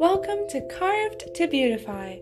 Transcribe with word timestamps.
Welcome 0.00 0.48
to 0.50 0.60
Carved 0.78 1.34
to 1.34 1.48
Beautify, 1.48 2.18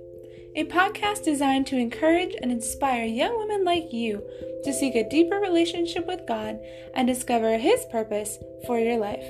a 0.55 0.65
podcast 0.65 1.25
designed 1.25 1.67
to 1.67 1.77
encourage 1.77 2.35
and 2.41 2.51
inspire 2.51 3.05
young 3.05 3.37
women 3.37 3.65
like 3.65 3.93
you 3.93 4.27
to 4.65 4.73
seek 4.73 4.95
a 4.95 5.07
deeper 5.11 5.37
relationship 5.37 6.07
with 6.07 6.27
God 6.27 6.59
and 6.95 7.07
discover 7.07 7.59
His 7.59 7.85
purpose 7.93 8.39
for 8.67 8.79
your 8.79 8.97
life. 8.97 9.25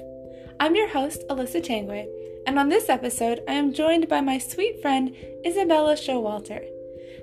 I'm 0.61 0.77
your 0.77 0.89
host, 0.89 1.25
Alyssa 1.29 1.61
Tangway, 1.61 2.07
and 2.47 2.57
on 2.57 2.69
this 2.69 2.89
episode, 2.89 3.41
I 3.49 3.55
am 3.55 3.75
joined 3.75 4.09
by 4.09 4.21
my 4.21 4.39
sweet 4.39 4.81
friend, 4.81 5.13
Isabella 5.45 5.95
Showalter. 5.95 6.65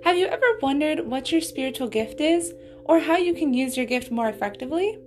Have 0.03 0.17
you 0.17 0.27
ever 0.27 0.59
wondered 0.61 1.07
what 1.07 1.31
your 1.31 1.39
spiritual 1.39 1.87
gift 1.87 2.19
is, 2.19 2.53
or 2.83 2.99
how 2.99 3.15
you 3.15 3.33
can 3.33 3.53
use 3.53 3.77
your 3.77 3.85
gift 3.85 4.11
more 4.11 4.27
effectively? 4.27 4.99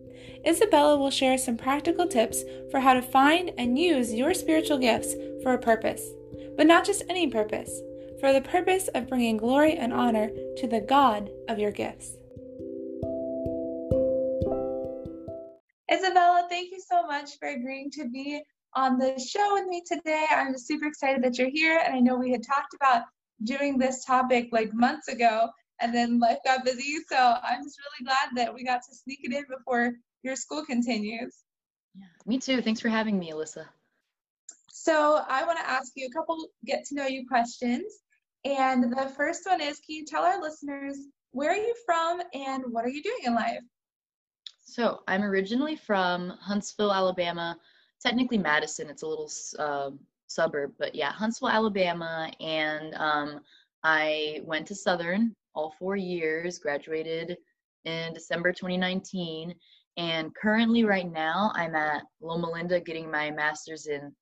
Isabella 0.46 0.96
will 0.96 1.10
share 1.10 1.36
some 1.36 1.56
practical 1.56 2.06
tips 2.06 2.44
for 2.70 2.80
how 2.80 2.94
to 2.94 3.02
find 3.02 3.50
and 3.58 3.78
use 3.78 4.14
your 4.14 4.32
spiritual 4.32 4.78
gifts 4.78 5.14
for 5.42 5.52
a 5.52 5.58
purpose, 5.58 6.08
but 6.56 6.66
not 6.66 6.84
just 6.84 7.02
any 7.08 7.28
purpose, 7.28 7.80
for 8.20 8.32
the 8.32 8.40
purpose 8.40 8.88
of 8.88 9.08
bringing 9.08 9.36
glory 9.36 9.74
and 9.74 9.92
honor 9.92 10.30
to 10.56 10.66
the 10.66 10.80
God 10.80 11.30
of 11.48 11.58
your 11.58 11.70
gifts. 11.70 12.16
Isabella, 15.92 16.46
thank 16.48 16.72
you 16.72 16.80
so 16.80 17.06
much 17.06 17.38
for 17.38 17.48
agreeing 17.48 17.90
to 17.92 18.08
be 18.08 18.42
on 18.74 18.98
the 18.98 19.18
show 19.18 19.54
with 19.54 19.66
me 19.66 19.82
today. 19.86 20.26
I'm 20.30 20.52
just 20.52 20.66
super 20.66 20.86
excited 20.86 21.22
that 21.22 21.38
you're 21.38 21.50
here, 21.50 21.80
and 21.84 21.94
I 21.94 22.00
know 22.00 22.16
we 22.16 22.32
had 22.32 22.42
talked 22.42 22.74
about 22.74 23.04
doing 23.44 23.78
this 23.78 24.04
topic 24.04 24.48
like 24.52 24.72
months 24.74 25.08
ago, 25.08 25.48
and 25.80 25.94
then 25.94 26.18
life 26.18 26.38
got 26.44 26.64
busy. 26.64 26.96
So 27.08 27.16
I'm 27.16 27.62
just 27.62 27.78
really 27.78 28.06
glad 28.06 28.30
that 28.36 28.54
we 28.54 28.64
got 28.64 28.80
to 28.88 28.94
sneak 28.94 29.20
it 29.22 29.32
in 29.32 29.44
before 29.48 29.92
your 30.22 30.36
school 30.36 30.64
continues. 30.64 31.36
Yeah, 31.94 32.06
me 32.26 32.38
too. 32.38 32.62
Thanks 32.62 32.80
for 32.80 32.88
having 32.88 33.18
me, 33.18 33.30
Alyssa. 33.30 33.66
So 34.86 35.20
I 35.28 35.44
want 35.44 35.58
to 35.58 35.68
ask 35.68 35.90
you 35.96 36.06
a 36.06 36.12
couple 36.16 36.46
get 36.64 36.84
to 36.84 36.94
know 36.94 37.06
you 37.06 37.26
questions. 37.26 38.02
And 38.44 38.84
the 38.84 39.12
first 39.16 39.40
one 39.44 39.60
is 39.60 39.80
can 39.80 39.96
you 39.96 40.04
tell 40.04 40.22
our 40.22 40.40
listeners 40.40 40.96
where 41.32 41.50
are 41.50 41.56
you 41.56 41.74
from 41.84 42.22
and 42.32 42.62
what 42.68 42.84
are 42.84 42.88
you 42.88 43.02
doing 43.02 43.18
in 43.24 43.34
life? 43.34 43.58
So 44.62 45.00
I'm 45.08 45.24
originally 45.24 45.74
from 45.74 46.30
Huntsville, 46.40 46.92
Alabama. 46.92 47.58
Technically 48.00 48.38
Madison, 48.38 48.88
it's 48.88 49.02
a 49.02 49.08
little 49.08 49.28
uh, 49.58 49.90
suburb, 50.28 50.70
but 50.78 50.94
yeah, 50.94 51.10
Huntsville, 51.10 51.48
Alabama. 51.48 52.30
And 52.38 52.94
um, 52.94 53.40
I 53.82 54.40
went 54.44 54.68
to 54.68 54.76
Southern 54.76 55.34
all 55.56 55.74
four 55.80 55.96
years, 55.96 56.60
graduated 56.60 57.36
in 57.86 58.14
December 58.14 58.52
2019. 58.52 59.52
And 59.96 60.32
currently, 60.36 60.84
right 60.84 61.10
now, 61.10 61.50
I'm 61.56 61.74
at 61.74 62.04
Loma 62.20 62.52
Linda 62.52 62.78
getting 62.80 63.10
my 63.10 63.32
master's 63.32 63.88
in 63.88 64.14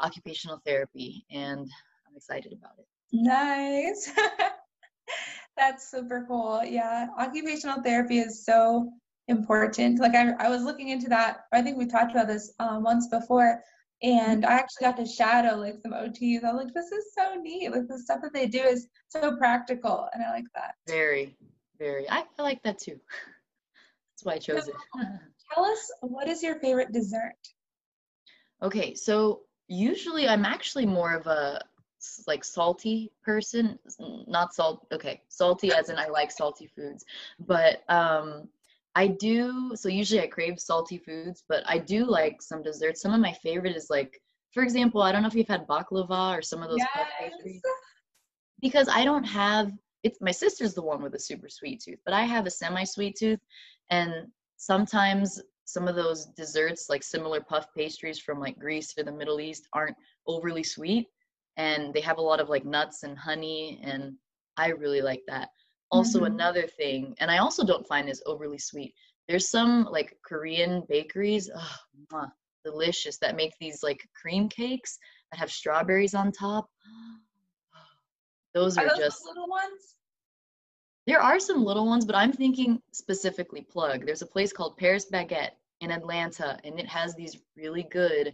occupational 0.00 0.60
therapy, 0.64 1.24
and 1.30 1.68
I'm 2.08 2.16
excited 2.16 2.52
about 2.52 2.78
it. 2.78 2.86
Nice. 3.12 4.10
That's 5.56 5.90
super 5.90 6.24
cool. 6.26 6.62
Yeah, 6.64 7.08
occupational 7.18 7.82
therapy 7.82 8.18
is 8.18 8.44
so 8.44 8.90
important. 9.28 10.00
Like 10.00 10.14
I, 10.14 10.32
I 10.38 10.48
was 10.48 10.62
looking 10.62 10.88
into 10.88 11.08
that. 11.08 11.42
I 11.52 11.62
think 11.62 11.76
we 11.76 11.86
talked 11.86 12.12
about 12.12 12.26
this 12.26 12.52
um, 12.58 12.82
once 12.82 13.08
before, 13.08 13.60
and 14.02 14.44
I 14.44 14.54
actually 14.54 14.86
got 14.86 14.96
to 14.96 15.06
shadow 15.06 15.56
like 15.56 15.74
some 15.82 15.92
OTs. 15.92 16.44
I 16.44 16.52
was 16.52 16.64
like, 16.64 16.74
this 16.74 16.90
is 16.90 17.14
so 17.14 17.34
neat. 17.34 17.70
Like 17.70 17.86
the 17.88 17.98
stuff 17.98 18.20
that 18.22 18.32
they 18.32 18.46
do 18.46 18.62
is 18.62 18.88
so 19.08 19.36
practical, 19.36 20.08
and 20.12 20.24
I 20.24 20.30
like 20.30 20.46
that. 20.54 20.74
Very, 20.88 21.36
very. 21.78 22.08
I, 22.10 22.24
I 22.38 22.42
like 22.42 22.62
that 22.62 22.78
too. 22.78 22.98
That's 24.12 24.24
why 24.24 24.34
I 24.34 24.38
chose 24.38 24.68
it. 24.68 24.74
Tell 25.54 25.64
us 25.64 25.92
what 26.00 26.28
is 26.28 26.42
your 26.42 26.58
favorite 26.60 26.92
dessert? 26.92 27.34
Okay, 28.62 28.94
so 28.94 29.42
usually 29.68 30.28
I'm 30.28 30.44
actually 30.44 30.86
more 30.86 31.14
of 31.14 31.26
a 31.26 31.60
like 32.26 32.44
salty 32.44 33.12
person, 33.22 33.78
not 34.26 34.54
salt. 34.54 34.86
Okay, 34.92 35.22
salty 35.28 35.72
as 35.72 35.88
in 35.88 35.98
I 35.98 36.06
like 36.06 36.30
salty 36.30 36.66
foods, 36.66 37.04
but 37.40 37.82
um 37.88 38.48
I 38.94 39.06
do 39.06 39.72
so 39.74 39.88
usually 39.88 40.20
I 40.20 40.26
crave 40.26 40.60
salty 40.60 40.98
foods, 40.98 41.44
but 41.48 41.62
I 41.66 41.78
do 41.78 42.04
like 42.04 42.42
some 42.42 42.62
desserts. 42.62 43.00
Some 43.00 43.14
of 43.14 43.20
my 43.20 43.32
favorite 43.32 43.76
is 43.76 43.88
like 43.88 44.20
for 44.52 44.62
example, 44.62 45.00
I 45.00 45.12
don't 45.12 45.22
know 45.22 45.28
if 45.28 45.34
you've 45.34 45.48
had 45.48 45.66
baklava 45.66 46.36
or 46.38 46.42
some 46.42 46.62
of 46.62 46.68
those 46.68 46.78
yes. 46.78 47.08
pastries. 47.18 47.62
Because 48.60 48.88
I 48.88 49.04
don't 49.04 49.24
have 49.24 49.72
it's 50.02 50.20
my 50.20 50.32
sister's 50.32 50.74
the 50.74 50.82
one 50.82 51.02
with 51.02 51.14
a 51.14 51.20
super 51.20 51.48
sweet 51.48 51.80
tooth, 51.80 52.00
but 52.04 52.14
I 52.14 52.22
have 52.22 52.46
a 52.46 52.50
semi 52.50 52.84
sweet 52.84 53.16
tooth 53.16 53.40
and 53.90 54.26
sometimes 54.56 55.40
some 55.72 55.88
of 55.88 55.96
those 55.96 56.26
desserts 56.36 56.90
like 56.90 57.02
similar 57.02 57.40
puff 57.40 57.66
pastries 57.74 58.18
from 58.18 58.38
like 58.38 58.58
greece 58.58 58.92
or 58.98 59.04
the 59.04 59.10
middle 59.10 59.40
east 59.40 59.66
aren't 59.72 59.96
overly 60.26 60.62
sweet 60.62 61.06
and 61.56 61.94
they 61.94 62.00
have 62.00 62.18
a 62.18 62.22
lot 62.30 62.40
of 62.40 62.50
like 62.50 62.64
nuts 62.66 63.04
and 63.04 63.16
honey 63.16 63.80
and 63.82 64.12
i 64.58 64.68
really 64.68 65.00
like 65.00 65.22
that 65.26 65.48
also 65.90 66.18
mm-hmm. 66.18 66.34
another 66.34 66.66
thing 66.66 67.14
and 67.20 67.30
i 67.30 67.38
also 67.38 67.64
don't 67.64 67.86
find 67.86 68.06
this 68.06 68.22
overly 68.26 68.58
sweet 68.58 68.92
there's 69.28 69.48
some 69.48 69.84
like 69.84 70.14
korean 70.26 70.82
bakeries 70.90 71.50
oh, 71.56 71.76
mwah, 72.12 72.30
delicious 72.66 73.16
that 73.18 73.34
make 73.34 73.52
these 73.58 73.82
like 73.82 74.00
cream 74.20 74.50
cakes 74.50 74.98
that 75.30 75.38
have 75.38 75.50
strawberries 75.50 76.14
on 76.14 76.30
top 76.30 76.68
those 78.54 78.76
are, 78.76 78.84
are 78.84 78.88
those 78.90 78.98
just 78.98 79.24
little 79.24 79.48
ones 79.48 79.96
there 81.04 81.20
are 81.20 81.40
some 81.40 81.64
little 81.64 81.86
ones, 81.86 82.04
but 82.04 82.14
I'm 82.14 82.32
thinking 82.32 82.80
specifically 82.92 83.62
plug. 83.62 84.06
There's 84.06 84.22
a 84.22 84.26
place 84.26 84.52
called 84.52 84.76
Paris 84.76 85.06
Baguette 85.12 85.50
in 85.82 85.90
Atlanta, 85.90 86.58
and 86.64 86.78
it 86.78 86.88
has 86.88 87.14
these 87.14 87.36
really 87.56 87.82
good 87.90 88.32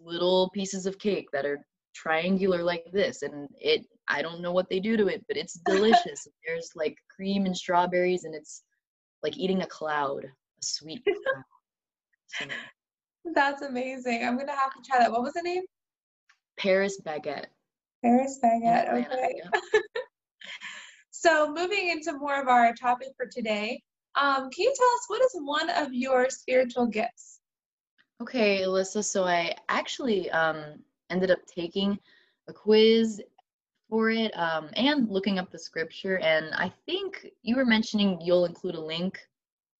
little 0.00 0.50
pieces 0.50 0.84
of 0.84 0.98
cake 0.98 1.28
that 1.32 1.46
are 1.46 1.64
triangular 1.94 2.62
like 2.62 2.84
this. 2.92 3.22
And 3.22 3.48
it, 3.58 3.86
I 4.08 4.20
don't 4.20 4.42
know 4.42 4.52
what 4.52 4.68
they 4.68 4.80
do 4.80 4.96
to 4.96 5.06
it, 5.06 5.24
but 5.28 5.36
it's 5.36 5.54
delicious. 5.64 6.26
There's 6.44 6.72
like 6.74 6.98
cream 7.14 7.46
and 7.46 7.56
strawberries, 7.56 8.24
and 8.24 8.34
it's 8.34 8.62
like 9.22 9.38
eating 9.38 9.62
a 9.62 9.66
cloud, 9.66 10.24
a 10.24 10.62
sweet 10.62 11.02
cloud. 11.04 11.44
So, 12.26 12.46
That's 13.34 13.62
amazing. 13.62 14.24
I'm 14.24 14.36
gonna 14.36 14.52
have 14.52 14.74
to 14.74 14.82
try 14.86 14.98
that. 14.98 15.12
What 15.12 15.22
was 15.22 15.34
the 15.34 15.42
name? 15.42 15.62
Paris 16.58 17.00
Baguette. 17.04 17.46
Paris 18.04 18.38
Baguette. 18.42 18.92
Okay. 18.92 19.34
Yeah. 19.42 19.80
So, 21.18 21.50
moving 21.50 21.88
into 21.88 22.12
more 22.12 22.40
of 22.40 22.46
our 22.46 22.72
topic 22.74 23.08
for 23.16 23.26
today, 23.26 23.82
um, 24.16 24.50
can 24.50 24.64
you 24.64 24.74
tell 24.76 24.88
us 24.88 25.04
what 25.08 25.22
is 25.22 25.32
one 25.34 25.70
of 25.70 25.92
your 25.92 26.30
spiritual 26.30 26.86
gifts? 26.86 27.40
Okay, 28.22 28.62
Alyssa. 28.62 29.04
So, 29.04 29.24
I 29.24 29.54
actually 29.68 30.30
um, 30.30 30.80
ended 31.10 31.30
up 31.30 31.44
taking 31.46 31.98
a 32.48 32.52
quiz 32.52 33.20
for 33.90 34.10
it 34.10 34.36
um, 34.36 34.70
and 34.74 35.08
looking 35.10 35.38
up 35.38 35.50
the 35.50 35.58
scripture. 35.58 36.18
And 36.18 36.54
I 36.54 36.72
think 36.86 37.26
you 37.42 37.56
were 37.56 37.66
mentioning 37.66 38.18
you'll 38.20 38.46
include 38.46 38.74
a 38.74 38.80
link. 38.80 39.18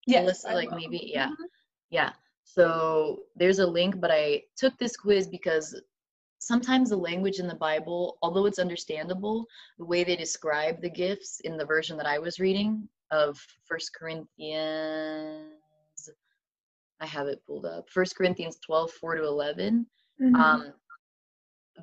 Yes. 0.07 0.45
Alyssa, 0.45 0.55
like 0.55 0.71
maybe, 0.71 1.11
yeah. 1.13 1.29
Mm-hmm. 1.29 1.45
Yeah. 1.91 2.11
So, 2.45 3.21
there's 3.37 3.59
a 3.59 3.67
link, 3.67 4.01
but 4.01 4.11
I 4.11 4.43
took 4.57 4.77
this 4.79 4.97
quiz 4.97 5.27
because 5.27 5.81
sometimes 6.39 6.91
the 6.91 6.97
language 6.97 7.39
in 7.39 7.49
the 7.49 7.55
Bible, 7.55 8.19
although 8.23 8.45
it's 8.45 8.59
understandable, 8.59 9.47
the 9.79 9.85
way 9.87 10.05
they 10.05 10.15
describe 10.15 10.83
the 10.83 10.91
gifts 10.91 11.41
in 11.41 11.57
the 11.57 11.65
version 11.65 11.97
that 11.97 12.07
I 12.07 12.19
was 12.19 12.39
reading 12.39 12.87
of 13.11 13.39
First 13.65 13.95
Corinthians, 13.95 15.51
I 17.01 17.07
have 17.07 17.27
it 17.29 17.43
pulled 17.47 17.67
up. 17.67 17.89
First 17.91 18.17
Corinthians 18.17 18.59
12, 18.65 18.91
4 18.93 19.17
to 19.17 19.25
11. 19.25 19.87
Mm-hmm. 20.21 20.35
Um, 20.35 20.73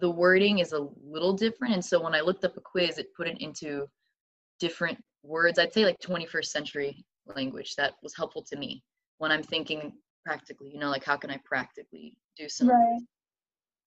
the 0.02 0.10
wording 0.10 0.60
is 0.60 0.74
a 0.74 0.88
little 1.04 1.34
different. 1.34 1.74
And 1.74 1.86
so 1.86 2.02
when 2.02 2.16
I 2.16 2.22
looked 2.22 2.46
up 2.46 2.58
a 2.58 2.62
quiz, 2.62 2.98
it 2.98 3.14
put 3.16 3.28
it 3.28 3.40
into 3.40 3.88
different 4.60 4.98
words. 5.22 5.60
I'd 5.60 5.74
say 5.74 5.86
like 5.86 6.00
21st 6.00 6.46
century 6.46 7.06
language 7.28 7.76
that 7.76 7.94
was 8.02 8.16
helpful 8.16 8.44
to 8.50 8.58
me 8.58 8.84
when 9.20 9.32
I'm 9.32 9.44
thinking 9.44 9.94
practically, 10.26 10.72
you 10.74 10.80
know, 10.80 10.90
like 10.90 11.04
how 11.04 11.16
can 11.16 11.30
I 11.30 11.40
practically 11.46 12.18
do 12.38 12.50
some 12.50 12.70
right. 12.70 13.02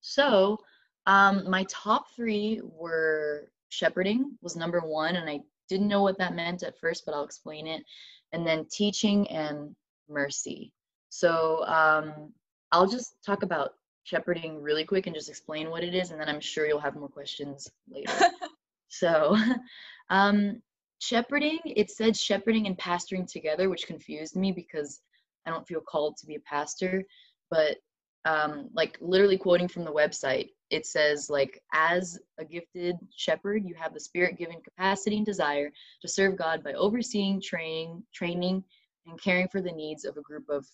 So 0.00 0.58
um, 1.06 1.48
my 1.48 1.64
top 1.68 2.06
three 2.14 2.60
were 2.62 3.50
shepherding 3.68 4.36
was 4.42 4.56
number 4.56 4.80
one, 4.80 5.16
and 5.16 5.28
I 5.28 5.40
didn't 5.68 5.88
know 5.88 6.02
what 6.02 6.18
that 6.18 6.34
meant 6.34 6.62
at 6.62 6.78
first, 6.78 7.04
but 7.04 7.14
I'll 7.14 7.24
explain 7.24 7.66
it. 7.66 7.84
And 8.32 8.46
then 8.46 8.66
teaching 8.70 9.28
and 9.28 9.74
mercy. 10.08 10.72
So 11.08 11.64
um, 11.66 12.32
I'll 12.72 12.86
just 12.86 13.16
talk 13.24 13.42
about 13.42 13.74
shepherding 14.04 14.62
really 14.62 14.84
quick 14.84 15.06
and 15.06 15.14
just 15.14 15.28
explain 15.28 15.70
what 15.70 15.84
it 15.84 15.94
is, 15.94 16.10
and 16.10 16.20
then 16.20 16.28
I'm 16.28 16.40
sure 16.40 16.66
you'll 16.66 16.80
have 16.80 16.96
more 16.96 17.08
questions 17.08 17.68
later. 17.88 18.12
so 18.88 19.36
um, 20.10 20.62
shepherding, 20.98 21.58
it 21.64 21.90
said 21.90 22.16
shepherding 22.16 22.66
and 22.66 22.78
pastoring 22.78 23.30
together, 23.30 23.68
which 23.68 23.86
confused 23.86 24.36
me 24.36 24.52
because 24.52 25.00
I 25.46 25.50
don't 25.50 25.66
feel 25.66 25.80
called 25.80 26.16
to 26.18 26.26
be 26.26 26.36
a 26.36 26.40
pastor. 26.40 27.04
But 27.50 27.76
um, 28.24 28.68
like 28.74 28.98
literally 29.00 29.38
quoting 29.38 29.68
from 29.68 29.84
the 29.84 29.92
website 29.92 30.50
it 30.70 30.86
says 30.86 31.30
like 31.30 31.62
as 31.72 32.18
a 32.38 32.44
gifted 32.44 32.96
shepherd 33.14 33.62
you 33.64 33.74
have 33.74 33.94
the 33.94 34.00
spirit 34.00 34.36
given 34.36 34.60
capacity 34.62 35.16
and 35.16 35.26
desire 35.26 35.70
to 36.00 36.08
serve 36.08 36.36
god 36.36 36.62
by 36.62 36.72
overseeing 36.72 37.40
training 37.40 38.02
training 38.14 38.62
and 39.06 39.20
caring 39.20 39.48
for 39.48 39.60
the 39.60 39.72
needs 39.72 40.04
of 40.04 40.16
a 40.16 40.22
group 40.22 40.48
of 40.48 40.66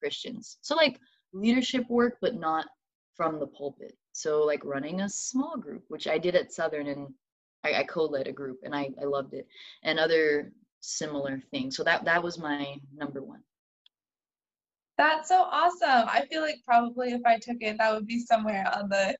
christians 0.00 0.58
so 0.60 0.74
like 0.74 1.00
leadership 1.32 1.88
work 1.88 2.18
but 2.20 2.34
not 2.34 2.66
from 3.20 3.38
the 3.38 3.46
pulpit. 3.46 3.94
So 4.12 4.44
like 4.44 4.64
running 4.64 5.02
a 5.02 5.08
small 5.10 5.58
group, 5.58 5.84
which 5.88 6.08
I 6.08 6.16
did 6.16 6.34
at 6.34 6.54
Southern 6.54 6.86
and 6.86 7.08
I, 7.64 7.80
I 7.80 7.84
co-led 7.84 8.26
a 8.26 8.32
group 8.32 8.60
and 8.62 8.74
I, 8.74 8.88
I 8.98 9.04
loved 9.04 9.34
it 9.34 9.46
and 9.82 9.98
other 9.98 10.52
similar 10.80 11.38
things. 11.50 11.76
So 11.76 11.84
that, 11.84 12.06
that 12.06 12.22
was 12.22 12.38
my 12.38 12.76
number 12.96 13.20
one. 13.22 13.42
That's 14.96 15.28
so 15.28 15.42
awesome. 15.42 16.08
I 16.08 16.24
feel 16.30 16.40
like 16.40 16.62
probably 16.64 17.12
if 17.12 17.20
I 17.26 17.36
took 17.36 17.58
it, 17.60 17.76
that 17.76 17.92
would 17.92 18.06
be 18.06 18.20
somewhere 18.20 18.64
on 18.74 18.88
the 18.88 19.14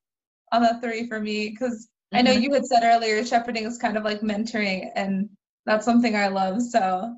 on 0.52 0.62
the 0.62 0.78
three 0.82 1.06
for 1.06 1.20
me 1.20 1.50
because 1.50 1.86
mm-hmm. 2.12 2.18
I 2.18 2.22
know 2.22 2.32
mm-hmm. 2.32 2.42
you 2.42 2.54
had 2.54 2.66
said 2.66 2.82
earlier 2.84 3.24
shepherding 3.24 3.64
is 3.64 3.78
kind 3.78 3.96
of 3.96 4.04
like 4.04 4.20
mentoring 4.20 4.90
and 4.94 5.28
that's 5.66 5.84
something 5.84 6.16
I 6.16 6.28
love. 6.28 6.62
So 6.62 7.16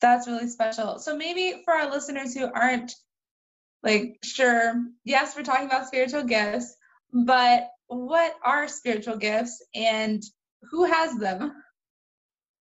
that's 0.00 0.26
really 0.28 0.48
special. 0.48 0.98
So 0.98 1.16
maybe 1.16 1.62
for 1.64 1.72
our 1.74 1.90
listeners 1.90 2.34
who 2.34 2.46
aren't 2.52 2.92
like 3.82 4.18
sure, 4.22 4.74
yes, 5.04 5.34
we're 5.36 5.42
talking 5.42 5.66
about 5.66 5.86
spiritual 5.86 6.24
gifts, 6.24 6.74
but 7.12 7.68
what 7.86 8.34
are 8.44 8.68
spiritual 8.68 9.16
gifts 9.16 9.62
and 9.74 10.22
who 10.70 10.84
has 10.84 11.16
them? 11.16 11.52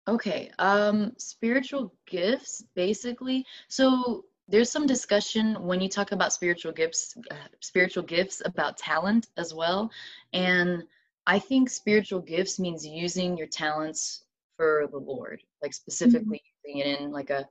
Okay, 0.09 0.51
um 0.59 1.13
spiritual 1.19 1.95
gifts 2.07 2.65
basically. 2.75 3.47
So 3.69 4.25
there's 4.51 4.71
some 4.71 4.87
discussion 4.87 5.55
when 5.63 5.81
you 5.81 5.89
talk 5.89 6.13
about 6.13 6.33
spiritual 6.33 6.73
gifts 6.73 7.17
uh, 7.31 7.35
spiritual 7.61 8.03
gifts 8.03 8.43
about 8.45 8.77
talent 8.77 9.29
as 9.37 9.55
well 9.55 9.91
and 10.33 10.83
i 11.27 11.39
think 11.39 11.71
spiritual 11.71 12.21
gifts 12.21 12.59
means 12.59 12.87
using 12.87 13.37
your 13.37 13.47
talents 13.47 14.25
for 14.57 14.89
the 14.91 14.99
lord 14.99 15.41
like 15.63 15.73
specifically 15.73 16.39
mm-hmm. 16.39 16.79
using 16.79 16.93
it 16.93 17.01
in 17.01 17.11
like 17.11 17.31
a 17.31 17.47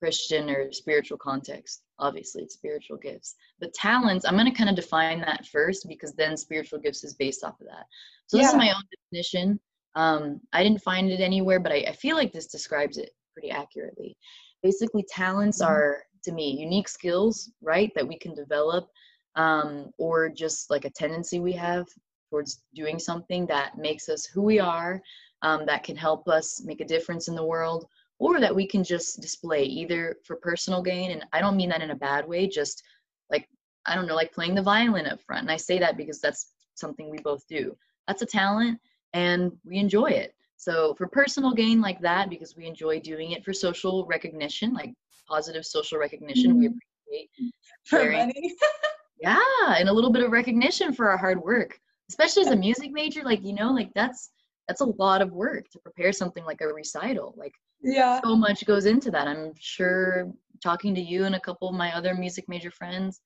christian 0.00 0.50
or 0.50 0.70
spiritual 0.72 1.16
context 1.16 1.82
obviously 1.98 2.42
it's 2.42 2.54
spiritual 2.54 2.96
gifts 2.96 3.34
but 3.60 3.72
talents 3.74 4.24
i'm 4.24 4.34
going 4.34 4.46
to 4.46 4.56
kind 4.56 4.70
of 4.70 4.76
define 4.76 5.20
that 5.20 5.46
first 5.46 5.86
because 5.88 6.12
then 6.14 6.36
spiritual 6.36 6.78
gifts 6.78 7.04
is 7.04 7.14
based 7.14 7.44
off 7.44 7.60
of 7.60 7.66
that 7.66 7.86
so 8.26 8.36
yeah. 8.36 8.42
this 8.42 8.52
is 8.52 8.58
my 8.58 8.70
own 8.70 8.82
definition 9.10 9.58
um, 9.94 10.40
i 10.52 10.62
didn't 10.62 10.82
find 10.82 11.10
it 11.10 11.20
anywhere 11.20 11.60
but 11.60 11.72
I, 11.72 11.84
I 11.88 11.92
feel 11.92 12.16
like 12.16 12.32
this 12.32 12.46
describes 12.46 12.98
it 12.98 13.10
pretty 13.32 13.50
accurately 13.50 14.16
basically 14.62 15.04
talents 15.08 15.62
mm-hmm. 15.62 15.72
are 15.72 16.02
to 16.22 16.32
me 16.32 16.50
unique 16.50 16.88
skills 16.88 17.50
right 17.60 17.92
that 17.94 18.06
we 18.06 18.18
can 18.18 18.34
develop 18.34 18.88
um, 19.36 19.90
or 19.98 20.28
just 20.28 20.70
like 20.70 20.84
a 20.84 20.90
tendency 20.90 21.40
we 21.40 21.52
have 21.52 21.86
towards 22.30 22.62
doing 22.74 22.98
something 22.98 23.46
that 23.46 23.78
makes 23.78 24.08
us 24.08 24.26
who 24.26 24.42
we 24.42 24.58
are 24.58 25.00
um, 25.42 25.66
that 25.66 25.84
can 25.84 25.96
help 25.96 26.28
us 26.28 26.62
make 26.64 26.80
a 26.80 26.86
difference 26.86 27.28
in 27.28 27.34
the 27.34 27.44
world 27.44 27.86
or 28.18 28.40
that 28.40 28.54
we 28.54 28.66
can 28.66 28.84
just 28.84 29.20
display 29.20 29.64
either 29.64 30.16
for 30.24 30.36
personal 30.36 30.82
gain 30.82 31.10
and 31.10 31.24
i 31.32 31.40
don't 31.40 31.56
mean 31.56 31.68
that 31.68 31.82
in 31.82 31.90
a 31.90 31.94
bad 31.94 32.26
way 32.26 32.46
just 32.46 32.82
like 33.30 33.48
i 33.86 33.94
don't 33.94 34.06
know 34.06 34.14
like 34.14 34.32
playing 34.32 34.54
the 34.54 34.62
violin 34.62 35.06
up 35.06 35.20
front 35.20 35.42
and 35.42 35.50
i 35.50 35.56
say 35.56 35.78
that 35.78 35.96
because 35.96 36.20
that's 36.20 36.52
something 36.74 37.10
we 37.10 37.18
both 37.18 37.46
do. 37.48 37.76
That's 38.06 38.22
a 38.22 38.26
talent 38.26 38.78
and 39.12 39.52
we 39.64 39.78
enjoy 39.78 40.06
it. 40.06 40.34
So 40.56 40.94
for 40.94 41.06
personal 41.06 41.52
gain 41.52 41.80
like 41.80 42.00
that 42.00 42.30
because 42.30 42.56
we 42.56 42.66
enjoy 42.66 43.00
doing 43.00 43.32
it 43.32 43.44
for 43.44 43.52
social 43.52 44.06
recognition 44.06 44.72
like 44.72 44.94
positive 45.32 45.64
social 45.64 45.98
recognition. 45.98 46.52
Mm-hmm. 46.52 46.60
We 46.60 46.66
appreciate 46.66 47.52
sharing. 47.84 48.56
yeah, 49.20 49.38
and 49.78 49.88
a 49.88 49.92
little 49.92 50.12
bit 50.12 50.24
of 50.24 50.30
recognition 50.30 50.92
for 50.92 51.10
our 51.10 51.16
hard 51.16 51.42
work, 51.42 51.78
especially 52.10 52.42
as 52.42 52.50
a 52.50 52.56
music 52.56 52.90
major. 52.92 53.22
Like 53.22 53.42
you 53.42 53.54
know, 53.54 53.72
like 53.72 53.90
that's 53.94 54.30
that's 54.68 54.80
a 54.80 54.86
lot 54.86 55.22
of 55.22 55.32
work 55.32 55.68
to 55.70 55.78
prepare 55.78 56.12
something 56.12 56.44
like 56.44 56.60
a 56.60 56.66
recital. 56.66 57.34
Like 57.36 57.54
yeah, 57.82 58.20
so 58.22 58.36
much 58.36 58.66
goes 58.66 58.86
into 58.86 59.10
that. 59.10 59.28
I'm 59.28 59.52
sure 59.58 60.30
talking 60.62 60.94
to 60.94 61.00
you 61.00 61.24
and 61.24 61.34
a 61.34 61.40
couple 61.40 61.68
of 61.68 61.74
my 61.74 61.94
other 61.94 62.14
music 62.14 62.44
major 62.48 62.70
friends. 62.70 63.20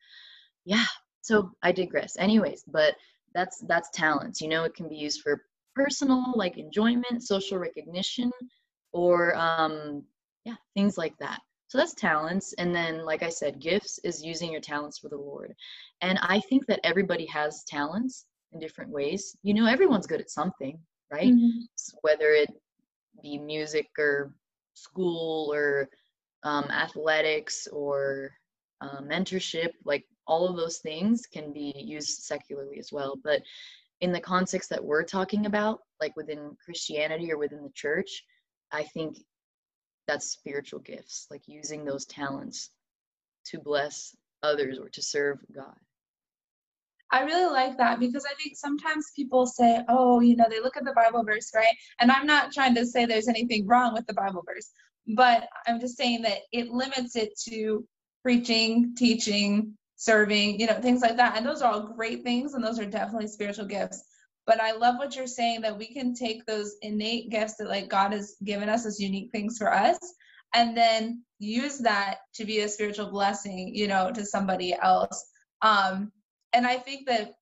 Yeah, 0.65 0.87
so 1.23 1.51
I 1.63 1.73
digress. 1.73 2.17
Anyways, 2.19 2.65
but 2.67 2.95
that's 3.35 3.63
that's 3.69 3.91
talents. 3.91 4.41
You 4.41 4.49
know, 4.49 4.65
it 4.65 4.75
can 4.75 4.89
be 4.89 4.97
used 4.97 5.21
for 5.23 5.43
personal 5.75 6.33
like 6.35 6.57
enjoyment, 6.57 7.23
social 7.23 7.59
recognition, 7.59 8.31
or 8.93 9.37
um, 9.37 10.05
yeah, 10.45 10.55
things 10.75 10.97
like 10.97 11.15
that. 11.19 11.41
So 11.69 11.79
that's 11.79 11.95
talents. 11.95 12.55
And 12.59 12.75
then, 12.75 13.05
like 13.05 13.23
I 13.23 13.29
said, 13.29 13.61
gifts 13.61 13.99
is 14.05 14.25
using 14.25 14.53
your 14.53 14.61
talents 14.61 14.99
for 14.99 15.09
the 15.09 15.17
Lord. 15.17 15.55
And 16.01 16.19
I 16.23 16.41
think 16.41 16.67
that 16.67 16.81
everybody 16.85 17.27
has 17.27 17.65
talents 17.65 18.27
in 18.53 18.61
different 18.61 18.91
ways. 18.91 19.37
You 19.43 19.55
know, 19.55 19.67
everyone's 19.67 20.07
good 20.07 20.21
at 20.21 20.31
something, 20.31 20.79
right? 21.13 21.33
Mm-hmm. 21.33 21.97
Whether 22.03 22.31
it 22.31 22.51
be 23.23 23.39
music 23.39 23.89
or 23.99 24.33
school 24.75 25.53
or 25.53 25.89
um, 26.45 26.65
athletics 26.65 27.67
or 27.73 28.31
uh, 28.81 29.01
mentorship, 29.01 29.71
like 29.85 30.05
all 30.27 30.49
of 30.49 30.57
those 30.57 30.79
things 30.79 31.23
can 31.27 31.53
be 31.53 31.73
used 31.77 32.23
secularly 32.23 32.79
as 32.79 32.91
well. 32.93 33.19
But 33.25 33.43
in 34.01 34.13
the 34.13 34.21
context 34.21 34.71
that 34.71 34.85
we're 34.85 35.05
talking 35.05 35.47
about, 35.47 35.81
like 36.01 36.15
within 36.17 36.57
Christianity 36.65 37.33
or 37.33 37.39
within 37.39 37.63
the 37.63 37.73
church, 37.75 38.23
I 38.73 38.85
think 38.85 39.17
that's 40.07 40.31
spiritual 40.31 40.81
gifts, 40.81 41.27
like 41.31 41.43
using 41.47 41.85
those 41.85 42.07
talents 42.07 42.71
to 43.47 43.59
bless 43.59 44.17
others 44.43 44.79
or 44.79 44.89
to 44.91 45.03
serve 45.03 45.39
God. 45.55 45.75
I 47.13 47.23
really 47.23 47.53
like 47.53 47.79
that 47.79 48.01
because 48.01 48.25
I 48.25 48.35
think 48.35 48.57
sometimes 48.57 49.13
people 49.15 49.47
say, 49.47 49.81
oh, 49.89 50.21
you 50.21 50.35
know, 50.37 50.47
they 50.51 50.61
look 50.61 50.77
at 50.77 50.85
the 50.85 50.93
Bible 50.93 51.23
verse, 51.25 51.53
right? 51.55 51.75
And 52.01 52.11
I'm 52.11 52.27
not 52.27 52.53
trying 52.53 52.75
to 52.75 52.85
say 52.85 53.07
there's 53.07 53.29
anything 53.29 53.67
wrong 53.67 53.95
with 53.95 54.07
the 54.07 54.15
Bible 54.15 54.43
verse, 54.45 54.71
but 55.15 55.49
I'm 55.67 55.79
just 55.79 55.97
saying 55.97 56.23
that 56.23 56.39
it 56.53 56.69
limits 56.71 57.15
it 57.15 57.39
to 57.49 57.87
preaching, 58.23 58.95
teaching, 58.97 59.77
serving, 59.95 60.59
you 60.59 60.67
know, 60.67 60.81
things 60.81 61.01
like 61.01 61.17
that. 61.17 61.37
And 61.37 61.47
those 61.47 61.63
are 61.63 61.73
all 61.73 61.93
great 61.95 62.25
things, 62.25 62.55
and 62.55 62.65
those 62.65 62.81
are 62.81 62.85
definitely 62.85 63.29
spiritual 63.29 63.67
gifts. 63.67 64.03
But 64.47 64.61
I 64.61 64.73
love 64.73 64.97
what 64.99 65.17
you're 65.17 65.27
saying 65.27 65.63
that 65.63 65.77
we 65.77 65.93
can 65.93 66.15
take 66.15 66.47
those 66.47 66.77
innate 66.83 67.31
gifts 67.31 67.57
that 67.57 67.69
like 67.69 67.89
God 67.89 68.13
has 68.13 68.37
given 68.45 68.69
us 68.69 68.87
as 68.87 69.01
unique 69.01 69.31
things 69.33 69.59
for 69.59 69.73
us 69.73 69.99
and 70.55 70.77
then 70.77 71.25
use 71.39 71.79
that 71.79 72.19
to 72.35 72.45
be 72.45 72.61
a 72.61 72.69
spiritual 72.69 73.11
blessing, 73.11 73.75
you 73.75 73.89
know, 73.89 74.13
to 74.13 74.25
somebody 74.25 74.75
else. 74.75 75.27
Um, 75.63 76.13
and 76.53 76.67
I 76.67 76.77
think 76.77 77.07
that 77.09 77.35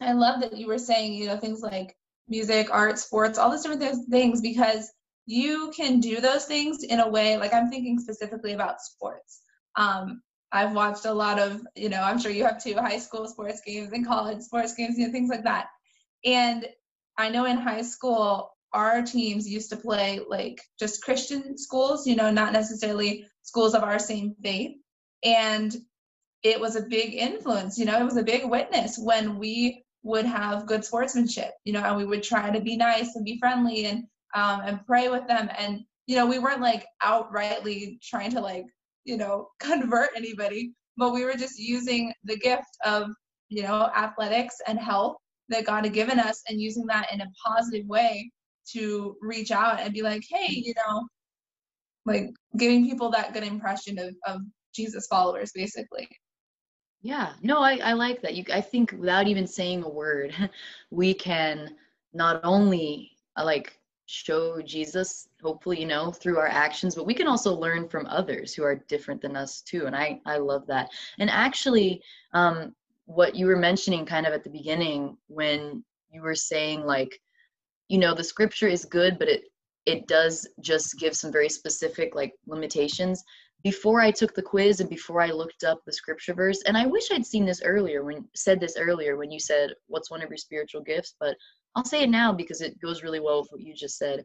I 0.00 0.12
love 0.12 0.40
that 0.40 0.56
you 0.56 0.66
were 0.66 0.78
saying, 0.78 1.14
you 1.14 1.26
know, 1.26 1.36
things 1.36 1.62
like 1.62 1.96
music, 2.28 2.68
art, 2.70 2.98
sports, 2.98 3.38
all 3.38 3.50
these 3.50 3.62
different 3.62 4.10
things 4.10 4.40
because 4.40 4.90
you 5.26 5.72
can 5.76 6.00
do 6.00 6.20
those 6.20 6.46
things 6.46 6.82
in 6.82 6.98
a 6.98 7.08
way 7.08 7.36
like 7.36 7.54
I'm 7.54 7.70
thinking 7.70 8.00
specifically 8.00 8.52
about 8.52 8.80
sports. 8.80 9.42
Um, 9.76 10.22
I've 10.50 10.74
watched 10.74 11.06
a 11.06 11.14
lot 11.14 11.38
of, 11.38 11.62
you 11.74 11.88
know, 11.88 12.02
I'm 12.02 12.18
sure 12.18 12.30
you 12.30 12.44
have 12.44 12.62
too, 12.62 12.74
high 12.74 12.98
school 12.98 13.26
sports 13.26 13.62
games 13.64 13.92
and 13.92 14.06
college 14.06 14.42
sports 14.42 14.74
games, 14.74 14.98
you 14.98 15.06
know, 15.06 15.12
things 15.12 15.30
like 15.30 15.44
that. 15.44 15.68
And 16.24 16.66
I 17.18 17.28
know 17.28 17.44
in 17.44 17.56
high 17.56 17.82
school, 17.82 18.50
our 18.72 19.02
teams 19.02 19.48
used 19.48 19.70
to 19.70 19.76
play 19.76 20.20
like 20.28 20.60
just 20.78 21.02
Christian 21.02 21.58
schools, 21.58 22.06
you 22.06 22.16
know, 22.16 22.30
not 22.30 22.52
necessarily 22.52 23.26
schools 23.42 23.74
of 23.74 23.82
our 23.82 23.98
same 23.98 24.34
faith. 24.42 24.76
And 25.22 25.76
it 26.42 26.60
was 26.60 26.74
a 26.74 26.82
big 26.82 27.14
influence, 27.14 27.78
you 27.78 27.84
know, 27.84 28.00
it 28.00 28.04
was 28.04 28.16
a 28.16 28.22
big 28.22 28.44
witness 28.48 28.98
when 28.98 29.38
we 29.38 29.84
would 30.02 30.24
have 30.24 30.66
good 30.66 30.84
sportsmanship, 30.84 31.52
you 31.64 31.72
know, 31.72 31.82
and 31.82 31.96
we 31.96 32.04
would 32.04 32.22
try 32.22 32.50
to 32.50 32.60
be 32.60 32.76
nice 32.76 33.14
and 33.14 33.24
be 33.24 33.38
friendly 33.38 33.84
and 33.84 34.04
um, 34.34 34.62
and 34.64 34.86
pray 34.86 35.08
with 35.08 35.26
them. 35.28 35.48
And 35.56 35.84
you 36.06 36.16
know, 36.16 36.26
we 36.26 36.38
weren't 36.38 36.60
like 36.60 36.86
outrightly 37.02 38.00
trying 38.02 38.30
to 38.32 38.40
like, 38.40 38.64
you 39.04 39.16
know, 39.16 39.48
convert 39.60 40.10
anybody, 40.16 40.72
but 40.96 41.12
we 41.12 41.24
were 41.24 41.34
just 41.34 41.58
using 41.58 42.12
the 42.24 42.36
gift 42.36 42.76
of, 42.84 43.10
you 43.48 43.62
know, 43.62 43.90
athletics 43.96 44.56
and 44.66 44.78
health 44.78 45.16
that 45.52 45.66
God 45.66 45.84
had 45.84 45.92
given 45.92 46.18
us 46.18 46.42
and 46.48 46.60
using 46.60 46.86
that 46.86 47.12
in 47.12 47.20
a 47.20 47.26
positive 47.44 47.86
way 47.86 48.30
to 48.72 49.16
reach 49.20 49.50
out 49.50 49.80
and 49.80 49.92
be 49.92 50.02
like, 50.02 50.22
hey, 50.28 50.48
you 50.48 50.74
know, 50.76 51.06
like 52.04 52.30
giving 52.56 52.84
people 52.84 53.10
that 53.10 53.32
good 53.32 53.44
impression 53.44 53.98
of, 53.98 54.14
of 54.26 54.40
Jesus 54.74 55.06
followers, 55.06 55.52
basically. 55.54 56.08
Yeah, 57.02 57.32
no, 57.42 57.60
I, 57.60 57.78
I 57.78 57.92
like 57.94 58.22
that. 58.22 58.34
You, 58.34 58.44
I 58.52 58.60
think 58.60 58.94
without 58.96 59.26
even 59.26 59.46
saying 59.46 59.82
a 59.82 59.88
word, 59.88 60.34
we 60.90 61.14
can 61.14 61.76
not 62.12 62.40
only 62.44 63.10
uh, 63.36 63.44
like 63.44 63.78
show 64.06 64.60
Jesus, 64.62 65.28
hopefully, 65.42 65.80
you 65.80 65.86
know, 65.86 66.12
through 66.12 66.38
our 66.38 66.46
actions, 66.46 66.94
but 66.94 67.06
we 67.06 67.14
can 67.14 67.26
also 67.26 67.54
learn 67.54 67.88
from 67.88 68.06
others 68.06 68.54
who 68.54 68.62
are 68.62 68.84
different 68.88 69.20
than 69.20 69.36
us 69.36 69.62
too. 69.62 69.86
And 69.86 69.96
I, 69.96 70.20
I 70.26 70.36
love 70.36 70.66
that. 70.66 70.90
And 71.18 71.30
actually, 71.30 72.02
um, 72.34 72.74
what 73.06 73.34
you 73.34 73.46
were 73.46 73.56
mentioning 73.56 74.06
kind 74.06 74.26
of 74.26 74.32
at 74.32 74.44
the 74.44 74.50
beginning 74.50 75.16
when 75.26 75.84
you 76.10 76.22
were 76.22 76.34
saying 76.34 76.84
like 76.84 77.18
you 77.88 77.98
know 77.98 78.14
the 78.14 78.24
scripture 78.24 78.68
is 78.68 78.84
good 78.84 79.18
but 79.18 79.28
it 79.28 79.42
it 79.84 80.06
does 80.06 80.48
just 80.60 80.98
give 80.98 81.16
some 81.16 81.32
very 81.32 81.48
specific 81.48 82.14
like 82.14 82.32
limitations. 82.46 83.22
Before 83.64 84.00
i 84.00 84.10
took 84.10 84.34
the 84.34 84.42
quiz 84.42 84.80
and 84.80 84.90
before 84.90 85.20
i 85.20 85.30
looked 85.30 85.62
up 85.62 85.80
the 85.86 85.92
scripture 85.92 86.34
verse 86.34 86.62
and 86.66 86.76
i 86.76 86.84
wish 86.84 87.12
i'd 87.12 87.24
seen 87.24 87.44
this 87.46 87.62
earlier 87.64 88.02
when 88.02 88.28
said 88.34 88.58
this 88.58 88.76
earlier 88.76 89.16
when 89.16 89.30
you 89.30 89.38
said 89.38 89.70
what's 89.86 90.10
one 90.10 90.20
of 90.20 90.30
your 90.30 90.36
spiritual 90.36 90.82
gifts? 90.82 91.14
But 91.20 91.36
i'll 91.76 91.84
say 91.84 92.02
it 92.02 92.10
now 92.10 92.32
because 92.32 92.60
it 92.60 92.80
goes 92.80 93.04
really 93.04 93.20
well 93.20 93.40
with 93.40 93.50
what 93.52 93.60
you 93.60 93.74
just 93.74 93.98
said. 93.98 94.24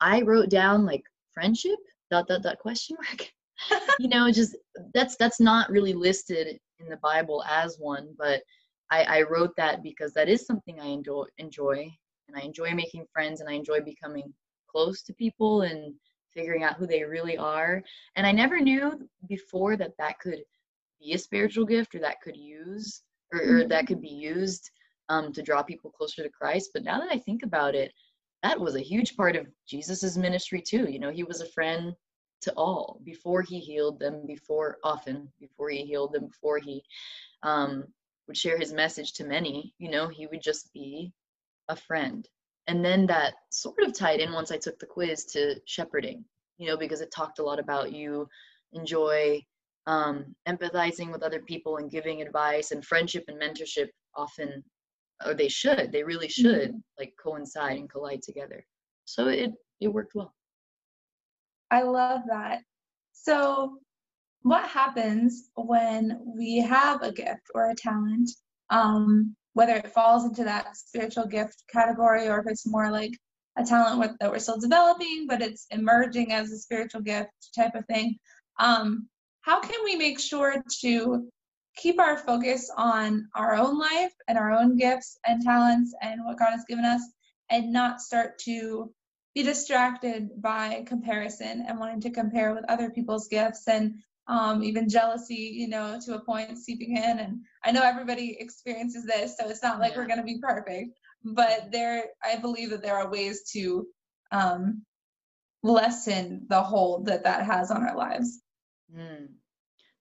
I 0.00 0.22
wrote 0.22 0.50
down 0.50 0.84
like 0.84 1.02
friendship 1.34 1.78
dot 2.10 2.28
dot 2.28 2.42
dot 2.42 2.58
question 2.58 2.96
mark. 3.00 3.30
You 3.98 4.08
know 4.08 4.30
just 4.30 4.54
that's 4.92 5.16
that's 5.16 5.40
not 5.40 5.70
really 5.70 5.94
listed 5.94 6.58
in 6.80 6.88
the 6.88 6.98
bible 6.98 7.44
as 7.48 7.76
one 7.78 8.14
but 8.18 8.42
I, 8.90 9.02
I 9.02 9.22
wrote 9.22 9.54
that 9.56 9.82
because 9.82 10.12
that 10.14 10.28
is 10.28 10.46
something 10.46 10.80
I 10.80 10.86
enjoy, 10.86 11.24
enjoy, 11.38 11.90
and 12.28 12.36
I 12.36 12.40
enjoy 12.40 12.72
making 12.72 13.06
friends, 13.12 13.40
and 13.40 13.48
I 13.48 13.54
enjoy 13.54 13.80
becoming 13.80 14.32
close 14.68 15.02
to 15.02 15.14
people 15.14 15.62
and 15.62 15.94
figuring 16.32 16.62
out 16.62 16.76
who 16.76 16.86
they 16.86 17.02
really 17.02 17.36
are. 17.36 17.82
And 18.14 18.26
I 18.26 18.32
never 18.32 18.60
knew 18.60 19.08
before 19.28 19.76
that 19.76 19.92
that 19.98 20.18
could 20.18 20.40
be 21.00 21.14
a 21.14 21.18
spiritual 21.18 21.64
gift 21.64 21.94
or 21.94 22.00
that 22.00 22.20
could 22.20 22.36
use 22.36 23.02
or, 23.32 23.40
or 23.40 23.64
that 23.64 23.70
mm-hmm. 23.70 23.86
could 23.86 24.00
be 24.00 24.08
used 24.08 24.70
um, 25.08 25.32
to 25.32 25.42
draw 25.42 25.62
people 25.62 25.90
closer 25.90 26.22
to 26.22 26.28
Christ. 26.28 26.70
But 26.74 26.84
now 26.84 27.00
that 27.00 27.10
I 27.10 27.18
think 27.18 27.42
about 27.42 27.74
it, 27.74 27.92
that 28.42 28.60
was 28.60 28.76
a 28.76 28.80
huge 28.80 29.16
part 29.16 29.34
of 29.34 29.46
Jesus's 29.68 30.18
ministry 30.18 30.62
too. 30.62 30.90
You 30.90 30.98
know, 30.98 31.10
he 31.10 31.24
was 31.24 31.40
a 31.40 31.48
friend 31.48 31.94
to 32.46 32.52
all 32.56 33.00
before 33.04 33.42
he 33.42 33.58
healed 33.58 34.00
them, 34.00 34.24
before 34.26 34.78
often 34.82 35.28
before 35.40 35.68
he 35.70 35.84
healed 35.84 36.12
them, 36.12 36.26
before 36.26 36.58
he 36.58 36.82
um, 37.42 37.84
would 38.26 38.36
share 38.36 38.58
his 38.58 38.72
message 38.72 39.12
to 39.14 39.24
many. 39.24 39.74
You 39.78 39.90
know, 39.90 40.08
he 40.08 40.26
would 40.26 40.42
just 40.42 40.72
be 40.72 41.12
a 41.68 41.76
friend. 41.76 42.28
And 42.68 42.84
then 42.84 43.06
that 43.06 43.34
sort 43.50 43.82
of 43.82 43.92
tied 43.92 44.20
in 44.20 44.32
once 44.32 44.50
I 44.50 44.56
took 44.56 44.78
the 44.78 44.86
quiz 44.86 45.24
to 45.26 45.60
shepherding. 45.66 46.24
You 46.58 46.68
know, 46.68 46.76
because 46.76 47.02
it 47.02 47.10
talked 47.10 47.38
a 47.38 47.44
lot 47.44 47.58
about 47.58 47.92
you 47.92 48.26
enjoy 48.72 49.44
um, 49.86 50.34
empathizing 50.48 51.12
with 51.12 51.22
other 51.22 51.40
people 51.40 51.76
and 51.76 51.90
giving 51.90 52.22
advice 52.22 52.70
and 52.70 52.84
friendship 52.84 53.24
and 53.28 53.40
mentorship 53.40 53.88
often 54.16 54.64
or 55.24 55.34
they 55.34 55.48
should 55.48 55.92
they 55.92 56.02
really 56.02 56.28
should 56.28 56.70
mm-hmm. 56.70 56.78
like 56.98 57.14
coincide 57.22 57.78
and 57.78 57.90
collide 57.90 58.22
together 58.22 58.66
so 59.04 59.28
it 59.28 59.52
it 59.80 59.88
worked 59.88 60.14
well 60.14 60.34
i 61.70 61.82
love 61.82 62.22
that. 62.28 62.60
So 63.12 63.78
what 64.42 64.68
happens 64.68 65.50
when 65.56 66.20
we 66.24 66.58
have 66.58 67.02
a 67.02 67.12
gift 67.12 67.50
or 67.54 67.70
a 67.70 67.74
talent 67.74 68.30
um, 68.70 69.34
whether 69.54 69.74
it 69.74 69.92
falls 69.92 70.24
into 70.24 70.44
that 70.44 70.76
spiritual 70.76 71.26
gift 71.26 71.64
category 71.72 72.28
or 72.28 72.40
if 72.40 72.46
it's 72.46 72.66
more 72.66 72.90
like 72.90 73.12
a 73.56 73.64
talent 73.64 73.98
with, 73.98 74.10
that 74.20 74.30
we're 74.30 74.38
still 74.38 74.60
developing 74.60 75.26
but 75.28 75.42
it's 75.42 75.66
emerging 75.70 76.32
as 76.32 76.52
a 76.52 76.58
spiritual 76.58 77.00
gift 77.00 77.30
type 77.56 77.74
of 77.74 77.84
thing 77.86 78.16
um, 78.60 79.08
how 79.40 79.60
can 79.60 79.82
we 79.84 79.96
make 79.96 80.20
sure 80.20 80.62
to 80.80 81.28
keep 81.76 81.98
our 82.00 82.16
focus 82.18 82.70
on 82.76 83.28
our 83.34 83.54
own 83.54 83.78
life 83.78 84.12
and 84.28 84.38
our 84.38 84.50
own 84.50 84.76
gifts 84.76 85.18
and 85.26 85.42
talents 85.42 85.94
and 86.02 86.24
what 86.24 86.38
God 86.38 86.50
has 86.50 86.64
given 86.68 86.84
us 86.84 87.02
and 87.50 87.72
not 87.72 88.00
start 88.00 88.38
to 88.40 88.92
be 89.36 89.42
distracted 89.42 90.30
by 90.40 90.82
comparison 90.86 91.66
and 91.68 91.78
wanting 91.78 92.00
to 92.00 92.10
compare 92.10 92.54
with 92.54 92.64
other 92.70 92.88
people's 92.88 93.28
gifts 93.28 93.68
and 93.68 93.94
um, 94.28 94.64
even 94.64 94.88
jealousy, 94.88 95.52
you 95.54 95.68
know, 95.68 96.00
to 96.02 96.14
a 96.14 96.24
point 96.24 96.56
seeping 96.56 96.96
in. 96.96 97.18
And 97.18 97.40
I 97.62 97.70
know 97.70 97.82
everybody 97.82 98.38
experiences 98.40 99.04
this, 99.04 99.36
so 99.36 99.46
it's 99.50 99.62
not 99.62 99.78
like 99.78 99.92
yeah. 99.92 99.98
we're 99.98 100.06
going 100.06 100.20
to 100.20 100.24
be 100.24 100.40
perfect, 100.40 100.98
but 101.22 101.68
there, 101.70 102.04
I 102.24 102.36
believe 102.36 102.70
that 102.70 102.82
there 102.82 102.96
are 102.96 103.10
ways 103.10 103.42
to 103.52 103.86
um, 104.32 104.82
lessen 105.62 106.46
the 106.48 106.62
hold 106.62 107.04
that 107.04 107.24
that 107.24 107.44
has 107.44 107.70
on 107.70 107.86
our 107.86 107.94
lives. 107.96 108.40
Mm. 108.96 109.28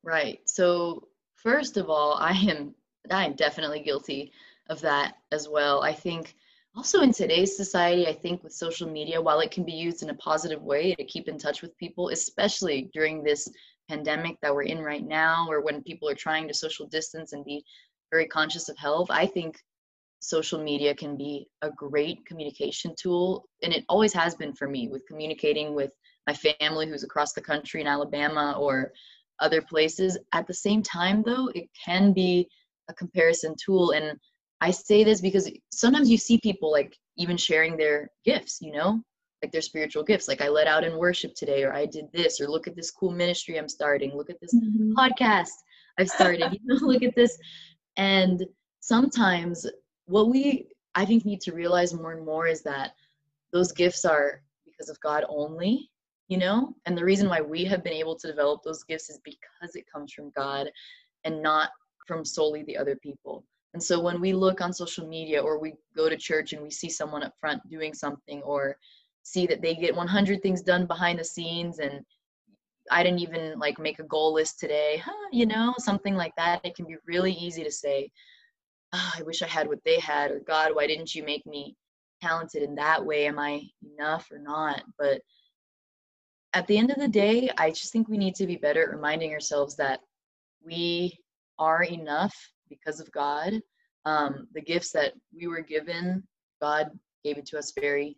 Right. 0.01 0.39
So 0.45 1.09
first 1.35 1.75
of 1.75 1.89
all, 1.89 2.13
I 2.13 2.31
am 2.31 2.73
I 3.11 3.25
am 3.25 3.35
definitely 3.35 3.81
guilty 3.81 4.31
of 4.69 4.79
that 4.81 5.15
as 5.31 5.49
well. 5.49 5.83
I 5.83 5.91
think 5.91 6.35
also 6.75 7.01
in 7.01 7.11
today's 7.11 7.55
society, 7.55 8.07
I 8.07 8.13
think 8.13 8.43
with 8.43 8.53
social 8.53 8.89
media, 8.89 9.21
while 9.21 9.39
it 9.39 9.51
can 9.51 9.63
be 9.63 9.71
used 9.71 10.03
in 10.03 10.09
a 10.09 10.15
positive 10.15 10.61
way 10.61 10.93
to 10.95 11.05
keep 11.05 11.27
in 11.27 11.37
touch 11.37 11.61
with 11.61 11.77
people, 11.77 12.09
especially 12.09 12.89
during 12.93 13.23
this 13.23 13.47
pandemic 13.89 14.37
that 14.41 14.53
we're 14.53 14.63
in 14.63 14.79
right 14.79 15.05
now, 15.05 15.47
or 15.49 15.61
when 15.61 15.83
people 15.83 16.09
are 16.09 16.15
trying 16.15 16.47
to 16.47 16.53
social 16.53 16.85
distance 16.87 17.33
and 17.33 17.45
be 17.45 17.63
very 18.11 18.27
conscious 18.27 18.67
of 18.67 18.77
health, 18.77 19.07
I 19.09 19.25
think 19.25 19.57
social 20.19 20.61
media 20.61 20.93
can 20.93 21.15
be 21.15 21.47
a 21.61 21.69
great 21.71 22.25
communication 22.25 22.93
tool. 22.99 23.47
And 23.63 23.71
it 23.71 23.85
always 23.87 24.13
has 24.13 24.35
been 24.35 24.53
for 24.53 24.67
me 24.67 24.89
with 24.89 25.07
communicating 25.07 25.75
with 25.75 25.91
my 26.27 26.33
family 26.33 26.87
who's 26.87 27.03
across 27.03 27.33
the 27.33 27.41
country 27.41 27.81
in 27.81 27.87
Alabama 27.87 28.55
or 28.59 28.91
other 29.39 29.61
places. 29.61 30.17
At 30.33 30.47
the 30.47 30.53
same 30.53 30.81
time, 30.81 31.23
though, 31.25 31.49
it 31.53 31.69
can 31.85 32.11
be 32.11 32.49
a 32.89 32.93
comparison 32.93 33.55
tool. 33.63 33.91
And 33.91 34.19
I 34.61 34.71
say 34.71 35.03
this 35.03 35.21
because 35.21 35.51
sometimes 35.71 36.09
you 36.09 36.17
see 36.17 36.39
people 36.39 36.71
like 36.71 36.95
even 37.17 37.37
sharing 37.37 37.77
their 37.77 38.09
gifts, 38.23 38.59
you 38.61 38.71
know, 38.71 39.01
like 39.41 39.51
their 39.51 39.61
spiritual 39.61 40.03
gifts. 40.03 40.27
Like 40.27 40.41
I 40.41 40.49
let 40.49 40.67
out 40.67 40.83
in 40.83 40.97
worship 40.97 41.33
today, 41.35 41.63
or 41.63 41.73
I 41.73 41.85
did 41.85 42.05
this, 42.13 42.39
or 42.39 42.47
look 42.47 42.67
at 42.67 42.75
this 42.75 42.91
cool 42.91 43.11
ministry 43.11 43.57
I'm 43.57 43.69
starting, 43.69 44.15
look 44.15 44.29
at 44.29 44.39
this 44.41 44.53
mm-hmm. 44.53 44.93
podcast 44.93 45.51
I've 45.97 46.09
started, 46.09 46.51
you 46.53 46.59
know, 46.63 46.75
look 46.85 47.03
at 47.03 47.15
this. 47.15 47.37
And 47.97 48.43
sometimes 48.79 49.65
what 50.05 50.29
we, 50.29 50.67
I 50.95 51.05
think, 51.05 51.25
need 51.25 51.41
to 51.41 51.53
realize 51.53 51.93
more 51.93 52.13
and 52.13 52.25
more 52.25 52.47
is 52.47 52.63
that 52.63 52.91
those 53.51 53.71
gifts 53.71 54.05
are 54.05 54.41
because 54.65 54.89
of 54.89 54.99
God 54.99 55.23
only 55.29 55.89
you 56.27 56.37
know 56.37 56.73
and 56.85 56.97
the 56.97 57.05
reason 57.05 57.29
why 57.29 57.41
we 57.41 57.63
have 57.63 57.83
been 57.83 57.93
able 57.93 58.15
to 58.15 58.27
develop 58.27 58.61
those 58.63 58.83
gifts 58.83 59.09
is 59.09 59.19
because 59.23 59.75
it 59.75 59.85
comes 59.91 60.11
from 60.13 60.31
god 60.35 60.69
and 61.23 61.41
not 61.41 61.69
from 62.07 62.25
solely 62.25 62.63
the 62.63 62.77
other 62.77 62.95
people 62.97 63.43
and 63.75 63.83
so 63.83 63.99
when 63.99 64.19
we 64.19 64.33
look 64.33 64.61
on 64.61 64.73
social 64.73 65.07
media 65.07 65.39
or 65.39 65.59
we 65.59 65.73
go 65.95 66.09
to 66.09 66.17
church 66.17 66.53
and 66.53 66.63
we 66.63 66.71
see 66.71 66.89
someone 66.89 67.21
up 67.21 67.33
front 67.39 67.61
doing 67.69 67.93
something 67.93 68.41
or 68.41 68.75
see 69.21 69.45
that 69.45 69.61
they 69.61 69.75
get 69.75 69.95
100 69.95 70.41
things 70.41 70.61
done 70.61 70.87
behind 70.87 71.19
the 71.19 71.23
scenes 71.23 71.77
and 71.79 71.99
i 72.89 73.03
didn't 73.03 73.19
even 73.19 73.59
like 73.59 73.77
make 73.77 73.99
a 73.99 74.03
goal 74.03 74.33
list 74.33 74.59
today 74.59 75.01
huh, 75.05 75.29
you 75.31 75.45
know 75.45 75.73
something 75.77 76.15
like 76.15 76.33
that 76.37 76.59
it 76.63 76.75
can 76.75 76.85
be 76.85 76.95
really 77.05 77.33
easy 77.33 77.63
to 77.63 77.71
say 77.71 78.09
oh, 78.93 79.11
i 79.17 79.21
wish 79.23 79.43
i 79.43 79.47
had 79.47 79.67
what 79.67 79.83
they 79.85 79.99
had 79.99 80.31
or 80.31 80.39
god 80.39 80.73
why 80.73 80.87
didn't 80.87 81.13
you 81.13 81.23
make 81.23 81.45
me 81.45 81.75
talented 82.21 82.63
in 82.63 82.75
that 82.75 83.03
way? 83.03 83.27
Am 83.27 83.39
i 83.39 83.61
enough 83.97 84.27
or 84.31 84.39
not? 84.39 84.83
But 84.97 85.21
at 86.53 86.67
the 86.67 86.77
end 86.77 86.91
of 86.91 86.97
the 86.97 87.07
day, 87.07 87.49
I 87.57 87.69
just 87.69 87.91
think 87.91 88.07
we 88.07 88.17
need 88.17 88.35
to 88.35 88.47
be 88.47 88.55
better 88.55 88.83
at 88.83 88.95
reminding 88.95 89.33
ourselves 89.33 89.75
that 89.77 89.99
we 90.63 91.17
are 91.59 91.83
enough 91.83 92.35
because 92.69 92.99
of 92.99 93.11
God. 93.11 93.61
Um, 94.05 94.47
the 94.53 94.61
gifts 94.61 94.91
that 94.91 95.13
we 95.35 95.47
were 95.47 95.61
given, 95.61 96.23
God 96.61 96.91
gave 97.23 97.37
it 97.37 97.45
to 97.47 97.57
us 97.57 97.73
very 97.79 98.17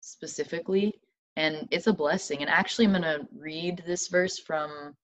specifically, 0.00 1.00
and 1.36 1.68
it's 1.70 1.86
a 1.86 1.92
blessing. 1.92 2.40
And 2.40 2.50
actually, 2.50 2.86
I'm 2.86 2.92
going 2.92 3.02
to 3.02 3.26
read 3.36 3.82
this 3.86 4.08
verse 4.08 4.38
from 4.38 4.94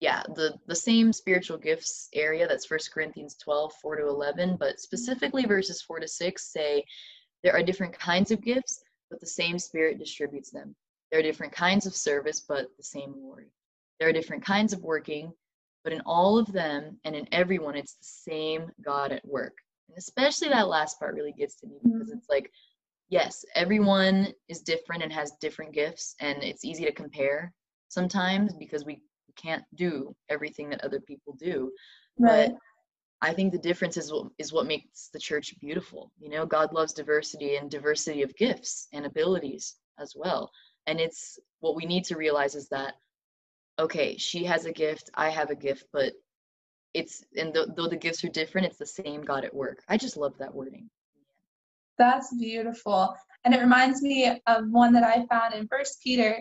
yeah 0.00 0.22
the 0.34 0.54
the 0.66 0.76
same 0.76 1.10
spiritual 1.10 1.56
gifts 1.56 2.10
area 2.12 2.46
that's 2.46 2.66
first 2.66 2.92
corinthians 2.92 3.34
12 3.42 3.72
4 3.80 3.96
to 3.96 4.06
11 4.06 4.58
but 4.60 4.78
specifically 4.78 5.46
verses 5.46 5.80
4 5.80 6.00
to 6.00 6.06
6 6.06 6.52
say 6.52 6.84
there 7.42 7.54
are 7.54 7.62
different 7.62 7.98
kinds 7.98 8.30
of 8.30 8.42
gifts 8.42 8.82
but 9.08 9.20
the 9.20 9.26
same 9.26 9.58
spirit 9.58 9.98
distributes 9.98 10.50
them 10.50 10.76
there 11.10 11.20
are 11.20 11.22
different 11.22 11.52
kinds 11.52 11.86
of 11.86 11.94
service, 11.94 12.40
but 12.40 12.68
the 12.76 12.82
same 12.82 13.14
Lord. 13.16 13.48
There 13.98 14.08
are 14.08 14.12
different 14.12 14.44
kinds 14.44 14.72
of 14.72 14.82
working, 14.82 15.32
but 15.86 15.92
in 15.92 16.00
all 16.00 16.36
of 16.36 16.50
them 16.52 16.98
and 17.04 17.14
in 17.14 17.28
everyone, 17.30 17.76
it's 17.76 17.94
the 17.94 18.32
same 18.32 18.72
God 18.84 19.12
at 19.12 19.24
work. 19.24 19.56
And 19.88 19.96
especially 19.96 20.48
that 20.48 20.66
last 20.66 20.98
part 20.98 21.14
really 21.14 21.30
gets 21.30 21.54
to 21.60 21.68
me 21.68 21.76
because 21.80 22.08
mm-hmm. 22.08 22.18
it's 22.18 22.28
like, 22.28 22.50
yes, 23.08 23.44
everyone 23.54 24.32
is 24.48 24.62
different 24.62 25.04
and 25.04 25.12
has 25.12 25.34
different 25.40 25.72
gifts, 25.72 26.16
and 26.18 26.42
it's 26.42 26.64
easy 26.64 26.84
to 26.86 26.92
compare 26.92 27.52
sometimes 27.86 28.52
because 28.52 28.84
we 28.84 29.00
can't 29.36 29.62
do 29.76 30.12
everything 30.28 30.68
that 30.70 30.82
other 30.82 30.98
people 30.98 31.36
do. 31.38 31.70
Right. 32.18 32.50
But 32.50 32.56
I 33.22 33.32
think 33.32 33.52
the 33.52 33.58
difference 33.58 33.96
is 33.96 34.12
what 34.12 34.26
is 34.38 34.52
what 34.52 34.66
makes 34.66 35.10
the 35.12 35.20
church 35.20 35.54
beautiful. 35.60 36.10
You 36.18 36.30
know, 36.30 36.46
God 36.46 36.72
loves 36.72 36.94
diversity 36.94 37.54
and 37.58 37.70
diversity 37.70 38.22
of 38.22 38.34
gifts 38.34 38.88
and 38.92 39.06
abilities 39.06 39.76
as 40.00 40.14
well 40.16 40.50
and 40.86 41.00
it's 41.00 41.38
what 41.60 41.76
we 41.76 41.84
need 41.84 42.04
to 42.04 42.16
realize 42.16 42.54
is 42.54 42.68
that 42.68 42.94
okay 43.78 44.16
she 44.16 44.44
has 44.44 44.64
a 44.64 44.72
gift 44.72 45.10
i 45.14 45.28
have 45.28 45.50
a 45.50 45.54
gift 45.54 45.84
but 45.92 46.12
it's 46.94 47.24
and 47.36 47.52
th- 47.54 47.68
though 47.76 47.88
the 47.88 47.96
gifts 47.96 48.24
are 48.24 48.28
different 48.28 48.66
it's 48.66 48.78
the 48.78 48.86
same 48.86 49.22
god 49.22 49.44
at 49.44 49.54
work 49.54 49.82
i 49.88 49.96
just 49.96 50.16
love 50.16 50.36
that 50.38 50.54
wording 50.54 50.88
that's 51.98 52.34
beautiful 52.36 53.14
and 53.44 53.54
it 53.54 53.60
reminds 53.60 54.02
me 54.02 54.40
of 54.46 54.70
one 54.70 54.92
that 54.92 55.04
i 55.04 55.24
found 55.26 55.54
in 55.54 55.68
first 55.68 56.00
peter 56.02 56.40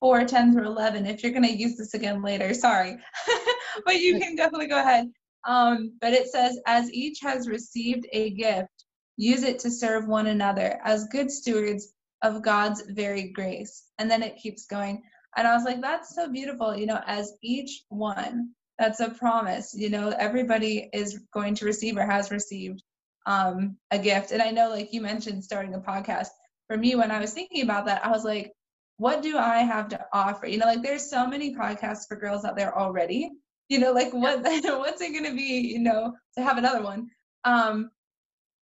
4 0.00 0.24
10 0.24 0.52
through 0.52 0.66
11 0.66 1.06
if 1.06 1.22
you're 1.22 1.32
going 1.32 1.44
to 1.44 1.52
use 1.52 1.76
this 1.76 1.94
again 1.94 2.22
later 2.22 2.52
sorry 2.54 2.96
but 3.86 4.00
you 4.00 4.18
can 4.18 4.34
definitely 4.34 4.66
go 4.68 4.80
ahead 4.80 5.10
um, 5.44 5.94
but 6.00 6.12
it 6.12 6.28
says 6.28 6.60
as 6.66 6.92
each 6.92 7.18
has 7.20 7.48
received 7.48 8.06
a 8.12 8.30
gift 8.30 8.84
use 9.16 9.42
it 9.42 9.58
to 9.60 9.70
serve 9.70 10.06
one 10.06 10.28
another 10.28 10.80
as 10.84 11.08
good 11.08 11.30
stewards 11.30 11.92
of 12.22 12.42
God's 12.42 12.82
very 12.88 13.28
grace. 13.28 13.84
And 13.98 14.10
then 14.10 14.22
it 14.22 14.36
keeps 14.36 14.66
going. 14.66 15.02
And 15.36 15.46
I 15.46 15.54
was 15.54 15.64
like, 15.64 15.80
that's 15.80 16.14
so 16.14 16.28
beautiful, 16.30 16.76
you 16.76 16.86
know, 16.86 17.00
as 17.06 17.32
each 17.42 17.84
one, 17.88 18.50
that's 18.78 19.00
a 19.00 19.10
promise, 19.10 19.74
you 19.74 19.90
know, 19.90 20.10
everybody 20.18 20.88
is 20.92 21.20
going 21.32 21.54
to 21.56 21.64
receive 21.64 21.96
or 21.96 22.06
has 22.06 22.30
received 22.30 22.82
um, 23.26 23.76
a 23.90 23.98
gift. 23.98 24.32
And 24.32 24.42
I 24.42 24.50
know, 24.50 24.68
like 24.70 24.92
you 24.92 25.00
mentioned, 25.00 25.44
starting 25.44 25.74
a 25.74 25.80
podcast. 25.80 26.28
For 26.68 26.76
me, 26.76 26.94
when 26.96 27.10
I 27.10 27.20
was 27.20 27.32
thinking 27.32 27.62
about 27.62 27.86
that, 27.86 28.04
I 28.04 28.10
was 28.10 28.24
like, 28.24 28.52
what 28.98 29.22
do 29.22 29.38
I 29.38 29.58
have 29.58 29.88
to 29.88 30.06
offer? 30.12 30.46
You 30.46 30.58
know, 30.58 30.66
like 30.66 30.82
there's 30.82 31.08
so 31.10 31.26
many 31.26 31.54
podcasts 31.54 32.06
for 32.08 32.16
girls 32.16 32.44
out 32.44 32.56
there 32.56 32.76
already. 32.78 33.30
you 33.68 33.78
know, 33.78 33.92
like 33.92 34.12
what 34.12 34.42
what's 34.42 35.00
it 35.00 35.14
gonna 35.14 35.34
be, 35.34 35.60
you 35.72 35.78
know, 35.80 36.14
to 36.36 36.42
have 36.44 36.58
another 36.58 36.82
one? 36.82 37.08
Um, 37.44 37.90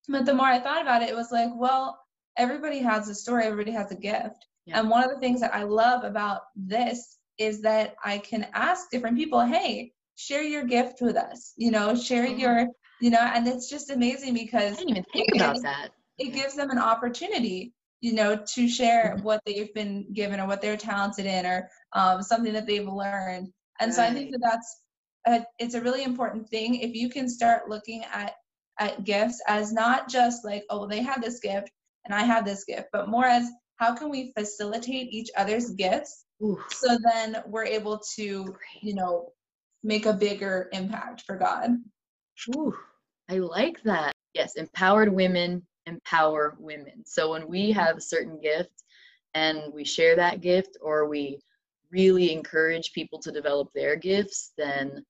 but 0.09 0.25
the 0.27 0.35
more 0.35 0.47
I 0.47 0.61
thought 0.61 0.83
about 0.83 1.03
it, 1.03 1.11
it 1.11 1.17
was 1.17 1.33
like, 1.33 1.51
well, 1.55 1.99
everybody 2.37 2.79
has 2.81 3.09
a 3.09 3.15
story, 3.15 3.45
everybody 3.45 3.73
has 3.73 3.91
a 3.93 3.97
gift. 3.97 4.47
Yeah. 4.67 4.81
And 4.81 4.91
one 4.91 5.05
of 5.05 5.11
the 5.11 5.19
things 5.19 5.41
that 5.41 5.55
I 5.55 5.65
love 5.65 6.05
about 6.05 6.43
this 6.55 7.19
is 7.39 7.63
that 7.63 7.95
I 8.05 8.19
can 8.19 8.47
ask 8.55 8.91
different 8.91 9.17
people, 9.17 9.41
hey, 9.41 9.93
share 10.17 10.43
your 10.43 10.65
gift 10.65 11.01
with 11.01 11.17
us, 11.17 11.55
you 11.57 11.71
know, 11.71 11.95
share 11.95 12.27
mm-hmm. 12.27 12.39
your, 12.39 12.67
you 13.01 13.11
know, 13.11 13.21
and 13.21 13.49
it's 13.49 13.69
just 13.71 13.91
amazing 13.91 14.35
because 14.35 14.75
I 14.75 14.77
didn't 14.77 14.91
even 14.91 15.05
think 15.13 15.35
about 15.35 15.63
that. 15.63 15.89
It 16.19 16.35
gives 16.35 16.55
them 16.55 16.71
an 16.71 16.79
opportunity, 16.79 17.73
you 18.03 18.13
know, 18.13 18.37
to 18.37 18.69
share 18.69 19.15
mm-hmm. 19.15 19.25
what 19.25 19.41
they've 19.47 19.73
been 19.73 20.07
given 20.13 20.39
or 20.39 20.47
what 20.47 20.61
they're 20.61 20.77
talented 20.77 21.25
in 21.25 21.47
or 21.47 21.69
um, 21.95 22.23
something 22.23 22.53
that 22.53 22.67
they've 22.67 22.87
learned. 22.87 23.49
And 23.81 23.89
right. 23.89 23.95
so 23.95 24.03
I 24.03 24.13
think 24.13 24.33
that 24.33 24.41
that's 24.43 24.81
a, 25.27 25.47
it's 25.59 25.75
a 25.75 25.81
really 25.81 26.05
important 26.05 26.49
thing 26.49 26.75
if 26.75 26.95
you 26.95 27.09
can 27.09 27.29
start 27.29 27.69
looking 27.69 28.05
at 28.13 28.35
at 28.79 29.05
gifts 29.05 29.43
as 29.47 29.75
not 29.75 30.09
just 30.09 30.43
like 30.43 30.65
oh 30.71 30.87
they 30.87 31.03
have 31.03 31.21
this 31.21 31.39
gift 31.41 31.71
and 32.05 32.15
I 32.15 32.23
have 32.23 32.45
this 32.45 32.65
gift, 32.65 32.89
but 32.93 33.09
more 33.09 33.27
as 33.27 33.51
how 33.81 33.95
can 33.95 34.11
we 34.11 34.33
facilitate 34.39 35.13
each 35.13 35.31
other's 35.37 35.71
gifts 35.71 36.27
Oof. 36.45 36.59
so 36.71 36.97
then 37.13 37.43
we're 37.47 37.65
able 37.65 37.99
to 38.17 38.55
you 38.83 38.95
know 38.95 39.33
make 39.83 40.07
a 40.07 40.13
bigger 40.13 40.69
impact 40.73 41.23
for 41.23 41.37
God. 41.37 41.71
Ooh, 42.57 42.75
I 43.29 43.39
like 43.39 43.83
that. 43.85 44.15
Yes, 44.35 44.57
empowered 44.57 45.13
women 45.13 45.63
empower 45.87 46.57
women. 46.59 47.05
So 47.05 47.31
when 47.31 47.49
we 47.49 47.73
have 47.73 47.97
a 47.97 48.01
certain 48.01 48.39
gift 48.41 48.85
and 49.35 49.73
we 49.73 49.85
share 49.85 50.17
that 50.17 50.41
gift 50.41 50.77
or 50.81 51.09
we 51.09 51.41
really 51.91 52.33
encourage 52.33 52.93
people 52.93 53.19
to 53.21 53.33
develop 53.33 53.69
their 53.75 53.97
gifts, 53.97 54.53
then 54.57 55.05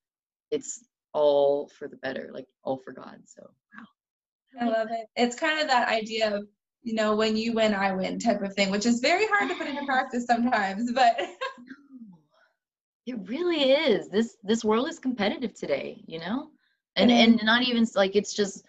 it's 0.51 0.85
all 1.13 1.69
for 1.79 1.89
the 1.89 1.97
better, 1.97 2.31
like 2.33 2.47
all 2.63 2.79
for 2.79 2.93
God. 2.93 3.19
So, 3.27 3.43
wow. 3.75 4.63
I 4.63 4.65
love 4.71 4.89
it. 4.91 5.07
It's 5.17 5.37
kind 5.37 5.61
of 5.61 5.67
that 5.69 5.89
idea 5.89 6.35
of, 6.35 6.45
you 6.83 6.95
know, 6.95 7.15
when 7.15 7.37
you 7.37 7.53
win, 7.53 7.75
I 7.75 7.93
win 7.93 8.19
type 8.19 8.43
of 8.43 8.55
thing, 8.55 8.71
which 8.71 8.87
is 8.87 9.01
very 9.01 9.27
hard 9.27 9.49
to 9.51 9.55
put 9.55 9.67
into 9.67 9.85
practice 9.85 10.27
sometimes, 10.27 10.93
but 10.93 11.19
it 13.07 13.17
really 13.29 13.73
is. 13.73 14.09
This 14.09 14.37
this 14.43 14.65
world 14.65 14.89
is 14.89 14.99
competitive 14.99 15.55
today, 15.55 16.03
you 16.07 16.19
know? 16.19 16.51
And 16.97 17.11
mm-hmm. 17.11 17.33
and 17.33 17.45
not 17.45 17.63
even 17.63 17.87
like 17.95 18.17
it's 18.17 18.35
just 18.35 18.65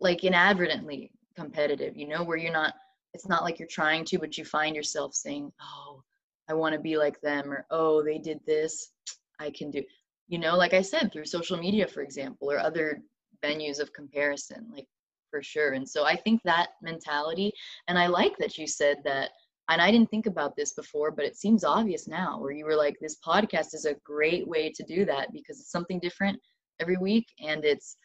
like 0.00 0.24
inadvertently 0.24 1.10
competitive, 1.36 1.96
you 1.96 2.08
know, 2.08 2.22
where 2.22 2.36
you're 2.36 2.52
not 2.52 2.74
it's 3.12 3.28
not 3.28 3.44
like 3.44 3.58
you're 3.58 3.68
trying 3.68 4.04
to, 4.06 4.18
but 4.18 4.36
you 4.36 4.44
find 4.44 4.74
yourself 4.74 5.14
saying, 5.14 5.52
Oh, 5.62 6.02
I 6.48 6.54
want 6.54 6.74
to 6.74 6.80
be 6.80 6.96
like 6.96 7.20
them, 7.20 7.52
or 7.52 7.66
oh, 7.70 8.02
they 8.02 8.18
did 8.18 8.40
this, 8.46 8.90
I 9.38 9.50
can 9.50 9.70
do 9.70 9.82
you 10.28 10.38
know 10.38 10.56
like 10.56 10.74
i 10.74 10.82
said 10.82 11.12
through 11.12 11.24
social 11.24 11.56
media 11.56 11.86
for 11.86 12.02
example 12.02 12.50
or 12.50 12.58
other 12.58 13.00
venues 13.42 13.78
of 13.80 13.92
comparison 13.92 14.66
like 14.72 14.86
for 15.34 15.42
sure 15.42 15.72
and 15.72 15.88
so 15.88 16.04
i 16.04 16.14
think 16.14 16.40
that 16.44 16.68
mentality 16.80 17.52
and 17.88 17.98
i 17.98 18.06
like 18.06 18.36
that 18.38 18.56
you 18.56 18.68
said 18.68 18.98
that 19.02 19.30
and 19.68 19.82
i 19.82 19.90
didn't 19.90 20.08
think 20.08 20.26
about 20.26 20.54
this 20.54 20.74
before 20.74 21.10
but 21.10 21.24
it 21.24 21.36
seems 21.36 21.64
obvious 21.64 22.06
now 22.06 22.38
where 22.38 22.52
you 22.52 22.64
were 22.64 22.76
like 22.76 22.96
this 23.00 23.16
podcast 23.26 23.74
is 23.74 23.84
a 23.84 23.96
great 24.04 24.46
way 24.46 24.70
to 24.70 24.84
do 24.84 25.04
that 25.04 25.32
because 25.32 25.58
it's 25.58 25.72
something 25.72 25.98
different 25.98 26.38
every 26.78 26.96
week 26.96 27.26
and 27.44 27.64
it's 27.64 27.96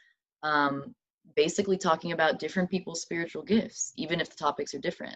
um, 0.41 0.95
basically 1.35 1.77
talking 1.77 2.13
about 2.13 2.39
different 2.39 2.67
people's 2.67 3.03
spiritual 3.03 3.43
gifts 3.43 3.93
even 3.95 4.19
if 4.19 4.27
the 4.27 4.35
topics 4.35 4.73
are 4.73 4.79
different 4.79 5.15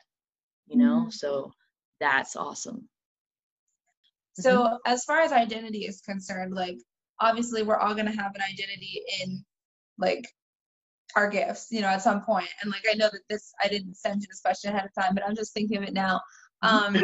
you 0.68 0.78
know 0.78 1.00
mm-hmm. 1.02 1.10
so 1.10 1.52
that's 2.00 2.36
awesome 2.36 2.88
so 4.36 4.66
mm-hmm. 4.66 4.76
as 4.86 5.04
far 5.04 5.22
as 5.22 5.32
identity 5.32 5.88
is 5.88 6.00
concerned 6.02 6.54
like 6.54 6.78
obviously 7.20 7.64
we're 7.64 7.80
all 7.80 7.96
going 7.96 8.06
to 8.06 8.22
have 8.22 8.36
an 8.36 8.42
identity 8.42 9.02
in 9.24 9.44
like 9.98 10.28
our 11.16 11.30
gifts, 11.30 11.68
you 11.72 11.82
know, 11.82 11.88
at 11.88 12.02
some 12.02 12.22
point. 12.22 12.50
And 12.62 12.72
like 12.72 12.84
I 12.90 12.96
know 12.96 13.10
that 13.12 13.22
this 13.30 13.54
I 13.62 13.68
didn't 13.68 13.96
send 13.96 14.22
you 14.22 14.28
this 14.30 14.42
question 14.42 14.74
ahead 14.74 14.86
of 14.86 14.94
time, 14.94 15.14
but 15.14 15.24
I'm 15.28 15.36
just 15.36 15.54
thinking 15.54 15.78
of 15.78 15.84
it 15.84 15.94
now. 15.94 16.22
Um, 16.62 16.96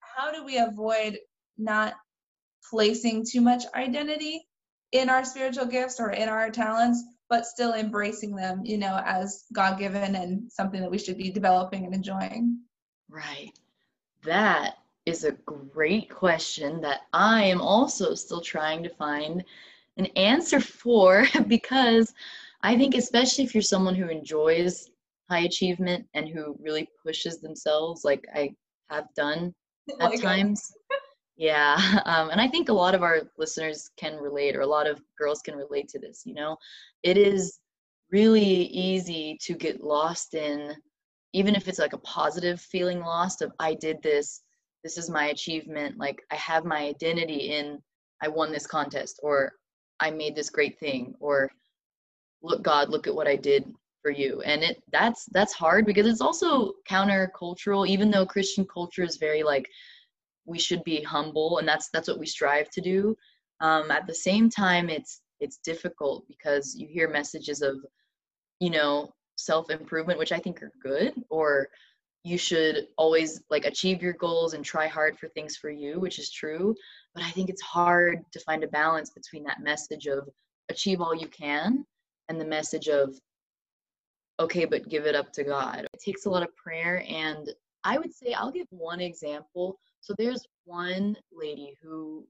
how 0.00 0.32
do 0.32 0.44
we 0.44 0.58
avoid 0.58 1.18
not 1.56 1.94
placing 2.70 3.24
too 3.24 3.40
much 3.40 3.64
identity 3.74 4.46
in 4.92 5.08
our 5.08 5.24
spiritual 5.24 5.66
gifts 5.66 6.00
or 6.00 6.10
in 6.10 6.28
our 6.28 6.50
talents, 6.50 7.02
but 7.28 7.46
still 7.46 7.74
embracing 7.74 8.34
them, 8.34 8.62
you 8.64 8.78
know, 8.78 9.00
as 9.04 9.44
God 9.52 9.78
given 9.78 10.16
and 10.16 10.50
something 10.50 10.80
that 10.80 10.90
we 10.90 10.98
should 10.98 11.18
be 11.18 11.30
developing 11.30 11.84
and 11.84 11.94
enjoying? 11.94 12.60
Right. 13.08 13.52
That 14.24 14.78
is 15.06 15.24
a 15.24 15.32
great 15.32 16.10
question 16.10 16.80
that 16.82 17.02
I 17.12 17.44
am 17.44 17.60
also 17.60 18.14
still 18.14 18.40
trying 18.40 18.82
to 18.82 18.90
find 18.90 19.44
an 19.96 20.06
answer 20.16 20.60
for 20.60 21.26
because 21.46 22.12
I 22.62 22.76
think, 22.76 22.94
especially 22.94 23.44
if 23.44 23.54
you're 23.54 23.62
someone 23.62 23.94
who 23.94 24.08
enjoys 24.08 24.88
high 25.30 25.40
achievement 25.40 26.06
and 26.14 26.28
who 26.28 26.56
really 26.60 26.88
pushes 27.04 27.40
themselves, 27.40 28.04
like 28.04 28.24
I 28.34 28.50
have 28.90 29.06
done 29.14 29.54
at 30.00 30.20
times. 30.20 30.72
yeah. 31.36 32.00
Um, 32.06 32.30
and 32.30 32.40
I 32.40 32.48
think 32.48 32.68
a 32.68 32.72
lot 32.72 32.94
of 32.94 33.02
our 33.02 33.22
listeners 33.38 33.90
can 33.96 34.16
relate, 34.16 34.56
or 34.56 34.62
a 34.62 34.66
lot 34.66 34.86
of 34.86 35.00
girls 35.18 35.40
can 35.40 35.56
relate 35.56 35.88
to 35.88 35.98
this. 35.98 36.22
You 36.24 36.34
know, 36.34 36.56
it 37.02 37.16
is 37.16 37.58
really 38.10 38.44
easy 38.44 39.38
to 39.42 39.54
get 39.54 39.84
lost 39.84 40.34
in, 40.34 40.74
even 41.32 41.54
if 41.54 41.68
it's 41.68 41.78
like 41.78 41.92
a 41.92 41.98
positive 41.98 42.60
feeling 42.60 43.00
lost 43.00 43.42
of, 43.42 43.52
I 43.60 43.74
did 43.74 44.02
this 44.02 44.42
this 44.82 44.96
is 44.96 45.10
my 45.10 45.26
achievement 45.26 45.98
like 45.98 46.22
i 46.30 46.34
have 46.34 46.64
my 46.64 46.78
identity 46.78 47.52
in 47.52 47.78
i 48.22 48.28
won 48.28 48.52
this 48.52 48.66
contest 48.66 49.20
or 49.22 49.52
i 50.00 50.10
made 50.10 50.34
this 50.34 50.50
great 50.50 50.78
thing 50.78 51.14
or 51.20 51.50
look 52.42 52.62
god 52.62 52.88
look 52.88 53.06
at 53.06 53.14
what 53.14 53.26
i 53.26 53.36
did 53.36 53.64
for 54.02 54.10
you 54.10 54.40
and 54.42 54.62
it 54.62 54.82
that's 54.92 55.26
that's 55.32 55.52
hard 55.52 55.84
because 55.84 56.06
it's 56.06 56.20
also 56.20 56.72
countercultural 56.88 57.86
even 57.86 58.10
though 58.10 58.26
christian 58.26 58.66
culture 58.66 59.02
is 59.02 59.16
very 59.16 59.42
like 59.42 59.68
we 60.46 60.58
should 60.58 60.82
be 60.84 61.02
humble 61.02 61.58
and 61.58 61.68
that's 61.68 61.88
that's 61.90 62.08
what 62.08 62.18
we 62.18 62.26
strive 62.26 62.70
to 62.70 62.80
do 62.80 63.16
um, 63.60 63.90
at 63.90 64.06
the 64.06 64.14
same 64.14 64.48
time 64.48 64.88
it's 64.88 65.20
it's 65.40 65.58
difficult 65.58 66.24
because 66.28 66.76
you 66.76 66.86
hear 66.86 67.08
messages 67.08 67.60
of 67.60 67.76
you 68.60 68.70
know 68.70 69.12
self 69.36 69.70
improvement 69.70 70.18
which 70.18 70.32
i 70.32 70.38
think 70.38 70.62
are 70.62 70.72
good 70.82 71.12
or 71.28 71.68
you 72.24 72.36
should 72.36 72.88
always 72.96 73.42
like 73.50 73.64
achieve 73.64 74.02
your 74.02 74.12
goals 74.14 74.54
and 74.54 74.64
try 74.64 74.86
hard 74.86 75.18
for 75.18 75.28
things 75.28 75.56
for 75.56 75.70
you, 75.70 75.98
which 76.00 76.18
is 76.18 76.30
true. 76.30 76.74
But 77.14 77.24
I 77.24 77.30
think 77.30 77.48
it's 77.48 77.62
hard 77.62 78.22
to 78.32 78.40
find 78.40 78.64
a 78.64 78.68
balance 78.68 79.10
between 79.10 79.44
that 79.44 79.62
message 79.62 80.06
of 80.06 80.28
achieve 80.68 81.00
all 81.00 81.14
you 81.14 81.28
can 81.28 81.86
and 82.28 82.40
the 82.40 82.44
message 82.44 82.88
of 82.88 83.18
okay, 84.40 84.64
but 84.64 84.88
give 84.88 85.06
it 85.06 85.16
up 85.16 85.32
to 85.32 85.44
God. 85.44 85.86
It 85.92 86.00
takes 86.04 86.26
a 86.26 86.30
lot 86.30 86.42
of 86.42 86.54
prayer. 86.56 87.04
And 87.08 87.52
I 87.84 87.98
would 87.98 88.14
say 88.14 88.34
I'll 88.34 88.52
give 88.52 88.66
one 88.70 89.00
example. 89.00 89.78
So 90.00 90.14
there's 90.16 90.46
one 90.64 91.16
lady 91.32 91.74
who 91.82 92.26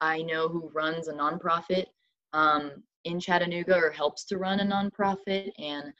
I 0.00 0.22
know 0.22 0.48
who 0.48 0.70
runs 0.72 1.08
a 1.08 1.12
nonprofit 1.12 1.86
um, 2.32 2.82
in 3.04 3.18
Chattanooga 3.18 3.76
or 3.76 3.90
helps 3.90 4.24
to 4.26 4.38
run 4.38 4.60
a 4.60 4.64
nonprofit, 4.64 5.50
and 5.58 5.92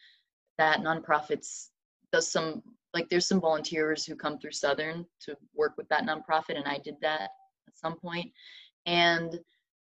that 0.58 0.80
nonprofit's 0.80 1.70
does 2.12 2.30
some 2.30 2.62
like 2.94 3.08
there's 3.08 3.26
some 3.26 3.40
volunteers 3.40 4.04
who 4.04 4.16
come 4.16 4.38
through 4.38 4.52
Southern 4.52 5.04
to 5.20 5.36
work 5.54 5.74
with 5.76 5.88
that 5.88 6.04
nonprofit, 6.04 6.56
and 6.56 6.66
I 6.66 6.78
did 6.78 6.94
that 7.02 7.30
at 7.66 7.76
some. 7.76 7.96
And 8.86 9.38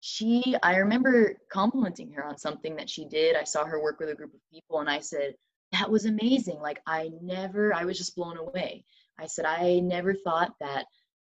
she, 0.01 0.55
I 0.63 0.77
remember 0.77 1.35
complimenting 1.51 2.11
her 2.13 2.25
on 2.25 2.37
something 2.37 2.75
that 2.77 2.89
she 2.89 3.05
did. 3.05 3.35
I 3.35 3.43
saw 3.43 3.65
her 3.65 3.81
work 3.81 3.99
with 3.99 4.09
a 4.09 4.15
group 4.15 4.33
of 4.33 4.39
people, 4.51 4.79
and 4.79 4.89
I 4.89 4.99
said, 4.99 5.33
That 5.71 5.89
was 5.89 6.05
amazing. 6.05 6.59
Like, 6.61 6.79
I 6.87 7.09
never, 7.21 7.73
I 7.73 7.85
was 7.85 7.97
just 7.97 8.15
blown 8.15 8.37
away. 8.37 8.85
I 9.19 9.27
said, 9.27 9.45
I 9.45 9.79
never 9.81 10.13
thought 10.13 10.53
that 10.61 10.85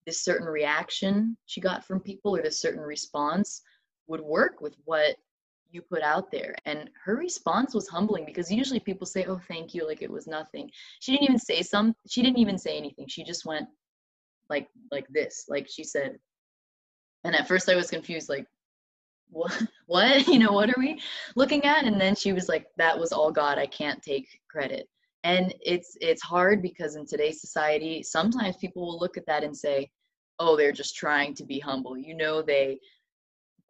this 0.06 0.24
certain 0.24 0.48
reaction 0.48 1.38
she 1.46 1.62
got 1.62 1.86
from 1.86 2.00
people 2.00 2.36
or 2.36 2.42
this 2.42 2.62
certain 2.62 2.82
response 2.82 3.62
would 4.08 4.22
work 4.22 4.62
with 4.62 4.76
what 4.86 5.18
you 5.70 5.82
put 5.82 6.02
out 6.02 6.32
there 6.32 6.56
and 6.66 6.90
her 7.04 7.18
response 7.18 7.76
was 7.76 7.90
humbling 7.90 8.24
because 8.26 8.50
usually 8.50 8.80
people 8.80 9.06
say 9.06 9.26
oh 9.26 9.40
thank 9.50 9.74
you 9.74 9.86
like 9.86 10.02
it 10.02 10.10
was 10.10 10.26
nothing 10.26 10.72
she 11.02 11.12
didn't 11.12 11.26
even 11.26 11.40
say 11.40 11.62
some 11.62 11.94
she 12.10 12.22
didn't 12.22 12.38
even 12.40 12.58
say 12.58 12.78
anything 12.78 13.06
she 13.08 13.22
just 13.22 13.46
went 13.46 13.68
like 14.50 14.70
like 14.92 15.06
this 15.10 15.44
like 15.50 15.68
she 15.70 15.84
said 15.84 16.18
and 17.26 17.36
at 17.36 17.48
first 17.48 17.68
i 17.68 17.76
was 17.76 17.90
confused 17.90 18.30
like 18.30 18.48
what 19.32 19.64
what? 19.86 20.28
You 20.28 20.40
know 20.40 20.52
what 20.52 20.70
are 20.70 20.80
we 20.80 21.02
looking 21.36 21.64
at? 21.66 21.86
And 21.86 22.00
then 22.00 22.16
she 22.16 22.34
was 22.34 22.50
like 22.50 22.68
that 22.78 22.98
was 22.98 23.12
all 23.12 23.32
god. 23.32 23.58
I 23.58 23.68
can't 23.68 24.02
take 24.02 24.28
credit. 24.50 24.88
And 25.24 25.54
it's 25.62 25.98
it's 26.02 26.22
hard 26.22 26.62
because 26.62 26.96
in 26.96 27.06
today's 27.06 27.42
society 27.42 28.04
sometimes 28.04 28.58
people 28.58 28.86
will 28.86 29.00
look 29.00 29.18
at 29.18 29.26
that 29.28 29.44
and 29.44 29.56
say 29.56 29.90
oh 30.40 30.56
they're 30.56 30.72
just 30.72 30.96
trying 30.96 31.34
to 31.36 31.46
be 31.46 31.60
humble. 31.60 31.98
You 31.98 32.16
know 32.16 32.42
they 32.42 32.80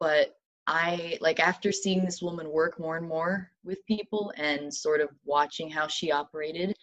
but 0.00 0.34
I 0.66 1.16
like 1.20 1.40
after 1.40 1.72
seeing 1.72 2.04
this 2.04 2.22
woman 2.22 2.50
work 2.50 2.78
more 2.78 2.96
and 2.98 3.08
more 3.08 3.50
with 3.64 3.84
people 3.86 4.32
and 4.36 4.72
sort 4.72 5.00
of 5.00 5.08
watching 5.24 5.70
how 5.70 5.88
she 5.88 6.12
operated, 6.12 6.76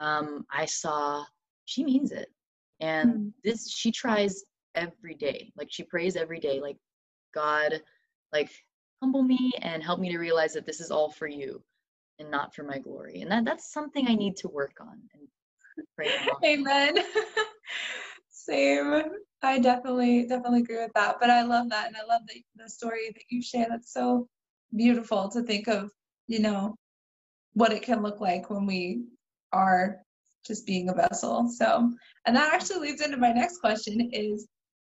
um, 0.00 0.46
I 0.52 0.66
saw 0.66 1.24
she 1.64 1.84
means 1.84 2.12
it. 2.12 2.28
And 2.80 3.10
mm 3.12 3.32
this 3.42 3.70
she 3.70 3.90
tries 3.92 4.44
every 4.74 5.14
day. 5.14 5.52
Like 5.56 5.68
she 5.70 5.82
prays 5.84 6.16
every 6.16 6.40
day, 6.40 6.60
like 6.60 6.76
God, 7.34 7.80
like 8.34 8.50
humble 9.00 9.22
me 9.22 9.52
and 9.62 9.82
help 9.82 10.00
me 10.00 10.10
to 10.10 10.18
realize 10.18 10.52
that 10.52 10.66
this 10.66 10.80
is 10.80 10.90
all 10.90 11.10
for 11.10 11.26
you 11.26 11.62
and 12.18 12.30
not 12.30 12.54
for 12.54 12.64
my 12.64 12.78
glory. 12.78 13.22
And 13.22 13.30
that 13.30 13.44
that's 13.44 13.72
something 13.72 14.06
I 14.06 14.14
need 14.14 14.36
to 14.38 14.48
work 14.48 14.76
on 14.80 15.00
Amen. 16.44 16.98
Same. 18.30 19.02
I 19.42 19.58
definitely 19.58 20.26
definitely 20.26 20.60
agree 20.60 20.78
with 20.78 20.92
that. 20.94 21.16
But 21.20 21.30
I 21.30 21.42
love 21.42 21.70
that 21.70 21.86
and 21.86 21.96
I 21.96 22.04
love 22.04 22.22
the, 22.26 22.42
the 22.56 22.68
story 22.68 23.10
that 23.14 23.24
you 23.30 23.42
share. 23.42 23.66
That's 23.68 23.92
so 23.92 24.28
beautiful 24.76 25.28
to 25.30 25.42
think 25.42 25.68
of, 25.68 25.90
you 26.26 26.40
know, 26.40 26.74
what 27.54 27.72
it 27.72 27.82
can 27.82 28.02
look 28.02 28.20
like 28.20 28.50
when 28.50 28.66
we 28.66 29.04
are 29.52 30.00
just 30.46 30.66
being 30.66 30.88
a 30.88 30.94
vessel. 30.94 31.48
So, 31.48 31.92
and 32.26 32.36
that 32.36 32.52
actually 32.52 32.88
leads 32.88 33.00
into 33.00 33.16
my 33.16 33.32
next 33.32 33.58
question 33.58 34.10
is 34.12 34.46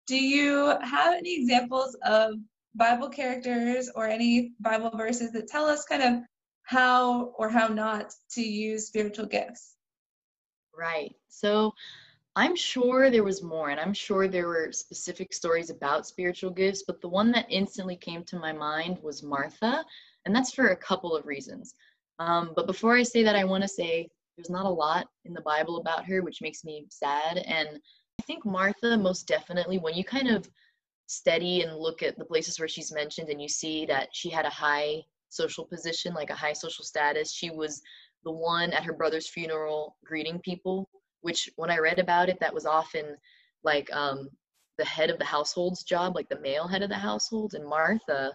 do 0.07 0.17
you 0.17 0.75
have 0.81 1.15
any 1.15 1.41
examples 1.41 1.95
of 2.05 2.35
Bible 2.75 3.09
characters 3.09 3.89
or 3.95 4.07
any 4.07 4.53
Bible 4.59 4.91
verses 4.95 5.31
that 5.31 5.47
tell 5.47 5.65
us 5.65 5.85
kind 5.85 6.03
of 6.03 6.23
how 6.63 7.33
or 7.37 7.49
how 7.49 7.67
not 7.67 8.13
to 8.31 8.41
use 8.41 8.87
spiritual 8.87 9.25
gifts? 9.25 9.75
Right. 10.77 11.15
So 11.29 11.73
I'm 12.35 12.55
sure 12.55 13.09
there 13.09 13.23
was 13.23 13.41
more, 13.41 13.69
and 13.69 13.79
I'm 13.79 13.93
sure 13.93 14.27
there 14.27 14.47
were 14.47 14.71
specific 14.71 15.33
stories 15.33 15.69
about 15.69 16.05
spiritual 16.05 16.51
gifts, 16.51 16.83
but 16.85 16.99
the 16.99 17.07
one 17.07 17.31
that 17.31 17.45
instantly 17.49 17.95
came 17.95 18.23
to 18.25 18.39
my 18.39 18.51
mind 18.51 18.99
was 19.01 19.23
Martha, 19.23 19.85
and 20.25 20.35
that's 20.35 20.53
for 20.53 20.67
a 20.67 20.75
couple 20.75 21.15
of 21.15 21.25
reasons. 21.25 21.75
Um, 22.19 22.51
but 22.55 22.67
before 22.67 22.95
I 22.95 23.03
say 23.03 23.23
that, 23.23 23.37
I 23.37 23.45
want 23.45 23.61
to 23.63 23.69
say 23.69 24.09
there's 24.35 24.49
not 24.49 24.65
a 24.65 24.69
lot 24.69 25.07
in 25.23 25.33
the 25.33 25.41
Bible 25.41 25.77
about 25.77 26.05
her, 26.05 26.21
which 26.21 26.41
makes 26.41 26.65
me 26.65 26.85
sad. 26.89 27.37
And 27.37 27.79
I 28.19 28.23
think 28.23 28.45
Martha, 28.45 28.97
most 28.97 29.27
definitely, 29.27 29.77
when 29.77 29.95
you 29.95 30.03
kind 30.03 30.27
of 30.27 30.49
study 31.07 31.61
and 31.61 31.77
look 31.77 32.01
at 32.03 32.17
the 32.17 32.25
places 32.25 32.59
where 32.59 32.67
she's 32.67 32.91
mentioned 32.91 33.29
and 33.29 33.41
you 33.41 33.47
see 33.47 33.85
that 33.85 34.09
she 34.11 34.29
had 34.29 34.45
a 34.45 34.49
high 34.49 35.01
social 35.29 35.65
position, 35.65 36.13
like 36.13 36.29
a 36.29 36.35
high 36.35 36.53
social 36.53 36.83
status, 36.83 37.33
she 37.33 37.49
was 37.49 37.81
the 38.23 38.31
one 38.31 38.73
at 38.73 38.83
her 38.83 38.93
brother's 38.93 39.29
funeral 39.29 39.97
greeting 40.03 40.39
people, 40.39 40.89
which 41.21 41.49
when 41.55 41.69
I 41.69 41.77
read 41.77 41.99
about 41.99 42.29
it, 42.29 42.39
that 42.39 42.53
was 42.53 42.65
often 42.65 43.15
like 43.63 43.91
um, 43.93 44.29
the 44.77 44.85
head 44.85 45.09
of 45.09 45.19
the 45.19 45.25
household's 45.25 45.83
job, 45.83 46.15
like 46.15 46.29
the 46.29 46.39
male 46.39 46.67
head 46.67 46.81
of 46.81 46.89
the 46.89 46.95
household. 46.95 47.53
And 47.53 47.67
Martha 47.67 48.33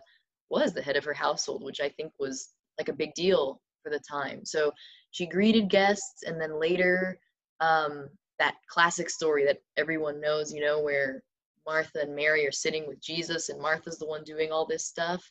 was 0.48 0.72
the 0.72 0.82
head 0.82 0.96
of 0.96 1.04
her 1.04 1.14
household, 1.14 1.64
which 1.64 1.80
I 1.80 1.88
think 1.88 2.12
was 2.18 2.50
like 2.78 2.88
a 2.88 2.94
big 2.94 3.14
deal 3.14 3.60
for 3.82 3.90
the 3.90 4.00
time. 4.10 4.44
So 4.44 4.72
she 5.10 5.26
greeted 5.26 5.68
guests, 5.70 6.22
and 6.24 6.40
then 6.40 6.60
later, 6.60 7.18
um, 7.60 8.08
that 8.38 8.54
classic 8.68 9.10
story 9.10 9.44
that 9.44 9.58
everyone 9.76 10.20
knows, 10.20 10.52
you 10.52 10.60
know, 10.60 10.80
where 10.80 11.22
Martha 11.70 12.00
and 12.00 12.16
Mary 12.16 12.44
are 12.48 12.62
sitting 12.64 12.84
with 12.88 13.00
Jesus, 13.00 13.48
and 13.48 13.62
Martha's 13.62 14.00
the 14.00 14.06
one 14.14 14.24
doing 14.24 14.50
all 14.50 14.66
this 14.66 14.86
stuff. 14.86 15.22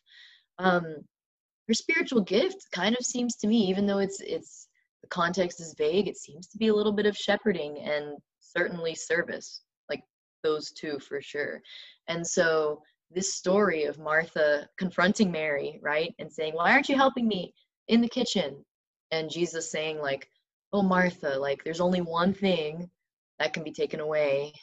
Um, 0.58 0.86
her 1.68 1.74
spiritual 1.74 2.22
gift 2.22 2.66
kind 2.72 2.96
of 2.98 3.06
seems 3.06 3.36
to 3.38 3.48
me, 3.48 3.58
even 3.68 3.86
though 3.86 3.98
it's 3.98 4.22
it's 4.22 4.70
the 5.02 5.10
context 5.10 5.60
is 5.60 5.76
vague, 5.78 6.08
it 6.08 6.18
seems 6.18 6.48
to 6.48 6.58
be 6.58 6.70
a 6.70 6.74
little 6.74 6.94
bit 6.94 7.06
of 7.06 7.18
shepherding 7.18 7.74
and 7.80 8.18
certainly 8.40 8.96
service, 8.96 9.64
like 9.90 10.02
those 10.42 10.72
two 10.72 10.98
for 11.00 11.22
sure. 11.22 11.62
And 12.08 12.26
so 12.26 12.82
this 13.12 13.34
story 13.34 13.84
of 13.84 14.00
Martha 14.00 14.66
confronting 14.78 15.30
Mary, 15.32 15.78
right, 15.82 16.16
and 16.20 16.32
saying, 16.32 16.54
"Why 16.54 16.72
aren't 16.72 16.88
you 16.88 16.96
helping 16.96 17.28
me 17.28 17.54
in 17.90 18.00
the 18.00 18.16
kitchen?" 18.20 18.64
and 19.12 19.30
Jesus 19.30 19.72
saying 19.72 19.98
like, 20.00 20.30
"Oh 20.72 20.84
Martha, 20.84 21.38
like 21.48 21.66
there's 21.66 21.82
only 21.88 22.02
one 22.02 22.34
thing 22.34 22.90
that 23.40 23.52
can 23.54 23.64
be 23.66 23.74
taken 23.82 24.00
away." 24.00 24.54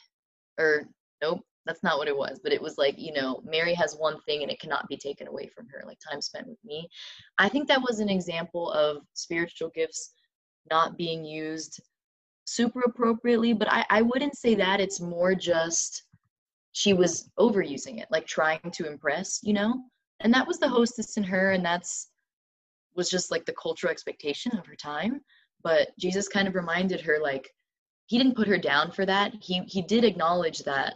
Or 0.59 0.89
nope, 1.21 1.41
that's 1.67 1.83
not 1.83 1.97
what 1.97 2.07
it 2.07 2.17
was, 2.17 2.39
but 2.41 2.53
it 2.53 2.61
was 2.61 2.77
like, 2.77 2.95
you 2.97 3.13
know, 3.13 3.41
Mary 3.45 3.73
has 3.73 3.95
one 3.95 4.19
thing 4.21 4.41
and 4.41 4.51
it 4.51 4.59
cannot 4.59 4.87
be 4.87 4.97
taken 4.97 5.27
away 5.27 5.47
from 5.47 5.67
her, 5.69 5.83
like 5.85 5.99
time 5.99 6.21
spent 6.21 6.47
with 6.47 6.63
me. 6.63 6.87
I 7.37 7.49
think 7.49 7.67
that 7.67 7.81
was 7.81 7.99
an 7.99 8.09
example 8.09 8.71
of 8.71 9.03
spiritual 9.13 9.69
gifts 9.75 10.13
not 10.69 10.97
being 10.97 11.23
used 11.23 11.81
super 12.45 12.81
appropriately, 12.85 13.53
but 13.53 13.71
I, 13.71 13.85
I 13.89 14.01
wouldn't 14.01 14.37
say 14.37 14.55
that. 14.55 14.79
It's 14.79 14.99
more 14.99 15.35
just 15.35 16.03
she 16.71 16.93
was 16.93 17.29
overusing 17.39 17.99
it, 18.01 18.07
like 18.11 18.27
trying 18.27 18.71
to 18.71 18.87
impress, 18.87 19.39
you 19.43 19.53
know? 19.53 19.83
And 20.21 20.33
that 20.33 20.47
was 20.47 20.59
the 20.59 20.69
hostess 20.69 21.17
in 21.17 21.23
her, 21.23 21.51
and 21.51 21.65
that's 21.65 22.09
was 22.97 23.09
just 23.09 23.31
like 23.31 23.45
the 23.45 23.53
cultural 23.53 23.91
expectation 23.91 24.57
of 24.57 24.65
her 24.65 24.75
time 24.75 25.21
but 25.63 25.89
jesus 25.99 26.27
kind 26.27 26.47
of 26.47 26.55
reminded 26.55 26.99
her 26.99 27.19
like 27.21 27.49
he 28.07 28.17
didn't 28.17 28.35
put 28.35 28.47
her 28.47 28.57
down 28.57 28.91
for 28.91 29.05
that 29.05 29.33
he 29.39 29.61
he 29.67 29.81
did 29.81 30.03
acknowledge 30.03 30.59
that 30.59 30.95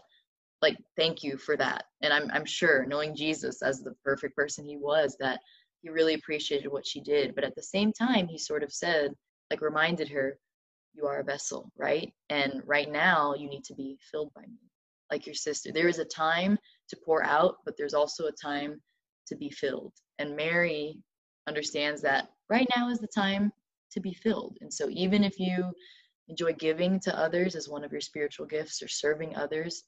like 0.62 0.78
thank 0.97 1.24
you 1.24 1.38
for 1.38 1.58
that. 1.58 1.86
And 2.02 2.13
i'm 2.13 2.30
i'm 2.32 2.45
sure 2.45 2.86
knowing 2.86 3.15
jesus 3.15 3.62
as 3.62 3.82
the 3.82 3.93
perfect 4.04 4.36
person 4.36 4.65
he 4.65 4.78
was 4.78 5.15
that 5.19 5.39
he 5.82 5.89
really 5.89 6.13
appreciated 6.13 6.71
what 6.71 6.86
she 6.86 7.02
did. 7.02 7.34
But 7.34 7.43
at 7.43 7.56
the 7.56 7.63
same 7.63 7.91
time 7.91 8.28
he 8.28 8.38
sort 8.38 8.63
of 8.63 8.71
said 8.71 9.12
like 9.50 9.62
reminded 9.62 10.10
her 10.10 10.38
you 10.93 11.06
are 11.06 11.19
a 11.19 11.24
vessel 11.24 11.71
right? 11.78 12.12
And 12.30 12.62
right 12.65 12.91
now 12.91 13.34
you 13.36 13.50
need 13.50 13.63
to 13.65 13.76
be 13.76 13.97
filled 14.12 14.34
by 14.36 14.43
me 14.43 14.69
like 15.12 15.26
your 15.26 15.36
sister. 15.36 15.71
There 15.71 15.88
is 15.88 16.00
a 16.00 16.06
time 16.06 16.58
to 16.89 16.97
pour 17.04 17.24
out 17.24 17.56
but 17.65 17.76
there's 17.78 17.93
also 17.93 18.28
a 18.28 18.32
time 18.32 18.82
to 19.28 19.36
be 19.36 19.50
filled. 19.50 19.93
And 20.19 20.36
mary 20.36 21.00
understands 21.47 22.02
that 22.02 22.30
right 22.50 22.67
now 22.76 22.89
is 22.89 23.00
the 23.00 23.08
time 23.08 23.52
to 23.91 24.00
be 24.00 24.13
filled. 24.13 24.58
And 24.62 24.74
so, 24.74 24.88
even 24.89 25.24
if 25.24 25.39
you 25.39 25.71
enjoy 26.28 26.54
giving 26.54 27.00
to 27.02 27.17
others 27.17 27.56
as 27.56 27.69
one 27.69 27.84
of 27.84 27.91
your 27.91 28.02
spiritual 28.02 28.45
gifts 28.45 28.82
or 28.82 28.88
serving 28.88 29.36
others, 29.36 29.84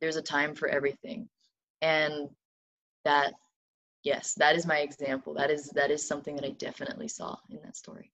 there's 0.00 0.16
a 0.16 0.22
time 0.22 0.54
for 0.54 0.68
everything. 0.68 1.28
And 1.82 2.28
that, 3.04 3.34
yes, 4.02 4.34
that 4.34 4.56
is 4.56 4.66
my 4.66 4.78
example. 4.78 5.34
That 5.34 5.50
is 5.50 5.70
that 5.70 5.90
is 5.90 6.06
something 6.06 6.36
that 6.36 6.44
I 6.44 6.50
definitely 6.50 7.08
saw 7.08 7.36
in 7.50 7.60
that 7.64 7.76
story. 7.76 8.12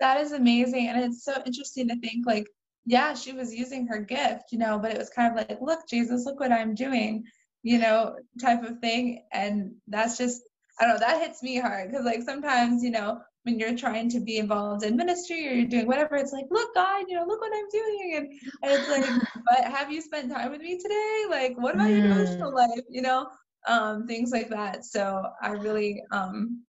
That 0.00 0.20
is 0.20 0.32
amazing, 0.32 0.88
and 0.88 1.02
it's 1.02 1.24
so 1.24 1.42
interesting 1.46 1.88
to 1.88 1.98
think 2.00 2.26
like, 2.26 2.46
yeah, 2.84 3.14
she 3.14 3.32
was 3.32 3.54
using 3.54 3.86
her 3.86 3.98
gift, 4.00 4.52
you 4.52 4.58
know, 4.58 4.78
but 4.78 4.92
it 4.92 4.98
was 4.98 5.10
kind 5.10 5.30
of 5.30 5.48
like, 5.48 5.58
look, 5.60 5.80
Jesus, 5.88 6.26
look 6.26 6.38
what 6.38 6.52
I'm 6.52 6.74
doing, 6.74 7.24
you 7.62 7.78
know, 7.78 8.16
type 8.40 8.62
of 8.62 8.78
thing. 8.80 9.24
And 9.32 9.72
that's 9.88 10.18
just 10.18 10.42
I 10.78 10.84
don't 10.84 10.94
know, 10.94 11.00
that 11.00 11.22
hits 11.22 11.42
me 11.42 11.58
hard 11.58 11.90
because 11.90 12.04
like 12.04 12.22
sometimes, 12.22 12.82
you 12.82 12.90
know, 12.90 13.20
when 13.46 13.60
you're 13.60 13.76
trying 13.76 14.10
to 14.10 14.18
be 14.18 14.38
involved 14.38 14.84
in 14.84 14.96
ministry 14.96 15.46
or 15.48 15.52
you're 15.52 15.68
doing 15.68 15.86
whatever, 15.86 16.16
it's 16.16 16.32
like, 16.32 16.46
look, 16.50 16.74
God, 16.74 17.04
you 17.06 17.14
know, 17.14 17.24
look 17.24 17.40
what 17.40 17.52
I'm 17.54 17.68
doing. 17.70 18.14
And, 18.16 18.26
and 18.62 18.72
it's 18.72 18.88
like, 18.88 19.22
but 19.46 19.64
have 19.64 19.90
you 19.90 20.02
spent 20.02 20.32
time 20.32 20.50
with 20.50 20.60
me 20.60 20.76
today? 20.76 21.24
Like, 21.30 21.56
what 21.56 21.76
about 21.76 21.88
mm. 21.88 21.98
your 21.98 22.08
devotional 22.08 22.52
life? 22.52 22.82
You 22.90 23.02
know, 23.02 23.28
um, 23.68 24.08
things 24.08 24.32
like 24.32 24.48
that. 24.48 24.84
So 24.84 25.22
I 25.40 25.50
really, 25.50 26.02
um, 26.10 26.64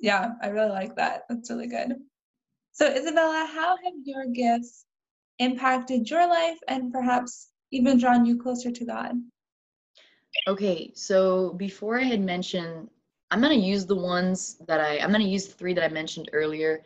yeah, 0.00 0.30
I 0.42 0.48
really 0.48 0.70
like 0.70 0.96
that. 0.96 1.24
That's 1.28 1.50
really 1.50 1.68
good. 1.68 1.92
So, 2.72 2.86
Isabella, 2.86 3.46
how 3.52 3.76
have 3.84 3.94
your 4.04 4.24
gifts 4.26 4.86
impacted 5.38 6.08
your 6.08 6.26
life 6.26 6.58
and 6.66 6.92
perhaps 6.92 7.48
even 7.72 7.98
drawn 7.98 8.24
you 8.24 8.40
closer 8.42 8.72
to 8.72 8.84
God? 8.86 9.12
Okay, 10.48 10.92
so 10.94 11.52
before 11.54 12.00
I 12.00 12.04
had 12.04 12.20
mentioned 12.22 12.88
I'm 13.36 13.42
going 13.42 13.60
to 13.60 13.66
use 13.66 13.84
the 13.84 13.94
ones 13.94 14.56
that 14.66 14.80
I, 14.80 14.96
I'm 14.96 15.10
going 15.10 15.20
to 15.20 15.28
use 15.28 15.46
the 15.46 15.52
three 15.52 15.74
that 15.74 15.84
I 15.84 15.88
mentioned 15.88 16.30
earlier 16.32 16.82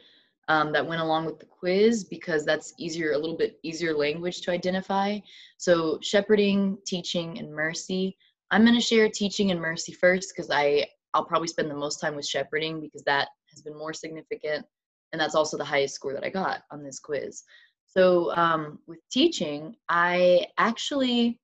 um, 0.48 0.72
that 0.72 0.84
went 0.84 1.00
along 1.00 1.26
with 1.26 1.38
the 1.38 1.46
quiz 1.46 2.02
because 2.02 2.44
that's 2.44 2.74
easier, 2.76 3.12
a 3.12 3.18
little 3.18 3.36
bit 3.36 3.60
easier 3.62 3.96
language 3.96 4.40
to 4.40 4.50
identify. 4.50 5.20
So 5.58 6.00
shepherding, 6.02 6.76
teaching, 6.84 7.38
and 7.38 7.54
mercy. 7.54 8.16
I'm 8.50 8.64
going 8.64 8.74
to 8.74 8.80
share 8.80 9.08
teaching 9.08 9.52
and 9.52 9.60
mercy 9.60 9.92
first 9.92 10.32
because 10.34 10.50
I, 10.50 10.86
I'll 11.14 11.24
probably 11.24 11.46
spend 11.46 11.70
the 11.70 11.76
most 11.76 12.00
time 12.00 12.16
with 12.16 12.26
shepherding 12.26 12.80
because 12.80 13.04
that 13.04 13.28
has 13.50 13.62
been 13.62 13.78
more 13.78 13.92
significant. 13.92 14.66
And 15.12 15.20
that's 15.20 15.36
also 15.36 15.56
the 15.56 15.64
highest 15.64 15.94
score 15.94 16.14
that 16.14 16.24
I 16.24 16.30
got 16.30 16.62
on 16.72 16.82
this 16.82 16.98
quiz. 16.98 17.44
So 17.86 18.34
um, 18.34 18.80
with 18.88 18.98
teaching, 19.12 19.76
I 19.88 20.46
actually 20.58 21.38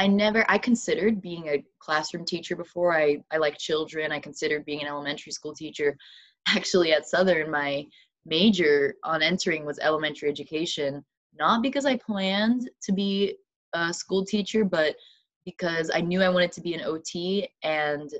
I 0.00 0.06
never 0.06 0.46
I 0.48 0.56
considered 0.56 1.20
being 1.20 1.48
a 1.48 1.62
classroom 1.78 2.24
teacher 2.24 2.56
before. 2.56 2.96
I 2.96 3.22
I 3.30 3.36
like 3.36 3.58
children. 3.58 4.12
I 4.12 4.18
considered 4.18 4.64
being 4.64 4.80
an 4.80 4.88
elementary 4.88 5.30
school 5.30 5.54
teacher. 5.54 5.94
Actually 6.48 6.94
at 6.94 7.06
Southern 7.06 7.50
my 7.50 7.84
major 8.24 8.94
on 9.04 9.22
entering 9.22 9.66
was 9.66 9.78
elementary 9.78 10.30
education, 10.30 11.04
not 11.38 11.62
because 11.62 11.84
I 11.84 11.98
planned 11.98 12.70
to 12.82 12.92
be 12.92 13.36
a 13.74 13.92
school 13.92 14.24
teacher, 14.24 14.64
but 14.64 14.96
because 15.44 15.90
I 15.92 16.00
knew 16.00 16.22
I 16.22 16.30
wanted 16.30 16.52
to 16.52 16.62
be 16.62 16.72
an 16.72 16.80
OT 16.82 17.46
and 17.62 18.10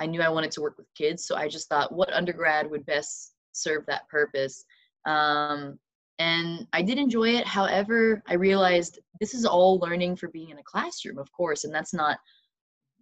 I 0.00 0.06
knew 0.06 0.22
I 0.22 0.28
wanted 0.28 0.50
to 0.52 0.60
work 0.60 0.78
with 0.78 0.92
kids. 0.96 1.26
So 1.26 1.36
I 1.36 1.46
just 1.46 1.68
thought 1.68 1.92
what 1.92 2.12
undergrad 2.12 2.68
would 2.68 2.84
best 2.86 3.34
serve 3.52 3.86
that 3.86 4.08
purpose. 4.08 4.64
Um, 5.06 5.78
and 6.20 6.66
I 6.74 6.82
did 6.82 6.98
enjoy 6.98 7.30
it. 7.30 7.46
However, 7.46 8.22
I 8.28 8.34
realized 8.34 8.98
this 9.20 9.32
is 9.32 9.46
all 9.46 9.78
learning 9.78 10.16
for 10.16 10.28
being 10.28 10.50
in 10.50 10.58
a 10.58 10.62
classroom, 10.62 11.16
of 11.18 11.32
course, 11.32 11.64
and 11.64 11.74
that's 11.74 11.94
not 11.94 12.18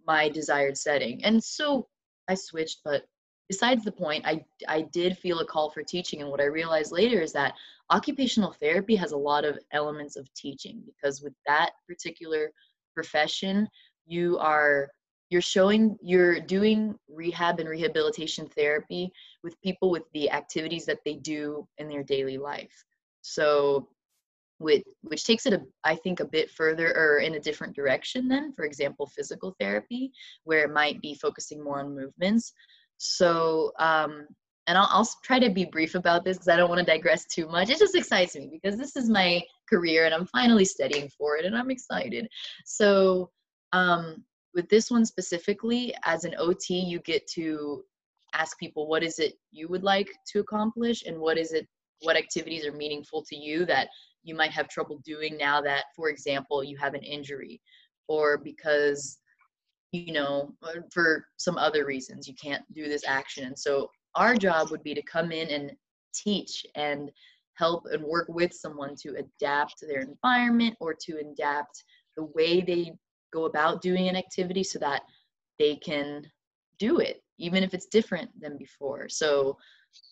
my 0.07 0.29
desired 0.29 0.77
setting. 0.77 1.21
And 1.25 1.43
so 1.43 1.89
I 2.29 2.35
switched, 2.35 2.79
but 2.85 3.03
besides 3.49 3.83
the 3.83 3.91
point, 3.91 4.25
I, 4.25 4.45
I 4.69 4.83
did 4.93 5.17
feel 5.17 5.41
a 5.41 5.45
call 5.45 5.69
for 5.69 5.83
teaching. 5.83 6.21
And 6.21 6.31
what 6.31 6.39
I 6.39 6.45
realized 6.45 6.93
later 6.93 7.19
is 7.19 7.33
that 7.33 7.55
occupational 7.89 8.53
therapy 8.53 8.95
has 8.95 9.11
a 9.11 9.17
lot 9.17 9.43
of 9.43 9.59
elements 9.73 10.15
of 10.15 10.33
teaching 10.33 10.81
because 10.85 11.21
with 11.21 11.33
that 11.45 11.71
particular 11.89 12.51
profession, 12.95 13.67
you 14.07 14.37
are 14.39 14.89
you're 15.29 15.41
showing 15.41 15.97
you're 16.01 16.39
doing 16.39 16.95
rehab 17.09 17.59
and 17.59 17.67
rehabilitation 17.67 18.47
therapy 18.47 19.11
with 19.43 19.61
people 19.61 19.91
with 19.91 20.03
the 20.13 20.31
activities 20.31 20.85
that 20.85 21.03
they 21.05 21.15
do 21.15 21.67
in 21.77 21.89
their 21.89 22.01
daily 22.01 22.37
life 22.37 22.85
so 23.21 23.87
with 24.59 24.83
which 25.01 25.23
takes 25.23 25.45
it 25.45 25.53
a, 25.53 25.61
I 25.83 25.95
think 25.95 26.19
a 26.19 26.25
bit 26.25 26.51
further 26.51 26.95
or 26.95 27.19
in 27.19 27.35
a 27.35 27.39
different 27.39 27.75
direction 27.75 28.27
than 28.27 28.53
for 28.53 28.65
example 28.65 29.07
physical 29.07 29.55
therapy 29.59 30.11
where 30.43 30.65
it 30.65 30.73
might 30.73 31.01
be 31.01 31.13
focusing 31.15 31.63
more 31.63 31.79
on 31.79 31.95
movements 31.95 32.53
so 32.97 33.71
um 33.79 34.27
and 34.69 34.77
I'll, 34.77 34.87
I'll 34.91 35.09
try 35.23 35.39
to 35.39 35.49
be 35.49 35.65
brief 35.65 35.95
about 35.95 36.23
this 36.23 36.37
because 36.37 36.47
I 36.47 36.55
don't 36.55 36.69
want 36.69 36.77
to 36.77 36.85
digress 36.85 37.25
too 37.25 37.47
much. 37.47 37.71
It 37.71 37.79
just 37.79 37.95
excites 37.95 38.35
me 38.35 38.49
because 38.51 38.77
this 38.77 38.95
is 38.95 39.09
my 39.09 39.41
career 39.67 40.05
and 40.05 40.13
I'm 40.13 40.27
finally 40.27 40.63
studying 40.63 41.09
for 41.17 41.37
it 41.37 41.45
and 41.45 41.57
I'm 41.57 41.71
excited. 41.71 42.27
So, 42.65 43.31
um, 43.73 44.23
with 44.53 44.69
this 44.69 44.91
one 44.91 45.05
specifically, 45.05 45.93
as 46.05 46.23
an 46.23 46.35
OT, 46.37 46.79
you 46.79 46.99
get 46.99 47.25
to 47.31 47.83
ask 48.35 48.59
people 48.59 48.87
what 48.87 49.01
is 49.01 49.17
it 49.17 49.33
you 49.51 49.67
would 49.69 49.83
like 49.83 50.11
to 50.27 50.39
accomplish 50.39 51.03
and 51.07 51.17
what 51.17 51.39
is 51.39 51.51
it, 51.51 51.67
what 52.01 52.17
activities 52.17 52.65
are 52.65 52.71
meaningful 52.71 53.23
to 53.23 53.35
you 53.35 53.65
that 53.65 53.89
you 54.23 54.35
might 54.35 54.51
have 54.51 54.67
trouble 54.67 55.01
doing 55.05 55.37
now 55.37 55.61
that, 55.61 55.85
for 55.95 56.09
example, 56.09 56.63
you 56.63 56.77
have 56.77 56.93
an 56.93 57.03
injury 57.03 57.61
or 58.07 58.37
because 58.37 59.19
you 59.91 60.13
know 60.13 60.53
for 60.91 61.25
some 61.37 61.57
other 61.57 61.85
reasons 61.85 62.27
you 62.27 62.35
can't 62.41 62.63
do 62.73 62.87
this 62.87 63.03
action. 63.07 63.45
And 63.45 63.57
so 63.57 63.89
our 64.15 64.35
job 64.35 64.71
would 64.71 64.83
be 64.83 64.93
to 64.93 65.01
come 65.03 65.31
in 65.31 65.49
and 65.49 65.71
teach 66.13 66.65
and 66.75 67.11
help 67.55 67.85
and 67.91 68.03
work 68.03 68.27
with 68.29 68.53
someone 68.53 68.95
to 69.01 69.15
adapt 69.17 69.75
their 69.81 70.01
environment 70.01 70.75
or 70.79 70.93
to 70.93 71.19
adapt 71.19 71.83
the 72.15 72.25
way 72.35 72.61
they 72.61 72.93
go 73.31 73.45
about 73.45 73.81
doing 73.81 74.07
an 74.07 74.15
activity 74.15 74.63
so 74.63 74.79
that 74.79 75.01
they 75.59 75.75
can 75.75 76.25
do 76.79 76.99
it 76.99 77.21
even 77.37 77.63
if 77.63 77.73
it's 77.73 77.85
different 77.87 78.29
than 78.39 78.57
before. 78.57 79.07
So 79.09 79.57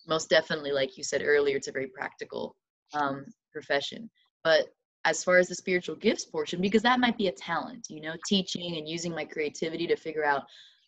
most 0.06 0.28
definitely 0.28 0.72
like 0.72 0.96
you 0.96 1.04
said 1.04 1.22
earlier 1.24 1.56
it's 1.56 1.68
a 1.68 1.72
very 1.72 1.88
practical 1.88 2.56
um, 2.94 3.24
profession 3.52 4.08
but 4.44 4.66
as 5.04 5.22
far 5.22 5.38
as 5.38 5.48
the 5.48 5.54
spiritual 5.54 5.94
gifts 5.96 6.24
portion 6.24 6.60
because 6.60 6.82
that 6.82 7.00
might 7.00 7.16
be 7.16 7.28
a 7.28 7.32
talent 7.32 7.86
you 7.88 8.00
know 8.00 8.14
teaching 8.26 8.76
and 8.76 8.88
using 8.88 9.14
my 9.14 9.24
creativity 9.24 9.86
to 9.86 9.96
figure 9.96 10.24
out 10.24 10.44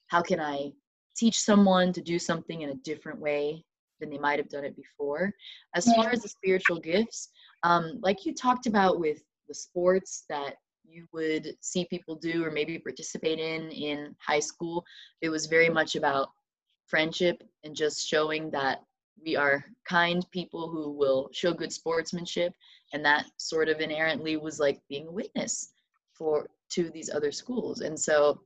how 0.09 0.21
can 0.21 0.41
i 0.41 0.71
teach 1.17 1.41
someone 1.41 1.93
to 1.93 2.01
do 2.01 2.19
something 2.19 2.63
in 2.63 2.71
a 2.71 2.75
different 2.77 3.19
way 3.19 3.65
than 4.01 4.11
they 4.11 4.19
might 4.19 4.39
have 4.39 4.49
done 4.49 4.65
it 4.65 4.75
before. 4.75 5.33
As 5.75 5.85
far 5.95 6.11
as 6.11 6.23
the 6.23 6.29
spiritual 6.29 6.81
gifts, 6.81 7.29
um, 7.63 7.99
like 8.03 8.25
you 8.25 8.35
talked 8.35 8.67
about 8.67 8.99
with 8.99 9.23
the 9.47 9.55
sports 9.55 10.25
that 10.29 10.55
you 10.89 11.07
would 11.13 11.55
see 11.61 11.87
people 11.91 12.17
do 12.17 12.45
or 12.45 12.51
maybe 12.51 12.79
participate 12.79 13.39
in 13.39 13.71
in 13.71 14.17
high 14.27 14.41
school, 14.41 14.85
it 15.21 15.29
was 15.29 15.47
very 15.47 15.69
much 15.69 15.95
about 15.95 16.31
friendship 16.91 17.43
and 17.65 17.75
just 17.75 18.07
showing 18.07 18.51
that 18.51 18.83
we 19.23 19.37
are 19.37 19.65
kind 19.89 20.27
people 20.31 20.69
who 20.69 20.93
will 20.93 21.29
show 21.33 21.53
good 21.53 21.73
sportsmanship. 21.73 22.53
And 22.93 23.05
that 23.05 23.27
sort 23.37 23.69
of 23.69 23.81
inherently 23.81 24.37
was 24.37 24.59
like 24.59 24.81
being 24.89 25.07
a 25.07 25.13
witness 25.13 25.73
for 26.13 26.49
to 26.71 26.91
these 26.91 27.11
other 27.11 27.33
schools. 27.33 27.81
And 27.81 27.99
so 27.99 28.41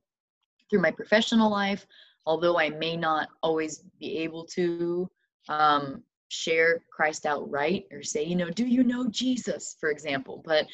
through 0.71 0.81
my 0.81 0.91
professional 0.91 1.51
life 1.51 1.87
although 2.27 2.59
I 2.59 2.71
may 2.71 2.97
not 2.97 3.29
always 3.43 3.83
be 3.99 4.19
able 4.19 4.45
to 4.47 5.11
um, 5.49 6.03
share 6.29 6.83
Christ 6.91 7.27
outright 7.27 7.87
or 7.93 8.03
say, 8.03 8.25
you 8.25 8.37
know, 8.37 8.51
do 8.51 8.67
you 8.67 8.83
know 8.83 9.09
Jesus, 9.09 9.77
for 9.79 9.91
example, 9.91 10.43
but 10.45 10.67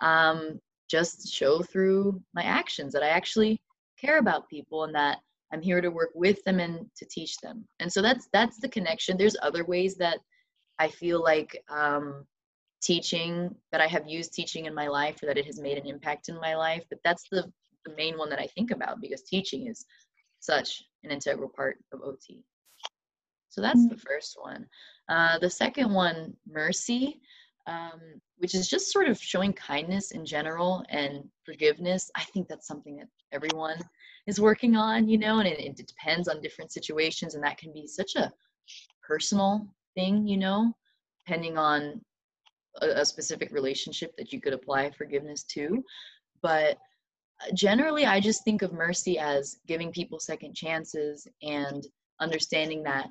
um, 0.00 0.60
just 0.88 1.32
show 1.32 1.62
through 1.62 2.20
my 2.34 2.42
actions 2.42 2.92
that 2.92 3.02
I 3.02 3.08
actually 3.08 3.60
care 4.00 4.18
about 4.18 4.48
people 4.48 4.84
and 4.84 4.94
that 4.94 5.18
I'm 5.52 5.62
here 5.62 5.80
to 5.80 5.90
work 5.90 6.10
with 6.14 6.42
them 6.44 6.60
and 6.60 6.86
to 6.96 7.06
teach 7.06 7.36
them. 7.38 7.66
And 7.80 7.92
so 7.92 8.02
that's 8.02 8.28
that's 8.32 8.58
the 8.58 8.68
connection. 8.68 9.16
There's 9.16 9.36
other 9.42 9.64
ways 9.64 9.96
that 9.96 10.18
I 10.78 10.88
feel 10.88 11.22
like 11.22 11.56
um, 11.68 12.24
teaching 12.82 13.54
that 13.72 13.80
I 13.80 13.86
have 13.86 14.08
used 14.08 14.32
teaching 14.32 14.66
in 14.66 14.74
my 14.74 14.88
life 14.88 15.22
or 15.22 15.26
that 15.26 15.38
it 15.38 15.46
has 15.46 15.60
made 15.60 15.78
an 15.78 15.86
impact 15.86 16.28
in 16.28 16.40
my 16.40 16.54
life, 16.54 16.84
but 16.90 16.98
that's 17.04 17.24
the 17.30 17.50
the 17.84 17.94
main 17.96 18.18
one 18.18 18.28
that 18.30 18.40
I 18.40 18.46
think 18.48 18.70
about 18.72 19.00
because 19.00 19.22
teaching 19.22 19.68
is 19.68 19.84
such 20.40 20.82
an 21.04 21.10
integral 21.10 21.48
part 21.48 21.78
of 21.92 22.00
OT. 22.02 22.42
So 23.48 23.60
that's 23.60 23.80
mm-hmm. 23.80 23.94
the 23.94 24.00
first 24.00 24.36
one. 24.40 24.66
Uh, 25.08 25.38
the 25.38 25.48
second 25.48 25.92
one, 25.92 26.34
mercy, 26.46 27.20
um, 27.66 28.00
which 28.38 28.54
is 28.54 28.68
just 28.68 28.92
sort 28.92 29.08
of 29.08 29.18
showing 29.18 29.52
kindness 29.52 30.10
in 30.10 30.26
general 30.26 30.84
and 30.90 31.24
forgiveness. 31.44 32.10
I 32.14 32.24
think 32.24 32.48
that's 32.48 32.66
something 32.66 32.96
that 32.96 33.08
everyone 33.32 33.78
is 34.26 34.40
working 34.40 34.76
on, 34.76 35.08
you 35.08 35.18
know, 35.18 35.38
and 35.38 35.48
it, 35.48 35.60
it 35.60 35.86
depends 35.86 36.28
on 36.28 36.40
different 36.40 36.72
situations, 36.72 37.34
and 37.34 37.44
that 37.44 37.58
can 37.58 37.72
be 37.72 37.86
such 37.86 38.16
a 38.16 38.32
personal 39.06 39.66
thing, 39.94 40.26
you 40.26 40.36
know, 40.36 40.72
depending 41.24 41.56
on 41.56 42.00
a, 42.82 42.86
a 42.88 43.04
specific 43.04 43.52
relationship 43.52 44.16
that 44.16 44.32
you 44.32 44.40
could 44.40 44.52
apply 44.52 44.90
forgiveness 44.90 45.44
to. 45.44 45.82
But 46.42 46.78
uh, 47.42 47.52
generally 47.52 48.06
i 48.06 48.18
just 48.18 48.44
think 48.44 48.62
of 48.62 48.72
mercy 48.72 49.18
as 49.18 49.58
giving 49.66 49.92
people 49.92 50.18
second 50.18 50.54
chances 50.54 51.28
and 51.42 51.86
understanding 52.20 52.82
that 52.82 53.10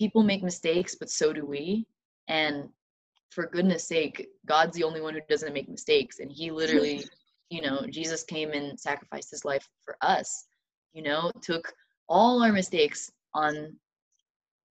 people 0.00 0.24
make 0.24 0.42
mistakes 0.42 0.96
but 0.96 1.08
so 1.08 1.32
do 1.32 1.46
we 1.46 1.86
and 2.26 2.68
for 3.30 3.46
goodness 3.46 3.86
sake 3.86 4.26
god's 4.46 4.76
the 4.76 4.82
only 4.82 5.00
one 5.00 5.14
who 5.14 5.20
doesn't 5.28 5.52
make 5.52 5.68
mistakes 5.68 6.18
and 6.18 6.32
he 6.32 6.50
literally 6.50 7.04
you 7.50 7.60
know 7.60 7.86
jesus 7.90 8.22
came 8.22 8.52
and 8.52 8.78
sacrificed 8.78 9.30
his 9.30 9.44
life 9.44 9.68
for 9.84 9.96
us 10.02 10.46
you 10.92 11.02
know 11.02 11.30
took 11.42 11.72
all 12.08 12.42
our 12.42 12.52
mistakes 12.52 13.10
on 13.34 13.74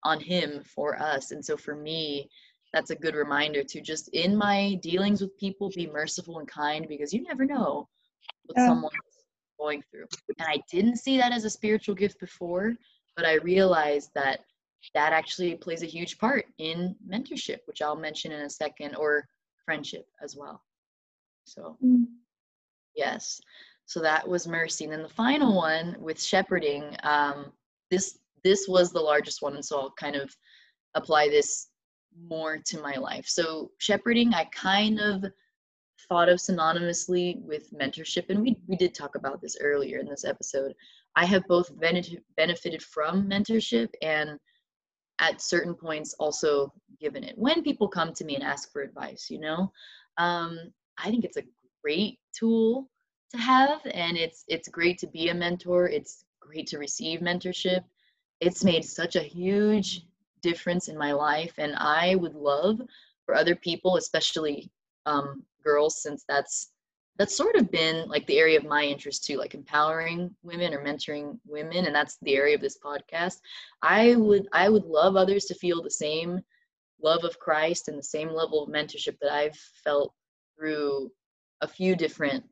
on 0.04 0.20
him 0.20 0.62
for 0.64 1.00
us 1.02 1.32
and 1.32 1.44
so 1.44 1.56
for 1.56 1.76
me 1.76 2.30
that's 2.74 2.90
a 2.90 2.96
good 2.96 3.16
reminder 3.16 3.64
to 3.64 3.82
just 3.82 4.10
in 4.10 4.36
my 4.36 4.80
dealings 4.82 5.22
with 5.22 5.38
people 5.38 5.70
be 5.76 5.88
merciful 5.88 6.40
and 6.40 6.48
kind 6.48 6.88
because 6.90 7.14
you 7.14 7.22
never 7.22 7.46
know 7.46 7.88
what 8.46 8.58
yeah. 8.58 8.68
someone's 8.68 8.94
going 9.60 9.84
through. 9.90 10.06
And 10.40 10.48
I 10.48 10.62
didn't 10.72 10.98
see 10.98 11.18
that 11.18 11.32
as 11.32 11.46
a 11.46 11.50
spiritual 11.50 11.96
gift 11.96 12.20
before, 12.20 12.74
but 13.16 13.26
I 13.26 13.36
realized 13.36 14.10
that 14.16 14.42
that 14.94 15.14
actually 15.14 15.56
plays 15.56 15.84
a 15.84 15.88
huge 15.88 16.18
part 16.18 16.46
in 16.58 16.96
mentorship, 17.08 17.60
which 17.66 17.82
I'll 17.82 17.96
mention 17.96 18.32
in 18.32 18.42
a 18.42 18.50
second, 18.50 18.96
or 18.96 19.26
friendship 19.64 20.06
as 20.22 20.36
well. 20.36 20.62
So, 21.46 21.78
mm. 21.84 22.06
Yes. 22.96 23.40
So 23.86 24.00
that 24.02 24.28
was 24.28 24.48
mercy. 24.48 24.86
And 24.86 24.94
then 24.94 25.04
the 25.04 25.10
final 25.10 25.56
one 25.56 25.96
with 26.00 26.22
shepherding, 26.22 26.96
um, 27.04 27.52
this 27.92 28.20
this 28.44 28.68
was 28.68 28.92
the 28.92 29.00
largest 29.00 29.42
one, 29.42 29.56
and 29.56 29.64
so 29.64 29.80
I'll 29.80 29.92
kind 29.92 30.16
of 30.16 30.36
apply 30.96 31.30
this 31.30 31.70
more 32.28 32.58
to 32.58 32.82
my 32.82 32.96
life. 32.96 33.26
So 33.28 33.72
shepherding, 33.78 34.34
I 34.34 34.46
kind 34.46 35.00
of 35.00 35.24
thought 36.10 36.28
of 36.30 36.40
synonymously 36.40 37.42
with 37.44 37.72
mentorship, 37.72 38.30
and 38.30 38.42
we, 38.42 38.58
we 38.68 38.76
did 38.76 38.94
talk 38.94 39.16
about 39.16 39.42
this 39.42 39.58
earlier 39.62 40.00
in 40.00 40.08
this 40.08 40.26
episode. 40.26 40.74
I 41.16 41.26
have 41.26 41.48
both 41.48 41.72
benefited 41.80 42.84
from 42.84 43.30
mentorship 43.30 43.90
and 44.02 44.40
at 45.20 45.42
certain 45.42 45.76
points 45.76 46.16
also 46.20 46.74
given 47.00 47.24
it. 47.24 47.38
When 47.38 47.64
people 47.64 47.88
come 47.88 48.14
to 48.14 48.26
me 48.26 48.36
and 48.36 48.44
ask 48.44 48.72
for 48.72 48.82
advice, 48.82 49.28
you 49.30 49.40
know, 49.40 49.72
um, 50.18 50.60
I 50.98 51.10
think 51.10 51.24
it's 51.24 51.38
a 51.38 51.44
great 51.84 52.20
tool 52.38 52.90
to 53.32 53.38
have, 53.38 53.82
and 53.94 54.18
it's 54.18 54.46
it's 54.48 54.68
great 54.68 54.98
to 55.00 55.08
be 55.08 55.30
a 55.30 55.34
mentor. 55.34 55.88
It's 55.88 56.26
great 56.40 56.68
to 56.68 56.78
receive 56.78 57.20
mentorship. 57.20 57.84
It's 58.40 58.64
made 58.64 58.86
such 58.86 59.16
a 59.16 59.24
huge 59.24 60.06
difference 60.42 60.88
in 60.88 60.98
my 60.98 61.12
life, 61.12 61.54
and 61.58 61.76
I 61.78 62.16
would 62.16 62.36
love 62.36 62.82
for 63.26 63.36
other 63.36 63.56
people, 63.56 63.98
especially 63.98 64.70
um, 65.06 65.44
girls 65.64 66.02
since 66.02 66.24
that's 66.28 66.74
that's 67.18 67.38
sort 67.38 67.56
of 67.56 67.70
been 67.70 68.08
like 68.08 68.26
the 68.26 68.40
area 68.40 68.58
of 68.58 68.66
my 68.66 68.84
interest 68.84 69.24
too 69.24 69.38
like 69.38 69.54
empowering 69.54 70.34
women 70.42 70.74
or 70.74 70.84
mentoring 70.84 71.38
women 71.46 71.86
and 71.86 71.96
that's 71.96 72.18
the 72.24 72.36
area 72.36 72.56
of 72.56 72.62
this 72.62 72.80
podcast 72.84 73.38
i 73.82 74.16
would 74.16 74.48
i 74.52 74.68
would 74.68 74.86
love 74.86 75.16
others 75.16 75.46
to 75.46 75.56
feel 75.56 75.82
the 75.82 75.90
same 75.90 76.42
love 77.02 77.24
of 77.24 77.38
christ 77.40 77.88
and 77.88 77.98
the 77.98 78.04
same 78.04 78.30
level 78.30 78.64
of 78.64 78.70
mentorship 78.70 79.16
that 79.22 79.32
i've 79.32 79.58
felt 79.84 80.14
through 80.58 81.10
a 81.64 81.68
few 81.68 81.96
different 81.96 82.44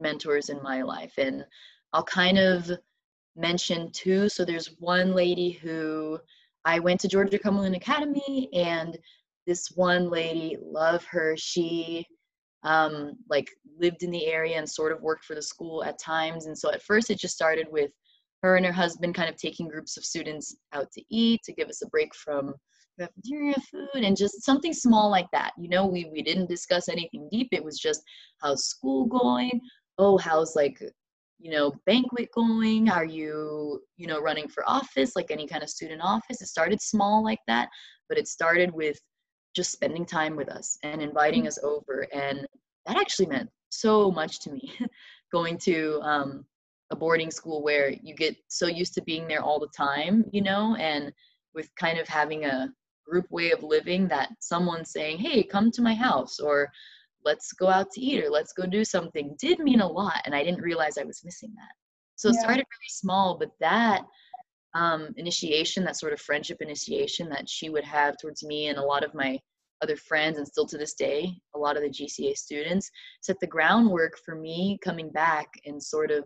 mentors 0.00 0.48
in 0.48 0.62
my 0.62 0.82
life 0.82 1.14
and 1.18 1.44
i'll 1.92 2.04
kind 2.04 2.38
of 2.38 2.70
mention 3.36 3.90
two 3.92 4.28
so 4.28 4.44
there's 4.44 4.76
one 4.78 5.14
lady 5.14 5.50
who 5.50 6.18
i 6.64 6.78
went 6.78 7.00
to 7.00 7.08
georgia 7.08 7.38
cumberland 7.38 7.74
academy 7.74 8.48
and 8.52 8.98
this 9.46 9.72
one 9.74 10.10
lady 10.10 10.56
love 10.62 11.04
her 11.04 11.34
she 11.36 12.06
um, 12.62 13.12
like 13.28 13.50
lived 13.78 14.02
in 14.02 14.10
the 14.10 14.26
area 14.26 14.58
and 14.58 14.68
sort 14.68 14.92
of 14.92 15.00
worked 15.00 15.24
for 15.24 15.34
the 15.34 15.42
school 15.42 15.82
at 15.84 15.98
times. 15.98 16.46
And 16.46 16.56
so 16.56 16.70
at 16.70 16.82
first 16.82 17.10
it 17.10 17.18
just 17.18 17.34
started 17.34 17.66
with 17.70 17.90
her 18.42 18.56
and 18.56 18.66
her 18.66 18.72
husband 18.72 19.14
kind 19.14 19.28
of 19.28 19.36
taking 19.36 19.68
groups 19.68 19.96
of 19.96 20.04
students 20.04 20.56
out 20.72 20.90
to 20.92 21.02
eat 21.10 21.40
to 21.44 21.52
give 21.52 21.68
us 21.68 21.82
a 21.82 21.88
break 21.88 22.14
from 22.14 22.54
cafeteria 23.00 23.54
food 23.70 24.04
and 24.04 24.16
just 24.16 24.44
something 24.44 24.72
small 24.72 25.10
like 25.10 25.28
that. 25.32 25.52
You 25.58 25.68
know, 25.68 25.86
we, 25.86 26.10
we 26.12 26.22
didn't 26.22 26.48
discuss 26.48 26.88
anything 26.88 27.28
deep. 27.30 27.48
It 27.52 27.64
was 27.64 27.78
just 27.78 28.02
how's 28.40 28.66
school 28.66 29.06
going? 29.06 29.60
Oh, 29.98 30.18
how's 30.18 30.54
like 30.56 30.80
you 31.40 31.50
know 31.50 31.72
banquet 31.86 32.28
going 32.34 32.90
are 32.90 33.04
you 33.04 33.80
you 33.96 34.06
know 34.06 34.20
running 34.20 34.46
for 34.46 34.62
office 34.68 35.16
like 35.16 35.30
any 35.30 35.46
kind 35.46 35.62
of 35.62 35.70
student 35.70 36.00
office 36.04 36.42
it 36.42 36.46
started 36.46 36.80
small 36.80 37.24
like 37.24 37.38
that 37.46 37.68
but 38.08 38.18
it 38.18 38.28
started 38.28 38.70
with 38.72 38.98
just 39.56 39.72
spending 39.72 40.04
time 40.04 40.36
with 40.36 40.50
us 40.50 40.76
and 40.82 41.00
inviting 41.00 41.46
us 41.46 41.58
over 41.62 42.06
and 42.12 42.46
that 42.86 42.98
actually 42.98 43.26
meant 43.26 43.48
so 43.70 44.10
much 44.10 44.40
to 44.40 44.50
me 44.50 44.70
going 45.32 45.56
to 45.56 45.98
um, 46.02 46.44
a 46.90 46.96
boarding 46.96 47.30
school 47.30 47.62
where 47.62 47.90
you 48.02 48.14
get 48.14 48.36
so 48.48 48.66
used 48.66 48.92
to 48.92 49.02
being 49.02 49.26
there 49.26 49.42
all 49.42 49.58
the 49.58 49.68
time 49.74 50.24
you 50.32 50.42
know 50.42 50.76
and 50.76 51.10
with 51.54 51.74
kind 51.76 51.98
of 51.98 52.06
having 52.06 52.44
a 52.44 52.68
group 53.10 53.26
way 53.30 53.50
of 53.50 53.62
living 53.62 54.06
that 54.08 54.30
someone 54.38 54.84
saying 54.84 55.18
hey 55.18 55.42
come 55.42 55.70
to 55.70 55.82
my 55.82 55.94
house 55.94 56.38
or 56.38 56.68
let's 57.24 57.52
go 57.52 57.68
out 57.68 57.90
to 57.90 58.00
eat 58.00 58.24
or 58.24 58.30
let's 58.30 58.52
go 58.52 58.64
do 58.64 58.84
something 58.84 59.34
did 59.38 59.58
mean 59.58 59.80
a 59.80 59.86
lot 59.86 60.20
and 60.24 60.34
i 60.34 60.44
didn't 60.44 60.62
realize 60.62 60.96
i 60.96 61.04
was 61.04 61.24
missing 61.24 61.52
that 61.56 61.72
so 62.14 62.28
yeah. 62.28 62.34
it 62.34 62.40
started 62.40 62.58
really 62.58 62.90
small 62.90 63.36
but 63.38 63.50
that 63.60 64.02
um, 64.74 65.08
initiation 65.16 65.84
that 65.84 65.96
sort 65.96 66.12
of 66.12 66.20
friendship 66.20 66.58
initiation 66.60 67.28
that 67.28 67.48
she 67.48 67.70
would 67.70 67.82
have 67.82 68.16
towards 68.16 68.44
me 68.44 68.68
and 68.68 68.78
a 68.78 68.82
lot 68.82 69.02
of 69.02 69.12
my 69.14 69.36
other 69.82 69.96
friends 69.96 70.38
and 70.38 70.46
still 70.46 70.66
to 70.66 70.78
this 70.78 70.94
day 70.94 71.28
a 71.56 71.58
lot 71.58 71.76
of 71.76 71.82
the 71.82 71.90
gca 71.90 72.36
students 72.36 72.88
set 73.20 73.36
the 73.40 73.46
groundwork 73.46 74.12
for 74.24 74.36
me 74.36 74.78
coming 74.84 75.10
back 75.10 75.48
and 75.66 75.82
sort 75.82 76.12
of 76.12 76.24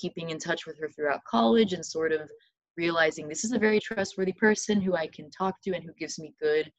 keeping 0.00 0.30
in 0.30 0.38
touch 0.38 0.66
with 0.66 0.76
her 0.80 0.88
throughout 0.88 1.20
college 1.30 1.72
and 1.72 1.86
sort 1.86 2.10
of 2.10 2.28
realizing 2.76 3.28
this 3.28 3.44
is 3.44 3.52
a 3.52 3.58
very 3.58 3.80
trustworthy 3.80 4.32
person 4.32 4.80
who 4.80 4.94
i 4.94 5.06
can 5.06 5.30
talk 5.30 5.60
to 5.62 5.72
and 5.74 5.84
who 5.84 5.92
gives 5.98 6.18
me 6.18 6.34
good 6.40 6.70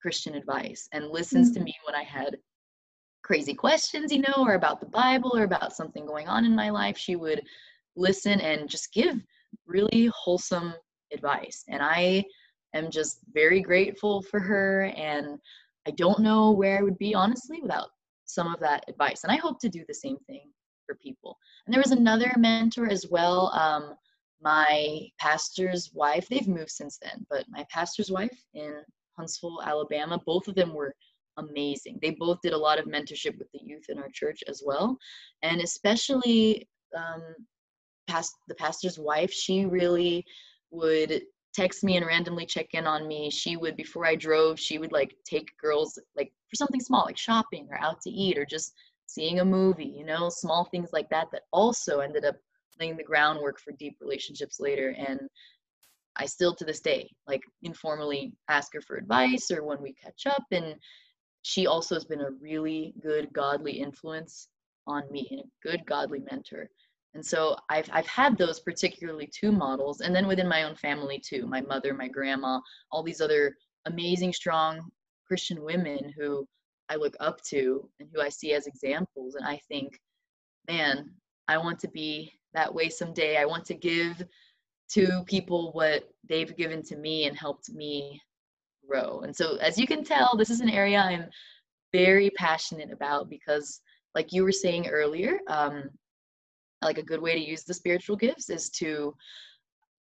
christian 0.00 0.34
advice 0.34 0.88
and 0.92 1.08
listens 1.08 1.50
mm-hmm. 1.50 1.60
to 1.60 1.64
me 1.64 1.74
when 1.84 1.94
i 1.94 2.02
had 2.02 2.36
crazy 3.26 3.54
questions, 3.54 4.12
you 4.12 4.20
know, 4.20 4.34
or 4.38 4.54
about 4.54 4.78
the 4.78 4.86
Bible 4.86 5.36
or 5.36 5.42
about 5.42 5.72
something 5.72 6.06
going 6.06 6.28
on 6.28 6.44
in 6.44 6.54
my 6.54 6.70
life, 6.70 6.96
she 6.96 7.16
would 7.16 7.42
listen 7.96 8.40
and 8.40 8.70
just 8.70 8.92
give 8.92 9.16
really 9.66 10.08
wholesome 10.14 10.72
advice. 11.12 11.64
And 11.68 11.82
I 11.82 12.24
am 12.72 12.88
just 12.88 13.18
very 13.34 13.60
grateful 13.60 14.22
for 14.22 14.38
her. 14.38 14.92
And 14.96 15.40
I 15.88 15.90
don't 15.90 16.20
know 16.20 16.52
where 16.52 16.78
I 16.78 16.82
would 16.82 16.98
be, 16.98 17.16
honestly, 17.16 17.60
without 17.60 17.88
some 18.26 18.54
of 18.54 18.60
that 18.60 18.84
advice. 18.86 19.24
And 19.24 19.32
I 19.32 19.36
hope 19.36 19.58
to 19.60 19.68
do 19.68 19.84
the 19.88 19.94
same 19.94 20.18
thing 20.28 20.48
for 20.86 20.94
people. 20.94 21.36
And 21.66 21.74
there 21.74 21.82
was 21.82 21.90
another 21.90 22.32
mentor 22.38 22.88
as 22.88 23.06
well. 23.10 23.50
Um, 23.54 23.96
my 24.42 25.08
pastor's 25.18 25.90
wife, 25.92 26.28
they've 26.28 26.48
moved 26.48 26.70
since 26.70 26.98
then, 27.02 27.26
but 27.30 27.44
my 27.48 27.64
pastor's 27.70 28.10
wife 28.10 28.38
in 28.54 28.82
Huntsville, 29.16 29.62
Alabama, 29.64 30.20
both 30.24 30.46
of 30.48 30.54
them 30.54 30.74
were 30.74 30.94
amazing. 31.38 31.98
They 32.00 32.10
both 32.10 32.40
did 32.42 32.52
a 32.52 32.58
lot 32.58 32.78
of 32.78 32.86
mentorship 32.86 33.38
with 33.38 33.50
the 33.52 33.60
youth 33.62 33.84
in 33.88 33.98
our 33.98 34.10
church 34.12 34.42
as 34.48 34.62
well, 34.64 34.98
and 35.42 35.60
especially 35.60 36.68
um, 36.96 37.22
past 38.08 38.34
the 38.48 38.54
pastor's 38.54 38.98
wife. 38.98 39.32
She 39.32 39.64
really 39.64 40.24
would 40.70 41.22
text 41.54 41.82
me 41.82 41.96
and 41.96 42.06
randomly 42.06 42.46
check 42.46 42.68
in 42.72 42.86
on 42.86 43.08
me. 43.08 43.30
She 43.30 43.56
would 43.56 43.76
before 43.76 44.06
I 44.06 44.14
drove. 44.14 44.60
She 44.60 44.78
would 44.78 44.92
like 44.92 45.14
take 45.24 45.48
girls 45.60 45.98
like 46.16 46.32
for 46.50 46.56
something 46.56 46.80
small 46.80 47.04
like 47.06 47.16
shopping 47.16 47.66
or 47.70 47.78
out 47.80 48.00
to 48.02 48.10
eat 48.10 48.38
or 48.38 48.44
just 48.44 48.72
seeing 49.06 49.40
a 49.40 49.44
movie. 49.44 49.84
You 49.96 50.04
know, 50.04 50.28
small 50.28 50.64
things 50.66 50.90
like 50.92 51.08
that 51.10 51.28
that 51.32 51.42
also 51.52 52.00
ended 52.00 52.24
up 52.24 52.36
laying 52.78 52.96
the 52.96 53.04
groundwork 53.04 53.60
for 53.60 53.72
deep 53.72 53.96
relationships 54.00 54.60
later 54.60 54.94
and 54.98 55.20
I 56.18 56.26
still 56.26 56.54
to 56.54 56.64
this 56.64 56.80
day 56.80 57.10
like 57.26 57.42
informally 57.62 58.32
ask 58.48 58.72
her 58.74 58.80
for 58.80 58.96
advice 58.96 59.50
or 59.50 59.64
when 59.64 59.82
we 59.82 59.94
catch 59.94 60.26
up 60.26 60.44
and 60.50 60.76
she 61.42 61.68
also 61.68 61.94
has 61.94 62.04
been 62.04 62.22
a 62.22 62.30
really 62.40 62.92
good 63.00 63.32
godly 63.32 63.72
influence 63.72 64.48
on 64.88 65.04
me 65.12 65.28
and 65.30 65.40
a 65.40 65.68
good 65.68 65.86
godly 65.86 66.20
mentor. 66.30 66.68
And 67.14 67.24
so 67.24 67.56
I've 67.70 67.88
I've 67.92 68.06
had 68.08 68.36
those 68.36 68.58
particularly 68.58 69.30
two 69.32 69.52
models, 69.52 70.00
and 70.00 70.14
then 70.14 70.26
within 70.26 70.48
my 70.48 70.64
own 70.64 70.74
family 70.74 71.22
too, 71.24 71.46
my 71.46 71.60
mother, 71.60 71.94
my 71.94 72.08
grandma, 72.08 72.60
all 72.90 73.04
these 73.04 73.20
other 73.20 73.56
amazing, 73.86 74.32
strong 74.32 74.90
Christian 75.26 75.62
women 75.62 76.12
who 76.18 76.46
I 76.88 76.96
look 76.96 77.16
up 77.20 77.40
to 77.50 77.88
and 78.00 78.08
who 78.12 78.20
I 78.20 78.28
see 78.28 78.52
as 78.52 78.66
examples. 78.66 79.36
And 79.36 79.46
I 79.46 79.60
think, 79.68 79.98
man, 80.68 81.10
I 81.46 81.58
want 81.58 81.78
to 81.80 81.88
be 81.88 82.32
that 82.56 82.74
way 82.74 82.88
someday. 82.88 83.36
I 83.36 83.44
want 83.44 83.64
to 83.66 83.74
give 83.74 84.24
to 84.90 85.22
people 85.26 85.72
what 85.72 86.08
they've 86.28 86.56
given 86.56 86.82
to 86.84 86.96
me 86.96 87.26
and 87.26 87.36
helped 87.36 87.70
me 87.70 88.20
grow. 88.88 89.20
And 89.20 89.34
so, 89.34 89.56
as 89.56 89.78
you 89.78 89.86
can 89.86 90.02
tell, 90.02 90.36
this 90.36 90.50
is 90.50 90.60
an 90.60 90.70
area 90.70 90.98
I'm 90.98 91.26
very 91.92 92.30
passionate 92.30 92.90
about 92.90 93.28
because, 93.28 93.80
like 94.14 94.32
you 94.32 94.42
were 94.42 94.52
saying 94.52 94.88
earlier, 94.88 95.38
um, 95.48 95.84
like 96.82 96.98
a 96.98 97.02
good 97.02 97.20
way 97.20 97.34
to 97.34 97.48
use 97.50 97.64
the 97.64 97.74
spiritual 97.74 98.16
gifts 98.16 98.50
is 98.50 98.70
to 98.70 99.14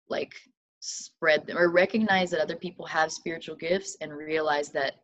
like 0.08 0.34
spread 0.80 1.46
them 1.46 1.56
or 1.56 1.70
recognize 1.70 2.30
that 2.30 2.40
other 2.40 2.56
people 2.56 2.84
have 2.84 3.12
spiritual 3.12 3.56
gifts 3.56 3.96
and 4.00 4.12
realize 4.12 4.70
that 4.70 4.94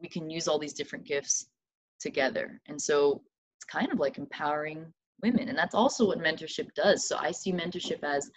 we 0.00 0.08
can 0.08 0.28
use 0.28 0.48
all 0.48 0.58
these 0.58 0.72
different 0.72 1.04
gifts 1.04 1.46
together. 2.00 2.60
And 2.66 2.80
so, 2.80 3.22
it's 3.58 3.64
kind 3.64 3.92
of 3.92 3.98
like 3.98 4.18
empowering 4.18 4.92
women. 5.22 5.48
And 5.48 5.58
that's 5.58 5.74
also 5.74 6.06
what 6.06 6.18
mentorship 6.18 6.72
does. 6.74 7.08
So, 7.08 7.16
I 7.18 7.30
see 7.30 7.52
mentorship 7.52 8.02
as 8.02 8.30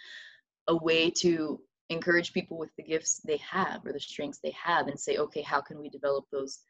a 0.68 0.76
way 0.76 1.10
to 1.10 1.60
encourage 1.90 2.32
people 2.32 2.56
with 2.56 2.70
the 2.76 2.82
gifts 2.82 3.20
they 3.24 3.38
have 3.38 3.84
or 3.84 3.92
the 3.92 4.00
strengths 4.00 4.38
they 4.38 4.52
have 4.52 4.86
and 4.86 4.98
say 4.98 5.16
okay 5.16 5.42
how 5.42 5.60
can 5.60 5.80
we 5.80 5.88
develop 5.88 6.24
those 6.30 6.60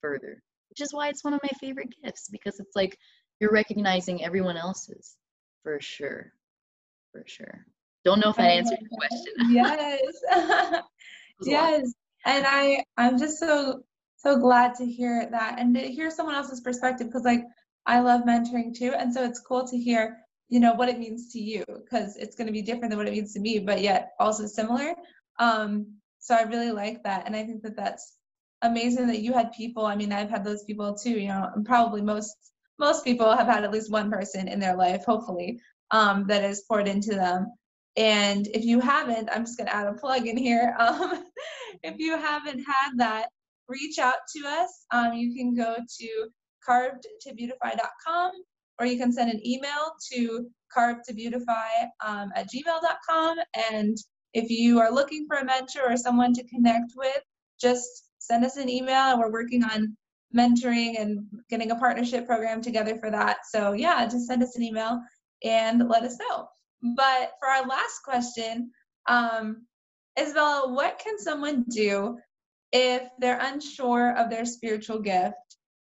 further? 0.00 0.42
Which 0.68 0.80
is 0.80 0.92
why 0.92 1.08
it's 1.08 1.24
one 1.24 1.32
of 1.32 1.40
my 1.42 1.50
favorite 1.60 1.94
gifts 2.02 2.28
because 2.28 2.58
it's 2.58 2.74
like 2.74 2.98
you're 3.40 3.52
recognizing 3.52 4.24
everyone 4.24 4.56
else's 4.56 5.16
for 5.62 5.80
sure 5.80 6.32
for 7.12 7.22
sure. 7.26 7.64
Don't 8.04 8.20
know 8.20 8.30
if 8.30 8.38
i 8.38 8.46
answered 8.46 8.78
your 8.80 8.90
question. 8.98 9.32
Yes. 9.50 10.82
Yes. 11.42 11.92
And 12.26 12.44
i 12.46 12.82
i'm 12.96 13.18
just 13.18 13.38
so 13.38 13.82
so 14.16 14.38
glad 14.38 14.74
to 14.76 14.86
hear 14.86 15.28
that 15.30 15.58
and 15.58 15.74
to 15.74 15.80
hear 15.80 16.10
someone 16.10 16.34
else's 16.34 16.60
perspective 16.60 17.08
because 17.08 17.24
like 17.24 17.44
i 17.86 18.00
love 18.00 18.22
mentoring 18.22 18.76
too. 18.76 18.92
And 18.96 19.12
so 19.12 19.24
it's 19.24 19.40
cool 19.40 19.66
to 19.68 19.78
hear 19.78 20.18
you 20.48 20.60
know 20.60 20.74
what 20.74 20.88
it 20.88 20.98
means 20.98 21.32
to 21.32 21.40
you 21.40 21.64
because 21.66 22.16
it's 22.16 22.36
going 22.36 22.46
to 22.46 22.52
be 22.52 22.62
different 22.62 22.90
than 22.90 22.98
what 22.98 23.08
it 23.08 23.12
means 23.12 23.32
to 23.32 23.40
me 23.40 23.58
but 23.58 23.80
yet 23.80 24.12
also 24.20 24.46
similar. 24.46 24.94
Um 25.38 25.94
so 26.20 26.34
i 26.34 26.42
really 26.42 26.72
like 26.72 27.02
that 27.04 27.26
and 27.26 27.36
i 27.36 27.44
think 27.44 27.62
that 27.62 27.76
that's 27.76 28.16
amazing 28.62 29.06
that 29.08 29.20
you 29.20 29.32
had 29.32 29.52
people. 29.52 29.84
I 29.84 29.96
mean 29.96 30.12
i've 30.12 30.30
had 30.30 30.44
those 30.44 30.64
people 30.64 30.94
too 30.94 31.18
you 31.18 31.28
know 31.28 31.50
and 31.54 31.64
probably 31.66 32.02
most 32.02 32.36
most 32.78 33.04
people 33.04 33.30
have 33.36 33.46
had 33.46 33.64
at 33.64 33.72
least 33.72 33.90
one 33.90 34.10
person 34.10 34.48
in 34.48 34.58
their 34.60 34.76
life 34.76 35.04
hopefully 35.04 35.60
um 35.90 36.26
that 36.28 36.42
has 36.42 36.62
poured 36.68 36.88
into 36.88 37.14
them. 37.14 37.52
And 37.96 38.46
if 38.48 38.64
you 38.64 38.80
haven't 38.80 39.28
i'm 39.32 39.44
just 39.44 39.58
going 39.58 39.68
to 39.68 39.76
add 39.76 39.86
a 39.86 39.94
plug 39.94 40.26
in 40.26 40.36
here. 40.36 40.76
Um 40.80 41.24
if 41.82 41.98
you 41.98 42.16
haven't 42.16 42.60
had 42.60 42.90
that 42.98 43.28
reach 43.68 43.98
out 43.98 44.20
to 44.36 44.46
us. 44.46 44.86
Um 44.92 45.14
you 45.14 45.34
can 45.34 45.54
go 45.54 45.76
to 46.00 46.28
carvedtobeautify.com 46.68 48.32
or 48.78 48.86
you 48.86 48.98
can 48.98 49.12
send 49.12 49.30
an 49.30 49.46
email 49.46 49.92
to 50.12 50.46
carvedtobeautify 50.76 51.88
um, 52.04 52.30
at 52.34 52.48
gmail.com. 52.50 53.38
And 53.70 53.96
if 54.32 54.50
you 54.50 54.80
are 54.80 54.92
looking 54.92 55.26
for 55.26 55.36
a 55.36 55.44
mentor 55.44 55.92
or 55.92 55.96
someone 55.96 56.32
to 56.34 56.44
connect 56.44 56.92
with, 56.96 57.22
just 57.60 58.10
send 58.18 58.44
us 58.44 58.56
an 58.56 58.68
email 58.68 59.12
and 59.12 59.20
we're 59.20 59.30
working 59.30 59.62
on 59.62 59.96
mentoring 60.34 61.00
and 61.00 61.20
getting 61.48 61.70
a 61.70 61.76
partnership 61.76 62.26
program 62.26 62.60
together 62.60 62.96
for 62.96 63.10
that. 63.10 63.38
So 63.48 63.72
yeah, 63.72 64.04
just 64.06 64.26
send 64.26 64.42
us 64.42 64.56
an 64.56 64.62
email 64.62 65.00
and 65.44 65.88
let 65.88 66.02
us 66.02 66.18
know. 66.18 66.48
But 66.96 67.32
for 67.38 67.48
our 67.48 67.66
last 67.66 68.00
question, 68.04 68.70
um, 69.08 69.64
Isabella, 70.18 70.72
what 70.72 70.98
can 70.98 71.18
someone 71.18 71.64
do 71.68 72.18
if 72.72 73.08
they're 73.20 73.40
unsure 73.40 74.16
of 74.16 74.30
their 74.30 74.44
spiritual 74.44 75.00
gift 75.00 75.34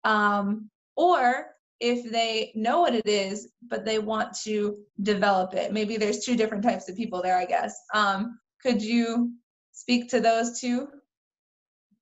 um, 0.05 0.69
or 0.95 1.47
if 1.81 2.09
they 2.09 2.53
know 2.55 2.79
what 2.79 2.95
it 2.95 3.05
is, 3.05 3.49
but 3.67 3.83
they 3.83 3.99
want 3.99 4.33
to 4.43 4.77
develop 5.01 5.53
it. 5.53 5.73
Maybe 5.73 5.97
there's 5.97 6.23
two 6.23 6.37
different 6.37 6.63
types 6.63 6.87
of 6.87 6.95
people 6.95 7.21
there, 7.21 7.37
I 7.37 7.45
guess. 7.45 7.77
Um, 7.93 8.39
could 8.61 8.81
you 8.81 9.33
speak 9.73 10.09
to 10.09 10.21
those 10.21 10.59
two? 10.59 10.87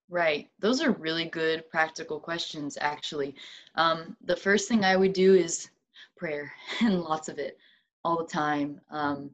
Right. 0.09 0.49
Those 0.59 0.81
are 0.81 0.91
really 0.91 1.25
good 1.25 1.67
practical 1.69 2.19
questions, 2.19 2.77
actually. 2.79 3.33
Um, 3.75 4.15
the 4.23 4.35
first 4.35 4.67
thing 4.67 4.85
I 4.85 4.95
would 4.95 5.13
do 5.13 5.33
is 5.33 5.69
prayer, 6.15 6.51
and 6.81 7.01
lots 7.01 7.29
of 7.29 7.39
it 7.39 7.57
all 8.05 8.17
the 8.17 8.31
time. 8.31 8.79
Um, 8.91 9.31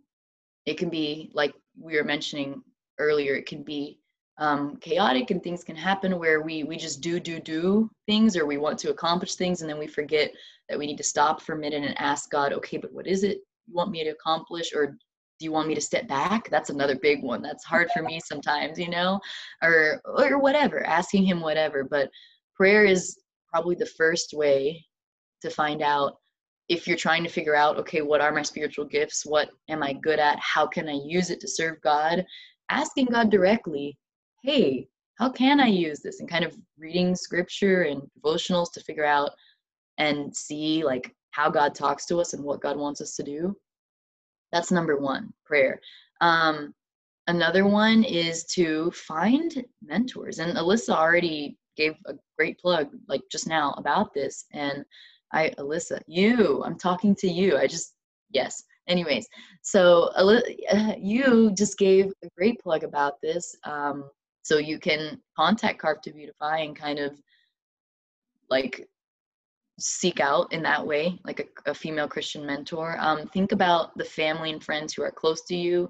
it 0.66 0.78
can 0.78 0.90
be, 0.90 1.32
like 1.34 1.54
we 1.78 1.98
were 1.98 2.04
mentioning 2.04 2.64
earlier, 2.98 3.36
it 3.36 3.46
can 3.46 3.64
be 3.64 3.99
um, 4.40 4.78
chaotic 4.78 5.32
and 5.32 5.44
things 5.44 5.64
can 5.64 5.76
happen 5.76 6.18
where 6.18 6.42
we 6.42 6.64
we 6.64 6.78
just 6.78 7.02
do 7.02 7.20
do 7.20 7.40
do 7.40 7.90
things 8.08 8.36
or 8.36 8.46
we 8.46 8.58
want 8.58 8.80
to 8.80 8.90
accomplish 8.90 9.36
things 9.36 9.62
and 9.62 9.70
then 9.70 9.78
we 9.78 9.88
forget 9.88 10.32
that 10.70 10.80
we 10.80 10.88
need 10.88 10.98
to 10.98 11.04
stop 11.04 11.42
for 11.42 11.54
a 11.54 11.60
minute 11.60 11.84
and 11.84 12.00
ask 12.00 12.32
god 12.32 12.54
okay 12.54 12.78
but 12.78 12.92
what 12.94 13.06
is 13.06 13.24
it 13.24 13.40
you 13.68 13.74
want 13.74 13.92
me 13.92 14.04
to 14.04 14.12
accomplish 14.12 14.72
or 14.74 14.88
do 14.88 15.46
you 15.46 15.52
want 15.52 15.68
me 15.68 15.76
to 15.76 15.82
step 15.82 16.08
back 16.08 16.50
that's 16.50 16.70
another 16.70 16.96
big 16.96 17.22
one 17.22 17.42
that's 17.42 17.66
hard 17.66 17.90
for 17.94 18.02
me 18.02 18.20
sometimes 18.24 18.80
you 18.80 18.90
know 18.90 19.20
or 19.62 20.02
or 20.06 20.40
whatever 20.40 20.86
asking 20.86 21.24
him 21.24 21.42
whatever 21.42 21.84
but 21.84 22.10
prayer 22.56 22.86
is 22.86 23.20
probably 23.52 23.76
the 23.76 23.86
first 23.86 24.34
way 24.34 24.84
to 25.42 25.50
find 25.50 25.82
out 25.82 26.14
if 26.70 26.88
you're 26.88 26.98
trying 26.98 27.24
to 27.24 27.30
figure 27.30 27.56
out, 27.56 27.78
okay, 27.78 28.04
what 28.04 28.22
are 28.22 28.32
my 28.32 28.44
spiritual 28.44 28.86
gifts? 28.86 29.26
What 29.26 29.50
am 29.70 29.82
I 29.82 29.94
good 29.94 30.20
at? 30.20 30.38
How 30.40 30.68
can 30.68 30.88
I 30.88 31.00
use 31.04 31.32
it 31.32 31.40
to 31.42 31.48
serve 31.48 31.82
God? 31.82 32.24
Asking 32.70 33.08
God 33.08 33.32
directly, 33.32 33.98
hey, 34.44 34.88
how 35.16 35.30
can 35.30 35.60
I 35.60 35.68
use 35.68 36.00
this? 36.00 36.20
And 36.20 36.30
kind 36.30 36.46
of 36.46 36.56
reading 36.78 37.16
scripture 37.16 37.84
and 37.84 38.02
devotionals 38.18 38.72
to 38.74 38.82
figure 38.82 39.06
out 39.06 39.32
and 39.98 40.36
see 40.36 40.84
like 40.84 41.14
how 41.32 41.50
God 41.50 41.76
talks 41.76 42.06
to 42.08 42.18
us 42.18 42.34
and 42.34 42.44
what 42.44 42.62
God 42.62 42.78
wants 42.78 43.02
us 43.02 43.16
to 43.16 43.24
do. 43.24 43.56
That's 44.52 44.72
number 44.72 44.98
one, 44.98 45.32
prayer. 45.46 45.80
Um, 46.22 46.74
another 47.28 47.68
one 47.68 48.04
is 48.04 48.46
to 48.46 48.92
find 48.92 49.64
mentors. 49.84 50.40
And 50.40 50.58
Alyssa 50.58 50.96
already 50.96 51.58
gave 51.78 51.96
a 52.08 52.14
great 52.38 52.58
plug 52.60 52.90
like 53.08 53.22
just 53.32 53.48
now 53.48 53.74
about 53.78 54.14
this. 54.14 54.46
And 54.54 54.84
I, 55.32 55.54
Alyssa, 55.60 56.02
you, 56.08 56.64
I'm 56.64 56.78
talking 56.78 57.14
to 57.16 57.28
you. 57.28 57.58
I 57.58 57.68
just, 57.68 57.94
yes. 58.32 58.64
Anyways, 58.88 59.28
so 59.62 60.10
you 60.98 61.52
just 61.56 61.78
gave 61.78 62.12
a 62.24 62.30
great 62.36 62.60
plug 62.60 62.84
about 62.84 63.22
this. 63.22 63.56
Um, 63.64 64.10
so 64.50 64.58
you 64.58 64.80
can 64.80 65.22
contact 65.38 65.78
Carved 65.78 66.04
to 66.06 66.12
Beautify 66.12 66.62
and 66.62 66.76
kind 66.76 66.98
of 66.98 67.22
like 68.50 68.90
seek 69.78 70.20
out 70.20 70.52
in 70.52 70.64
that 70.64 70.86
way, 70.86 71.20
like 71.24 71.40
a, 71.40 71.70
a 71.70 71.74
female 71.76 72.08
Christian 72.08 72.48
mentor. 72.48 72.98
Um, 73.00 73.28
think 73.28 73.52
about 73.52 73.96
the 73.96 74.04
family 74.04 74.50
and 74.52 74.64
friends 74.64 74.92
who 74.92 75.04
are 75.04 75.12
close 75.12 75.44
to 75.46 75.56
you. 75.56 75.88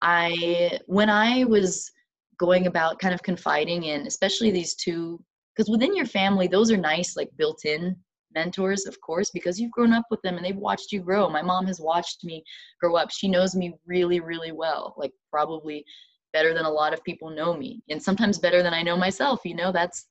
I, 0.00 0.78
when 0.86 1.10
I 1.10 1.44
was 1.44 1.90
going 2.38 2.66
about 2.66 2.98
kind 2.98 3.12
of 3.12 3.22
confiding 3.22 3.84
in, 3.84 4.06
especially 4.06 4.50
these 4.50 4.74
two, 4.74 5.22
because 5.54 5.68
within 5.68 5.94
your 5.94 6.06
family, 6.06 6.48
those 6.48 6.72
are 6.72 6.78
nice, 6.78 7.14
like 7.14 7.28
built 7.36 7.66
in 7.66 7.94
mentors, 8.34 8.86
of 8.86 8.98
course, 9.02 9.30
because 9.34 9.60
you've 9.60 9.72
grown 9.72 9.92
up 9.92 10.06
with 10.10 10.22
them 10.22 10.36
and 10.36 10.44
they've 10.44 10.56
watched 10.56 10.92
you 10.92 11.00
grow. 11.00 11.28
My 11.28 11.42
mom 11.42 11.66
has 11.66 11.78
watched 11.78 12.24
me 12.24 12.42
grow 12.80 12.96
up. 12.96 13.10
She 13.10 13.28
knows 13.28 13.54
me 13.54 13.74
really, 13.84 14.20
really 14.20 14.52
well, 14.52 14.94
like 14.96 15.12
probably 15.30 15.84
better 16.32 16.54
than 16.54 16.64
a 16.64 16.70
lot 16.70 16.92
of 16.92 17.04
people 17.04 17.30
know 17.30 17.56
me, 17.56 17.82
and 17.88 18.02
sometimes 18.02 18.38
better 18.38 18.62
than 18.62 18.74
I 18.74 18.82
know 18.82 18.96
myself. 18.96 19.40
You 19.44 19.54
know, 19.54 19.72
that's 19.72 20.06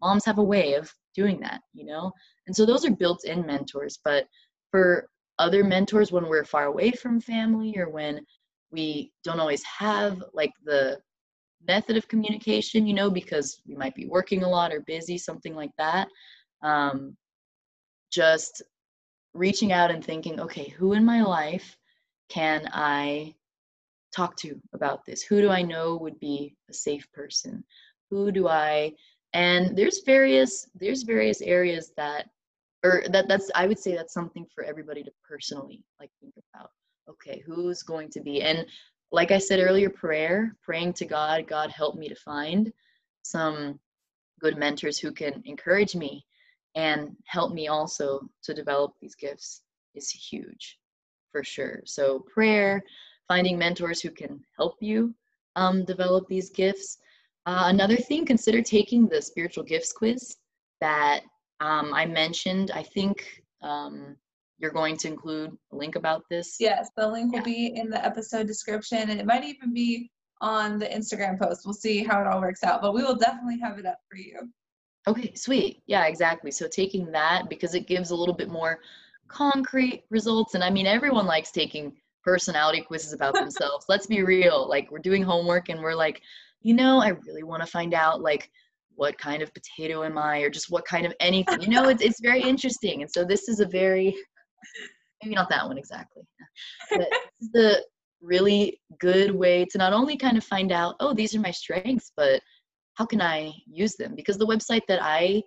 moms 0.00 0.24
have 0.24 0.38
a 0.38 0.42
way 0.42 0.74
of 0.74 0.92
doing 1.14 1.40
that, 1.40 1.60
you 1.72 1.84
know? 1.84 2.12
And 2.46 2.54
so 2.54 2.64
those 2.64 2.84
are 2.84 2.90
built 2.90 3.24
in 3.24 3.46
mentors. 3.46 3.98
But 4.04 4.26
for 4.70 5.08
other 5.38 5.64
mentors, 5.64 6.12
when 6.12 6.28
we're 6.28 6.44
far 6.44 6.66
away 6.66 6.92
from 6.92 7.20
family 7.20 7.76
or 7.76 7.88
when 7.88 8.24
we 8.70 9.12
don't 9.24 9.40
always 9.40 9.62
have 9.64 10.22
like 10.32 10.52
the 10.64 10.98
method 11.66 11.96
of 11.96 12.08
communication, 12.08 12.86
you 12.86 12.94
know, 12.94 13.10
because 13.10 13.60
we 13.66 13.74
might 13.74 13.94
be 13.94 14.06
working 14.06 14.42
a 14.42 14.48
lot 14.48 14.72
or 14.72 14.80
busy, 14.80 15.18
something 15.18 15.54
like 15.54 15.72
that. 15.78 16.08
Um, 16.62 17.16
just 18.10 18.62
reaching 19.34 19.72
out 19.72 19.90
and 19.90 20.04
thinking, 20.04 20.40
okay, 20.40 20.68
who 20.68 20.94
in 20.94 21.04
my 21.04 21.22
life 21.22 21.76
can 22.28 22.68
I 22.72 23.34
talk 24.14 24.36
to 24.36 24.60
about 24.72 25.04
this? 25.04 25.22
Who 25.22 25.40
do 25.40 25.50
I 25.50 25.62
know 25.62 25.96
would 25.96 26.18
be 26.20 26.54
a 26.68 26.74
safe 26.74 27.10
person? 27.12 27.64
Who 28.10 28.32
do 28.32 28.48
I 28.48 28.94
and 29.32 29.76
there's 29.76 30.00
various 30.00 30.68
there's 30.74 31.02
various 31.02 31.40
areas 31.40 31.92
that 31.96 32.26
or 32.82 33.02
that 33.10 33.28
that's 33.28 33.50
i 33.54 33.66
would 33.66 33.78
say 33.78 33.94
that's 33.94 34.14
something 34.14 34.46
for 34.54 34.64
everybody 34.64 35.02
to 35.02 35.12
personally 35.26 35.82
like 36.00 36.10
think 36.20 36.34
about 36.52 36.70
okay 37.08 37.42
who's 37.46 37.82
going 37.82 38.08
to 38.08 38.20
be 38.20 38.42
and 38.42 38.66
like 39.12 39.30
i 39.30 39.38
said 39.38 39.60
earlier 39.60 39.90
prayer 39.90 40.56
praying 40.62 40.92
to 40.92 41.04
god 41.04 41.46
god 41.46 41.70
help 41.70 41.96
me 41.96 42.08
to 42.08 42.14
find 42.14 42.72
some 43.22 43.78
good 44.40 44.56
mentors 44.56 44.98
who 44.98 45.12
can 45.12 45.42
encourage 45.44 45.94
me 45.94 46.24
and 46.74 47.14
help 47.24 47.52
me 47.52 47.68
also 47.68 48.20
to 48.42 48.54
develop 48.54 48.92
these 49.00 49.14
gifts 49.14 49.62
is 49.94 50.10
huge 50.10 50.78
for 51.30 51.44
sure 51.44 51.80
so 51.84 52.20
prayer 52.32 52.82
finding 53.30 53.56
mentors 53.56 54.00
who 54.00 54.10
can 54.10 54.32
help 54.56 54.74
you 54.80 55.14
um, 55.56 55.84
develop 55.84 56.26
these 56.28 56.50
gifts 56.50 56.98
uh, 57.46 57.64
another 57.66 57.96
thing, 57.96 58.26
consider 58.26 58.62
taking 58.62 59.08
the 59.08 59.20
spiritual 59.20 59.64
gifts 59.64 59.92
quiz 59.92 60.36
that 60.80 61.20
um, 61.60 61.92
I 61.94 62.06
mentioned. 62.06 62.70
I 62.70 62.82
think 62.82 63.42
um, 63.62 64.16
you're 64.58 64.70
going 64.70 64.96
to 64.98 65.08
include 65.08 65.56
a 65.72 65.76
link 65.76 65.96
about 65.96 66.22
this. 66.30 66.56
Yes, 66.60 66.90
the 66.96 67.08
link 67.08 67.32
will 67.32 67.42
be 67.42 67.74
in 67.76 67.88
the 67.88 68.04
episode 68.04 68.46
description, 68.46 69.10
and 69.10 69.18
it 69.18 69.26
might 69.26 69.44
even 69.44 69.72
be 69.72 70.10
on 70.42 70.78
the 70.78 70.86
Instagram 70.86 71.40
post. 71.40 71.62
We'll 71.64 71.74
see 71.74 72.04
how 72.04 72.20
it 72.20 72.26
all 72.26 72.40
works 72.40 72.62
out, 72.62 72.82
but 72.82 72.94
we 72.94 73.02
will 73.02 73.16
definitely 73.16 73.58
have 73.60 73.78
it 73.78 73.86
up 73.86 73.98
for 74.08 74.16
you. 74.16 74.50
Okay, 75.08 75.32
sweet. 75.34 75.82
Yeah, 75.86 76.04
exactly. 76.06 76.50
So 76.50 76.68
taking 76.68 77.10
that 77.12 77.48
because 77.48 77.74
it 77.74 77.86
gives 77.86 78.10
a 78.10 78.16
little 78.16 78.34
bit 78.34 78.50
more 78.50 78.80
concrete 79.28 80.04
results. 80.10 80.54
And 80.54 80.62
I 80.62 80.68
mean, 80.68 80.86
everyone 80.86 81.24
likes 81.24 81.50
taking 81.50 81.94
personality 82.22 82.82
quizzes 82.82 83.12
about 83.12 83.34
themselves. 83.34 83.86
Let's 83.88 84.06
be 84.06 84.22
real. 84.22 84.68
Like, 84.68 84.90
we're 84.90 84.98
doing 84.98 85.22
homework 85.22 85.68
and 85.68 85.80
we're 85.80 85.94
like, 85.94 86.20
you 86.62 86.74
know, 86.74 87.00
I 87.00 87.08
really 87.08 87.42
want 87.42 87.62
to 87.62 87.66
find 87.66 87.94
out 87.94 88.20
like 88.20 88.50
what 88.94 89.16
kind 89.16 89.42
of 89.42 89.52
potato 89.54 90.04
am 90.04 90.18
I 90.18 90.40
or 90.40 90.50
just 90.50 90.70
what 90.70 90.84
kind 90.84 91.06
of 91.06 91.14
anything. 91.20 91.62
You 91.62 91.68
know, 91.68 91.88
it's 91.88 92.02
it's 92.02 92.20
very 92.20 92.42
interesting. 92.42 93.00
And 93.00 93.10
so 93.10 93.24
this 93.24 93.48
is 93.48 93.60
a 93.60 93.66
very 93.66 94.14
maybe 95.22 95.34
not 95.34 95.48
that 95.50 95.66
one 95.66 95.78
exactly. 95.78 96.22
But 96.90 97.08
the 97.52 97.84
really 98.20 98.80
good 98.98 99.30
way 99.30 99.64
to 99.70 99.78
not 99.78 99.92
only 99.92 100.16
kind 100.16 100.36
of 100.36 100.44
find 100.44 100.72
out, 100.72 100.96
oh, 101.00 101.14
these 101.14 101.34
are 101.34 101.40
my 101.40 101.50
strengths, 101.50 102.12
but 102.16 102.42
how 102.94 103.06
can 103.06 103.22
I 103.22 103.52
use 103.66 103.96
them? 103.96 104.14
Because 104.14 104.36
the 104.36 104.46
website 104.46 104.82
that 104.88 105.02
I 105.02 105.42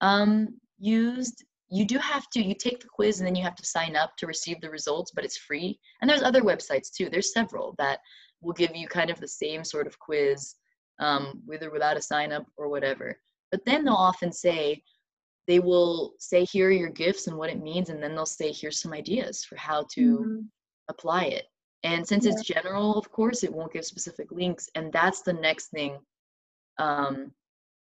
um, 0.00 0.48
used, 0.78 1.44
you 1.68 1.84
do 1.84 1.98
have 1.98 2.28
to, 2.30 2.42
you 2.42 2.54
take 2.54 2.80
the 2.80 2.88
quiz 2.88 3.18
and 3.18 3.26
then 3.26 3.34
you 3.34 3.42
have 3.42 3.56
to 3.56 3.64
sign 3.66 3.96
up 3.96 4.16
to 4.16 4.26
receive 4.26 4.60
the 4.60 4.70
results, 4.70 5.12
but 5.14 5.24
it's 5.24 5.36
free. 5.38 5.78
And 6.00 6.08
there's 6.08 6.22
other 6.22 6.42
websites 6.42 6.92
too. 6.92 7.08
There's 7.10 7.32
several 7.32 7.74
that 7.78 7.98
will 8.40 8.52
give 8.52 8.74
you 8.76 8.86
kind 8.86 9.10
of 9.10 9.20
the 9.20 9.28
same 9.28 9.64
sort 9.64 9.86
of 9.86 9.98
quiz, 9.98 10.54
um, 11.00 11.42
with 11.46 11.62
or 11.62 11.70
without 11.70 11.96
a 11.96 12.02
sign 12.02 12.32
up 12.32 12.46
or 12.56 12.68
whatever. 12.68 13.18
But 13.50 13.64
then 13.64 13.84
they'll 13.84 13.94
often 13.94 14.32
say, 14.32 14.82
they 15.46 15.60
will 15.60 16.14
say, 16.18 16.44
here 16.44 16.68
are 16.68 16.72
your 16.72 16.88
gifts 16.90 17.26
and 17.26 17.36
what 17.36 17.50
it 17.50 17.62
means, 17.62 17.88
and 17.88 18.02
then 18.02 18.14
they'll 18.14 18.26
say, 18.26 18.52
here's 18.52 18.80
some 18.80 18.92
ideas 18.92 19.44
for 19.44 19.56
how 19.56 19.86
to 19.94 20.18
mm-hmm. 20.18 20.40
apply 20.88 21.24
it. 21.24 21.44
And 21.82 22.06
since 22.06 22.24
yeah. 22.24 22.32
it's 22.32 22.42
general, 22.42 22.98
of 22.98 23.10
course, 23.12 23.44
it 23.44 23.52
won't 23.52 23.72
give 23.72 23.84
specific 23.84 24.32
links. 24.32 24.68
And 24.74 24.92
that's 24.92 25.22
the 25.22 25.32
next 25.32 25.68
thing. 25.68 25.98
Um, 26.78 27.32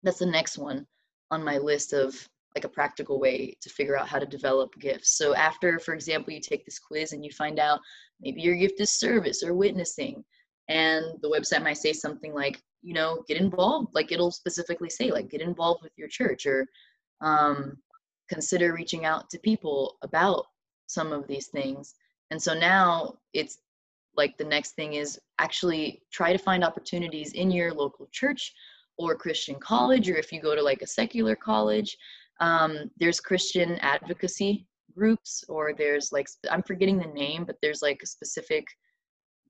that's 0.03 0.19
the 0.19 0.27
next 0.27 0.59
one 0.59 0.87
on 1.31 1.45
my 1.45 1.59
list 1.59 1.93
of 1.93 2.29
like 2.55 2.65
a 2.65 2.69
practical 2.69 3.19
way 3.19 3.57
to 3.61 3.71
figure 3.71 3.97
out 3.97 4.09
how 4.09 4.19
to 4.19 4.27
develop 4.27 4.75
gifts. 4.79 5.17
So 5.17 5.35
after, 5.35 5.79
for 5.79 5.95
example, 5.95 6.33
you 6.33 6.41
take 6.41 6.65
this 6.65 6.79
quiz 6.79 7.13
and 7.13 7.25
you 7.25 7.31
find 7.33 7.59
out 7.59 7.81
maybe 8.21 8.43
your 8.43 8.57
gift 8.57 8.81
is 8.81 8.93
service 8.93 9.43
or 9.43 9.55
witnessing, 9.55 10.25
and 10.69 11.05
the 11.23 11.29
website 11.29 11.63
might 11.63 11.79
say 11.79 11.93
something 11.93 12.33
like 12.33 12.63
you 12.83 12.95
know 12.95 13.23
get 13.29 13.37
involved 13.37 13.89
like 13.95 14.13
it'll 14.13 14.31
specifically 14.31 14.91
say 14.91 15.11
like 15.11 15.31
get 15.31 15.41
involved 15.41 15.83
with 15.83 15.93
your 15.97 16.09
church 16.09 16.47
or 16.47 16.67
um, 17.21 17.77
consider 18.29 18.73
reaching 18.73 19.05
out 19.05 19.31
to 19.31 19.39
people 19.39 19.97
about 20.03 20.47
some 20.87 21.13
of 21.13 21.27
these 21.27 21.49
things 21.49 21.95
and 22.31 22.43
so 22.43 22.55
now 22.55 23.15
it's 23.33 23.59
like 24.17 24.37
the 24.37 24.45
next 24.45 24.73
thing 24.73 24.95
is 24.95 25.19
actually 25.39 26.03
try 26.13 26.33
to 26.33 26.39
find 26.39 26.65
opportunities 26.65 27.33
in 27.33 27.51
your 27.51 27.73
local 27.73 28.09
church 28.13 28.53
or 28.99 29.15
christian 29.15 29.59
college 29.61 30.11
or 30.11 30.17
if 30.17 30.33
you 30.33 30.41
go 30.41 30.55
to 30.55 30.63
like 30.63 30.83
a 30.83 30.87
secular 30.87 31.37
college 31.37 31.97
um, 32.41 32.91
there's 32.99 33.21
christian 33.21 33.79
advocacy 33.81 34.67
groups 34.95 35.45
or 35.49 35.73
there's 35.77 36.13
like 36.13 36.29
i'm 36.51 36.63
forgetting 36.63 36.99
the 36.99 37.07
name 37.07 37.45
but 37.45 37.57
there's 37.63 37.83
like 37.83 38.05
specific 38.05 38.67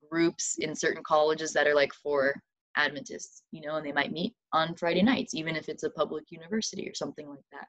groups 0.09 0.57
in 0.59 0.75
certain 0.75 1.03
colleges 1.03 1.53
that 1.53 1.67
are 1.67 1.75
like 1.75 1.93
for 1.93 2.33
Adventists, 2.75 3.43
you 3.51 3.61
know, 3.61 3.75
and 3.75 3.85
they 3.85 3.91
might 3.91 4.11
meet 4.11 4.33
on 4.51 4.75
Friday 4.75 5.03
nights, 5.03 5.33
even 5.33 5.55
if 5.55 5.69
it's 5.69 5.83
a 5.83 5.89
public 5.89 6.25
university 6.29 6.87
or 6.87 6.93
something 6.93 7.29
like 7.29 7.45
that, 7.51 7.67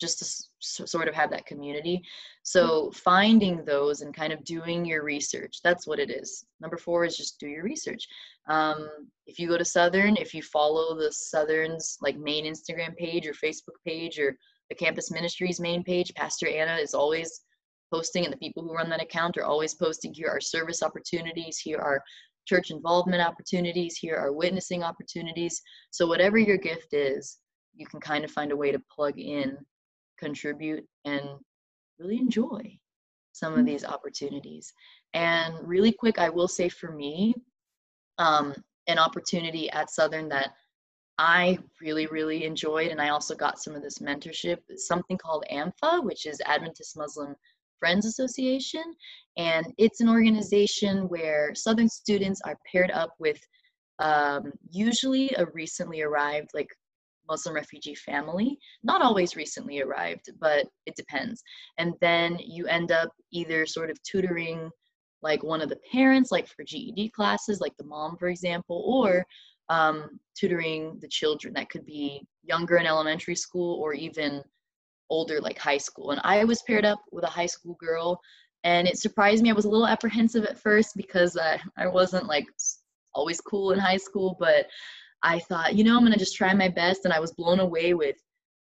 just 0.00 0.18
to 0.18 0.24
s- 0.24 0.90
sort 0.90 1.08
of 1.08 1.14
have 1.14 1.30
that 1.30 1.46
community. 1.46 2.02
So 2.42 2.90
finding 2.92 3.64
those 3.64 4.02
and 4.02 4.14
kind 4.14 4.32
of 4.32 4.44
doing 4.44 4.84
your 4.84 5.02
research, 5.02 5.58
that's 5.62 5.86
what 5.86 5.98
it 5.98 6.10
is. 6.10 6.44
Number 6.60 6.76
four 6.76 7.04
is 7.04 7.16
just 7.16 7.40
do 7.40 7.48
your 7.48 7.64
research. 7.64 8.06
Um, 8.48 8.88
if 9.26 9.38
you 9.38 9.48
go 9.48 9.58
to 9.58 9.64
Southern, 9.64 10.16
if 10.16 10.34
you 10.34 10.42
follow 10.42 10.96
the 10.96 11.12
Southern's 11.12 11.98
like 12.00 12.16
main 12.16 12.44
Instagram 12.44 12.96
page 12.96 13.26
or 13.26 13.32
Facebook 13.32 13.76
page 13.86 14.18
or 14.18 14.36
the 14.68 14.74
campus 14.74 15.10
ministries 15.10 15.60
main 15.60 15.82
page, 15.82 16.12
Pastor 16.14 16.48
Anna 16.48 16.76
is 16.76 16.94
always 16.94 17.42
posting 17.92 18.24
and 18.24 18.32
the 18.32 18.38
people 18.38 18.62
who 18.62 18.74
run 18.74 18.90
that 18.90 19.02
account 19.02 19.36
are 19.36 19.44
always 19.44 19.74
posting 19.74 20.12
here 20.12 20.28
are 20.28 20.40
service 20.40 20.82
opportunities 20.82 21.58
here 21.58 21.78
are 21.78 22.02
church 22.46 22.70
involvement 22.70 23.22
opportunities 23.22 23.96
here 23.96 24.16
are 24.16 24.32
witnessing 24.32 24.82
opportunities 24.82 25.62
so 25.90 26.06
whatever 26.06 26.38
your 26.38 26.56
gift 26.56 26.92
is 26.92 27.38
you 27.76 27.86
can 27.86 28.00
kind 28.00 28.24
of 28.24 28.30
find 28.30 28.52
a 28.52 28.56
way 28.56 28.72
to 28.72 28.82
plug 28.94 29.18
in 29.18 29.56
contribute 30.18 30.84
and 31.04 31.22
really 31.98 32.18
enjoy 32.18 32.78
some 33.32 33.52
of 33.52 33.60
mm-hmm. 33.60 33.66
these 33.66 33.84
opportunities 33.84 34.72
and 35.14 35.54
really 35.62 35.92
quick 35.92 36.18
i 36.18 36.28
will 36.28 36.48
say 36.48 36.68
for 36.68 36.92
me 36.92 37.34
um, 38.18 38.54
an 38.86 38.98
opportunity 38.98 39.70
at 39.70 39.90
southern 39.90 40.28
that 40.28 40.52
I 41.18 41.58
really, 41.80 42.06
really 42.06 42.44
enjoyed, 42.44 42.90
and 42.90 43.00
I 43.00 43.08
also 43.08 43.34
got 43.34 43.58
some 43.58 43.74
of 43.74 43.82
this 43.82 43.98
mentorship. 43.98 44.58
Something 44.76 45.16
called 45.16 45.44
AMFA, 45.50 46.04
which 46.04 46.26
is 46.26 46.42
Adventist 46.44 46.96
Muslim 46.96 47.34
Friends 47.78 48.04
Association, 48.04 48.84
and 49.36 49.66
it's 49.78 50.00
an 50.00 50.08
organization 50.08 51.08
where 51.08 51.54
Southern 51.54 51.88
students 51.88 52.40
are 52.44 52.58
paired 52.70 52.90
up 52.90 53.14
with 53.18 53.40
um, 53.98 54.52
usually 54.70 55.30
a 55.38 55.46
recently 55.54 56.02
arrived, 56.02 56.50
like 56.52 56.68
Muslim 57.28 57.54
refugee 57.54 57.94
family. 57.94 58.58
Not 58.82 59.02
always 59.02 59.36
recently 59.36 59.80
arrived, 59.80 60.30
but 60.40 60.66
it 60.86 60.96
depends. 60.96 61.42
And 61.78 61.94
then 62.00 62.38
you 62.40 62.66
end 62.66 62.92
up 62.92 63.10
either 63.32 63.66
sort 63.66 63.90
of 63.90 64.02
tutoring 64.02 64.70
like 65.22 65.42
one 65.42 65.60
of 65.60 65.68
the 65.68 65.78
parents, 65.90 66.30
like 66.30 66.46
for 66.46 66.64
GED 66.64 67.10
classes, 67.10 67.60
like 67.60 67.76
the 67.76 67.84
mom, 67.84 68.16
for 68.16 68.28
example, 68.28 68.82
or 68.86 69.24
um, 69.68 70.20
tutoring 70.38 70.98
the 71.00 71.08
children 71.08 71.52
that 71.54 71.70
could 71.70 71.84
be 71.84 72.22
younger 72.42 72.76
in 72.76 72.86
elementary 72.86 73.34
school 73.34 73.80
or 73.80 73.92
even 73.94 74.42
older, 75.10 75.40
like 75.40 75.58
high 75.58 75.78
school. 75.78 76.10
And 76.10 76.20
I 76.24 76.44
was 76.44 76.62
paired 76.62 76.84
up 76.84 77.00
with 77.10 77.24
a 77.24 77.28
high 77.28 77.46
school 77.46 77.76
girl, 77.80 78.20
and 78.64 78.86
it 78.86 78.98
surprised 78.98 79.42
me. 79.42 79.50
I 79.50 79.54
was 79.54 79.64
a 79.64 79.68
little 79.68 79.86
apprehensive 79.86 80.44
at 80.44 80.58
first 80.58 80.96
because 80.96 81.36
I, 81.36 81.60
I 81.76 81.86
wasn't 81.86 82.26
like 82.26 82.46
always 83.14 83.40
cool 83.40 83.72
in 83.72 83.78
high 83.78 83.96
school, 83.96 84.36
but 84.38 84.66
I 85.26 85.40
thought, 85.40 85.74
you 85.74 85.82
know, 85.82 85.96
I'm 85.96 86.04
gonna 86.04 86.16
just 86.16 86.36
try 86.36 86.54
my 86.54 86.68
best. 86.68 87.04
And 87.04 87.12
I 87.12 87.18
was 87.18 87.32
blown 87.32 87.58
away 87.58 87.94
with 87.94 88.16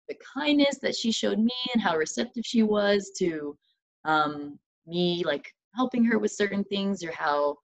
the 0.09 0.15
kindness 0.35 0.79
that 0.81 0.95
she 0.95 1.11
showed 1.11 1.39
me 1.39 1.55
and 1.75 1.83
how 1.83 1.97
receptive 1.97 2.45
she 2.47 2.63
was 2.63 3.11
to 3.19 3.57
um, 4.05 4.59
me, 4.87 5.25
like 5.25 5.53
helping 5.75 6.05
her 6.05 6.19
with 6.21 6.31
certain 6.31 6.63
things 6.65 7.03
or 7.03 7.11
how 7.11 7.57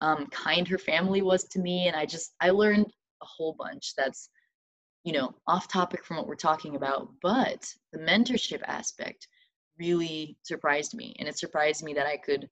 um, 0.00 0.26
kind 0.28 0.66
her 0.66 0.78
family 0.78 1.20
was 1.20 1.44
to 1.44 1.58
me. 1.58 1.86
And 1.86 1.94
I 1.94 2.06
just, 2.06 2.32
I 2.40 2.48
learned 2.48 2.86
a 3.22 3.26
whole 3.26 3.54
bunch 3.58 3.92
that's, 3.94 4.30
you 5.04 5.12
know, 5.12 5.34
off 5.46 5.68
topic 5.68 6.02
from 6.02 6.16
what 6.16 6.26
we're 6.26 6.34
talking 6.34 6.76
about. 6.76 7.10
But 7.22 7.70
the 7.92 7.98
mentorship 7.98 8.62
aspect 8.66 9.28
really 9.78 10.38
surprised 10.42 10.94
me. 10.94 11.14
And 11.18 11.28
it 11.28 11.38
surprised 11.38 11.84
me 11.84 11.92
that 11.92 12.06
I 12.06 12.16
could 12.16 12.48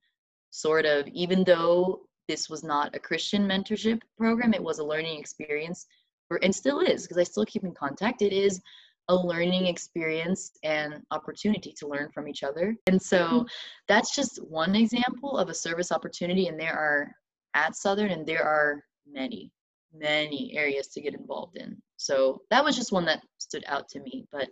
sort 0.51 0.85
of, 0.85 1.09
even 1.09 1.45
though 1.45 2.03
this 2.29 2.49
was 2.49 2.65
not 2.65 2.95
a 2.95 2.99
Christian 2.99 3.47
mentorship 3.47 4.01
program, 4.19 4.55
it 4.55 4.63
was 4.63 4.79
a 4.79 4.85
learning 4.85 5.19
experience, 5.19 5.87
for, 6.29 6.39
and 6.43 6.55
still 6.55 6.81
is, 6.81 7.03
because 7.03 7.19
I 7.19 7.25
still 7.25 7.45
keep 7.45 7.65
in 7.65 7.75
contact. 7.75 8.23
It 8.23 8.33
is 8.33 8.61
a 9.09 9.15
learning 9.15 9.67
experience 9.67 10.53
and 10.63 11.03
opportunity 11.11 11.75
to 11.79 11.87
learn 11.87 12.09
from 12.11 12.27
each 12.27 12.43
other. 12.43 12.75
And 12.87 13.01
so 13.01 13.45
that's 13.87 14.15
just 14.17 14.39
one 14.45 14.75
example 14.75 15.37
of 15.37 15.51
a 15.51 15.55
service 15.55 15.93
opportunity. 15.93 16.49
And 16.49 16.59
there 16.59 16.75
are 16.75 17.15
at 17.53 17.77
Southern, 17.77 18.11
and 18.11 18.27
there 18.27 18.43
are 18.43 18.83
many, 19.07 19.51
many 19.95 20.55
areas 20.57 20.89
to 20.89 21.03
get 21.03 21.15
involved 21.15 21.59
in. 21.59 21.77
So 21.99 22.41
that 22.51 22.65
was 22.65 22.77
just 22.77 22.93
one 22.93 23.05
that 23.05 23.23
stood 23.39 23.65
out 23.67 23.89
to 23.91 24.01
me. 24.01 24.27
But, 24.33 24.49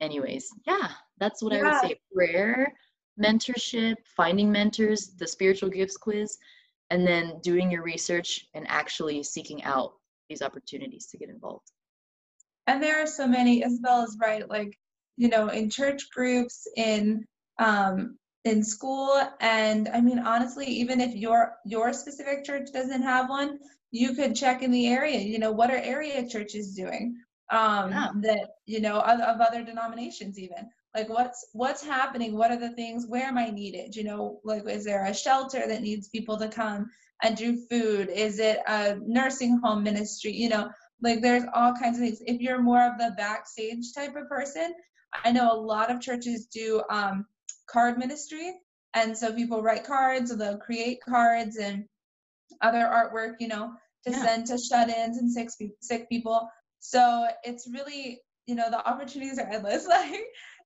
anyways, 0.00 0.48
yeah, 0.66 0.88
that's 1.18 1.40
what 1.40 1.52
yeah. 1.52 1.60
I 1.60 1.62
would 1.62 1.80
say 1.80 2.00
prayer, 2.12 2.72
mentorship, 3.22 3.94
finding 4.16 4.50
mentors, 4.50 5.12
the 5.16 5.26
spiritual 5.26 5.70
gifts 5.70 5.96
quiz, 5.96 6.36
and 6.90 7.06
then 7.06 7.40
doing 7.42 7.70
your 7.70 7.82
research 7.82 8.46
and 8.54 8.66
actually 8.68 9.22
seeking 9.22 9.62
out 9.64 9.92
these 10.28 10.42
opportunities 10.42 11.06
to 11.06 11.18
get 11.18 11.28
involved. 11.28 11.70
And 12.66 12.82
there 12.82 13.02
are 13.02 13.06
so 13.06 13.26
many, 13.26 13.62
Isabel 13.62 14.04
is 14.04 14.16
right, 14.20 14.48
like, 14.48 14.78
you 15.16 15.28
know, 15.28 15.48
in 15.48 15.70
church 15.70 16.10
groups, 16.10 16.66
in 16.76 17.24
um, 17.58 18.18
in 18.44 18.62
school 18.62 19.20
and 19.40 19.88
i 19.88 20.00
mean 20.00 20.18
honestly 20.18 20.66
even 20.66 21.00
if 21.00 21.14
your 21.14 21.56
your 21.64 21.92
specific 21.92 22.44
church 22.44 22.68
doesn't 22.72 23.02
have 23.02 23.28
one 23.28 23.58
you 23.90 24.14
could 24.14 24.36
check 24.36 24.62
in 24.62 24.70
the 24.70 24.86
area 24.86 25.18
you 25.18 25.38
know 25.38 25.52
what 25.52 25.70
are 25.70 25.78
area 25.78 26.26
churches 26.28 26.74
doing 26.74 27.16
um 27.50 27.90
yeah. 27.90 28.08
that 28.20 28.50
you 28.66 28.80
know 28.80 29.00
of, 29.00 29.18
of 29.20 29.40
other 29.40 29.64
denominations 29.64 30.38
even 30.38 30.68
like 30.94 31.08
what's 31.08 31.46
what's 31.52 31.82
happening 31.84 32.36
what 32.36 32.50
are 32.50 32.58
the 32.58 32.74
things 32.74 33.06
where 33.08 33.26
am 33.26 33.38
i 33.38 33.50
needed 33.50 33.94
you 33.94 34.04
know 34.04 34.40
like 34.44 34.68
is 34.68 34.84
there 34.84 35.04
a 35.06 35.14
shelter 35.14 35.64
that 35.66 35.82
needs 35.82 36.08
people 36.08 36.36
to 36.38 36.48
come 36.48 36.88
and 37.22 37.36
do 37.36 37.56
food 37.70 38.08
is 38.08 38.38
it 38.38 38.58
a 38.68 38.96
nursing 39.06 39.58
home 39.62 39.82
ministry 39.82 40.32
you 40.32 40.48
know 40.48 40.68
like 41.02 41.20
there's 41.20 41.44
all 41.54 41.72
kinds 41.74 41.98
of 41.98 42.04
things 42.04 42.22
if 42.26 42.40
you're 42.40 42.62
more 42.62 42.82
of 42.82 42.98
the 42.98 43.14
backstage 43.16 43.92
type 43.94 44.14
of 44.16 44.28
person 44.28 44.72
i 45.24 45.32
know 45.32 45.52
a 45.52 45.60
lot 45.60 45.90
of 45.90 46.00
churches 46.00 46.46
do 46.46 46.82
um 46.90 47.26
card 47.66 47.98
ministry. 47.98 48.54
And 48.94 49.16
so 49.16 49.32
people 49.32 49.62
write 49.62 49.84
cards, 49.84 50.30
or 50.30 50.36
they'll 50.36 50.58
create 50.58 51.00
cards 51.06 51.56
and 51.56 51.84
other 52.60 52.78
artwork, 52.78 53.34
you 53.40 53.48
know, 53.48 53.72
to 54.06 54.12
yeah. 54.12 54.22
send 54.22 54.46
to 54.46 54.58
shut-ins 54.58 55.18
and 55.18 55.30
sick 55.30 55.48
sick 55.80 56.08
people. 56.08 56.48
So 56.80 57.26
it's 57.42 57.68
really, 57.72 58.20
you 58.46 58.54
know, 58.54 58.70
the 58.70 58.86
opportunities 58.88 59.38
are 59.38 59.48
endless. 59.50 59.86
Like, 59.88 60.24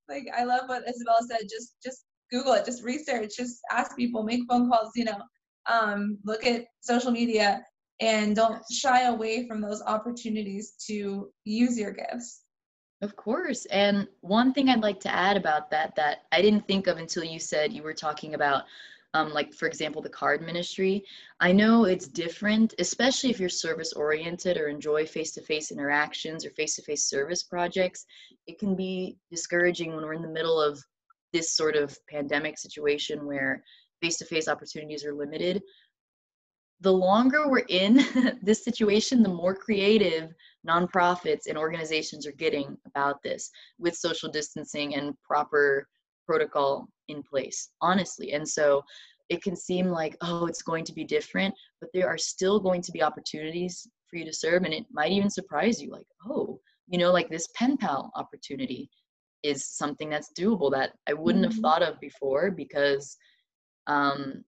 like 0.09 0.27
I 0.35 0.43
love 0.43 0.63
what 0.67 0.83
Isabel 0.87 1.17
said. 1.29 1.41
Just, 1.49 1.75
just 1.83 2.05
Google 2.31 2.53
it. 2.53 2.65
Just 2.65 2.83
research. 2.83 3.31
Just 3.37 3.59
ask 3.71 3.95
people. 3.95 4.23
Make 4.23 4.41
phone 4.49 4.69
calls. 4.69 4.91
You 4.95 5.05
know, 5.05 5.21
um, 5.69 6.17
look 6.25 6.45
at 6.45 6.65
social 6.81 7.11
media, 7.11 7.63
and 7.99 8.35
don't 8.35 8.61
shy 8.71 9.03
away 9.03 9.47
from 9.47 9.61
those 9.61 9.81
opportunities 9.83 10.73
to 10.87 11.29
use 11.45 11.77
your 11.77 11.91
gifts. 11.91 12.41
Of 13.01 13.15
course. 13.15 13.65
And 13.67 14.07
one 14.21 14.53
thing 14.53 14.67
I'd 14.67 14.81
like 14.81 14.99
to 15.01 15.13
add 15.13 15.37
about 15.37 15.71
that 15.71 15.95
that 15.95 16.23
I 16.31 16.41
didn't 16.41 16.67
think 16.67 16.87
of 16.87 16.97
until 16.97 17.23
you 17.23 17.39
said 17.39 17.71
you 17.71 17.83
were 17.83 17.93
talking 17.93 18.33
about 18.33 18.63
um, 19.13 19.33
like 19.33 19.53
for 19.53 19.67
example 19.67 20.01
the 20.01 20.09
card 20.09 20.41
ministry. 20.41 21.03
I 21.39 21.51
know 21.51 21.85
it's 21.85 22.07
different 22.07 22.73
especially 22.79 23.29
if 23.29 23.39
you're 23.39 23.49
service 23.49 23.93
oriented 23.93 24.57
or 24.57 24.67
enjoy 24.67 25.05
face-to-face 25.05 25.71
interactions 25.71 26.45
or 26.45 26.51
face-to-face 26.51 27.05
service 27.05 27.43
projects. 27.43 28.05
It 28.47 28.59
can 28.59 28.75
be 28.75 29.17
discouraging 29.31 29.95
when 29.95 30.03
we're 30.03 30.13
in 30.13 30.21
the 30.21 30.27
middle 30.27 30.61
of 30.61 30.83
this 31.33 31.55
sort 31.55 31.75
of 31.75 31.97
pandemic 32.07 32.57
situation 32.57 33.25
where 33.25 33.63
face-to-face 34.01 34.47
opportunities 34.47 35.05
are 35.05 35.13
limited. 35.13 35.61
The 36.81 36.93
longer 36.93 37.49
we're 37.49 37.65
in 37.67 38.05
this 38.41 38.63
situation 38.63 39.23
the 39.23 39.29
more 39.29 39.55
creative 39.55 40.33
nonprofits 40.67 41.47
and 41.47 41.57
organizations 41.57 42.27
are 42.27 42.31
getting 42.33 42.77
about 42.85 43.21
this 43.23 43.49
with 43.79 43.95
social 43.95 44.29
distancing 44.29 44.95
and 44.95 45.19
proper 45.23 45.87
protocol 46.29 46.87
in 47.07 47.23
place, 47.23 47.69
honestly. 47.81 48.33
And 48.33 48.47
so 48.47 48.83
it 49.29 49.41
can 49.41 49.55
seem 49.55 49.87
like, 49.87 50.15
oh, 50.21 50.45
it's 50.45 50.61
going 50.61 50.85
to 50.85 50.93
be 50.93 51.03
different, 51.03 51.55
but 51.81 51.89
there 51.91 52.07
are 52.07 52.19
still 52.19 52.59
going 52.59 52.83
to 52.83 52.91
be 52.91 53.01
opportunities 53.01 53.87
for 54.07 54.17
you 54.17 54.25
to 54.25 54.33
serve. 54.33 54.63
And 54.63 54.73
it 54.73 54.85
might 54.91 55.11
even 55.11 55.31
surprise 55.31 55.81
you, 55.81 55.89
like, 55.91 56.05
oh, 56.29 56.59
you 56.87 56.99
know, 56.99 57.11
like 57.11 57.29
this 57.29 57.47
pen 57.55 57.77
pal 57.77 58.11
opportunity 58.15 58.91
is 59.41 59.65
something 59.65 60.09
that's 60.09 60.33
doable 60.37 60.71
that 60.71 60.91
I 61.07 61.13
wouldn't 61.13 61.45
mm-hmm. 61.45 61.53
have 61.55 61.61
thought 61.61 61.81
of 61.81 61.99
before 61.99 62.51
because 62.51 63.17
um, 63.87 64.43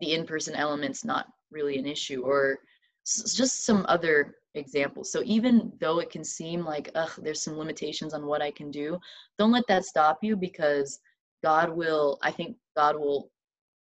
the 0.00 0.14
in 0.14 0.26
person 0.26 0.54
element's 0.54 1.04
not 1.04 1.26
really 1.50 1.76
an 1.78 1.86
issue, 1.86 2.22
or 2.22 2.58
s- 3.06 3.34
just 3.34 3.64
some 3.64 3.84
other 3.88 4.36
examples. 4.54 5.10
So 5.10 5.22
even 5.24 5.72
though 5.80 5.98
it 5.98 6.10
can 6.10 6.24
seem 6.24 6.64
like, 6.64 6.90
ugh, 6.94 7.12
there's 7.18 7.42
some 7.42 7.58
limitations 7.58 8.14
on 8.14 8.26
what 8.26 8.42
I 8.42 8.50
can 8.50 8.70
do, 8.70 8.98
don't 9.38 9.52
let 9.52 9.66
that 9.68 9.84
stop 9.84 10.18
you 10.22 10.36
because 10.36 10.98
God 11.42 11.70
will, 11.70 12.18
I 12.22 12.30
think 12.30 12.56
God 12.76 12.96
will 12.96 13.30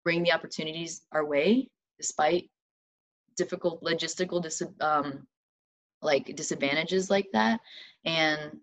bring 0.03 0.23
the 0.23 0.31
opportunities 0.31 1.01
our 1.11 1.25
way 1.25 1.69
despite 1.97 2.49
difficult 3.35 3.83
logistical 3.83 4.41
dis- 4.41 4.63
um, 4.81 5.27
like 6.01 6.35
disadvantages 6.35 7.09
like 7.09 7.27
that. 7.33 7.59
And 8.05 8.59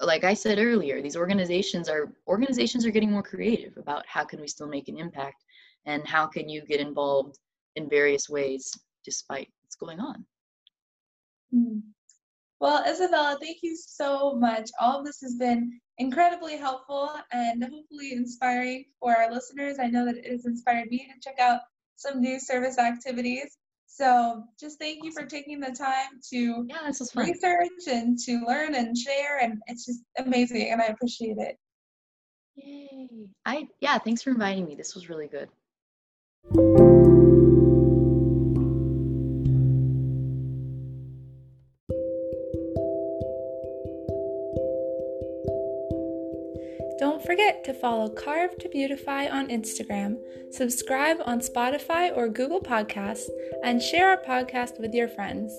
like 0.00 0.24
I 0.24 0.34
said 0.34 0.58
earlier, 0.58 1.02
these 1.02 1.16
organizations 1.16 1.88
are 1.88 2.12
organizations 2.26 2.86
are 2.86 2.90
getting 2.90 3.10
more 3.10 3.22
creative 3.22 3.76
about 3.76 4.04
how 4.06 4.24
can 4.24 4.40
we 4.40 4.48
still 4.48 4.68
make 4.68 4.88
an 4.88 4.98
impact 4.98 5.44
and 5.86 6.06
how 6.06 6.26
can 6.26 6.48
you 6.48 6.62
get 6.62 6.80
involved 6.80 7.38
in 7.76 7.88
various 7.88 8.28
ways 8.28 8.72
despite 9.04 9.48
what's 9.62 9.76
going 9.76 10.00
on. 10.00 10.24
Hmm. 11.52 11.78
Well, 12.60 12.84
Isabella, 12.86 13.38
thank 13.40 13.58
you 13.62 13.76
so 13.76 14.34
much. 14.34 14.70
All 14.80 14.98
of 14.98 15.06
this 15.06 15.20
has 15.22 15.34
been 15.36 15.80
incredibly 16.00 16.56
helpful 16.56 17.10
and 17.30 17.62
hopefully 17.62 18.12
inspiring 18.12 18.86
for 18.98 19.14
our 19.14 19.30
listeners. 19.30 19.78
I 19.78 19.86
know 19.86 20.06
that 20.06 20.16
it 20.16 20.26
has 20.26 20.46
inspired 20.46 20.88
me 20.88 20.98
to 20.98 21.20
check 21.28 21.38
out 21.38 21.60
some 21.96 22.20
new 22.20 22.40
service 22.40 22.78
activities. 22.78 23.58
So 23.86 24.44
just 24.58 24.78
thank 24.78 25.04
you 25.04 25.12
for 25.12 25.26
taking 25.26 25.60
the 25.60 25.72
time 25.72 26.20
to 26.30 26.66
yeah, 26.68 26.78
this 26.86 27.00
was 27.00 27.12
fun. 27.12 27.26
research 27.26 27.86
and 27.88 28.18
to 28.20 28.42
learn 28.46 28.74
and 28.74 28.96
share. 28.96 29.38
And 29.40 29.60
it's 29.66 29.84
just 29.84 30.00
amazing 30.18 30.70
and 30.70 30.80
I 30.80 30.86
appreciate 30.86 31.36
it. 31.38 31.56
Yay. 32.56 33.28
I 33.44 33.68
yeah, 33.80 33.98
thanks 33.98 34.22
for 34.22 34.30
inviting 34.30 34.64
me. 34.64 34.74
This 34.74 34.94
was 34.94 35.10
really 35.10 35.28
good. 35.28 35.50
Forget 47.30 47.62
to 47.62 47.72
follow 47.72 48.08
Carved 48.08 48.58
to 48.58 48.68
Beautify 48.68 49.28
on 49.28 49.50
Instagram, 49.50 50.16
subscribe 50.50 51.18
on 51.24 51.38
Spotify 51.38 52.10
or 52.12 52.28
Google 52.28 52.60
Podcasts, 52.60 53.28
and 53.62 53.80
share 53.80 54.08
our 54.08 54.16
podcast 54.20 54.80
with 54.80 54.92
your 54.92 55.06
friends. 55.06 55.56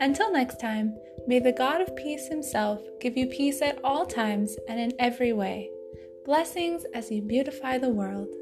Until 0.00 0.32
next 0.32 0.58
time, 0.58 0.96
may 1.26 1.38
the 1.38 1.52
God 1.52 1.82
of 1.82 1.94
peace 1.94 2.26
himself 2.28 2.80
give 3.02 3.18
you 3.18 3.26
peace 3.26 3.60
at 3.60 3.78
all 3.84 4.06
times 4.06 4.56
and 4.66 4.80
in 4.80 4.94
every 4.98 5.34
way. 5.34 5.68
Blessings 6.24 6.86
as 6.94 7.10
you 7.10 7.20
beautify 7.20 7.76
the 7.76 7.90
world. 7.90 8.34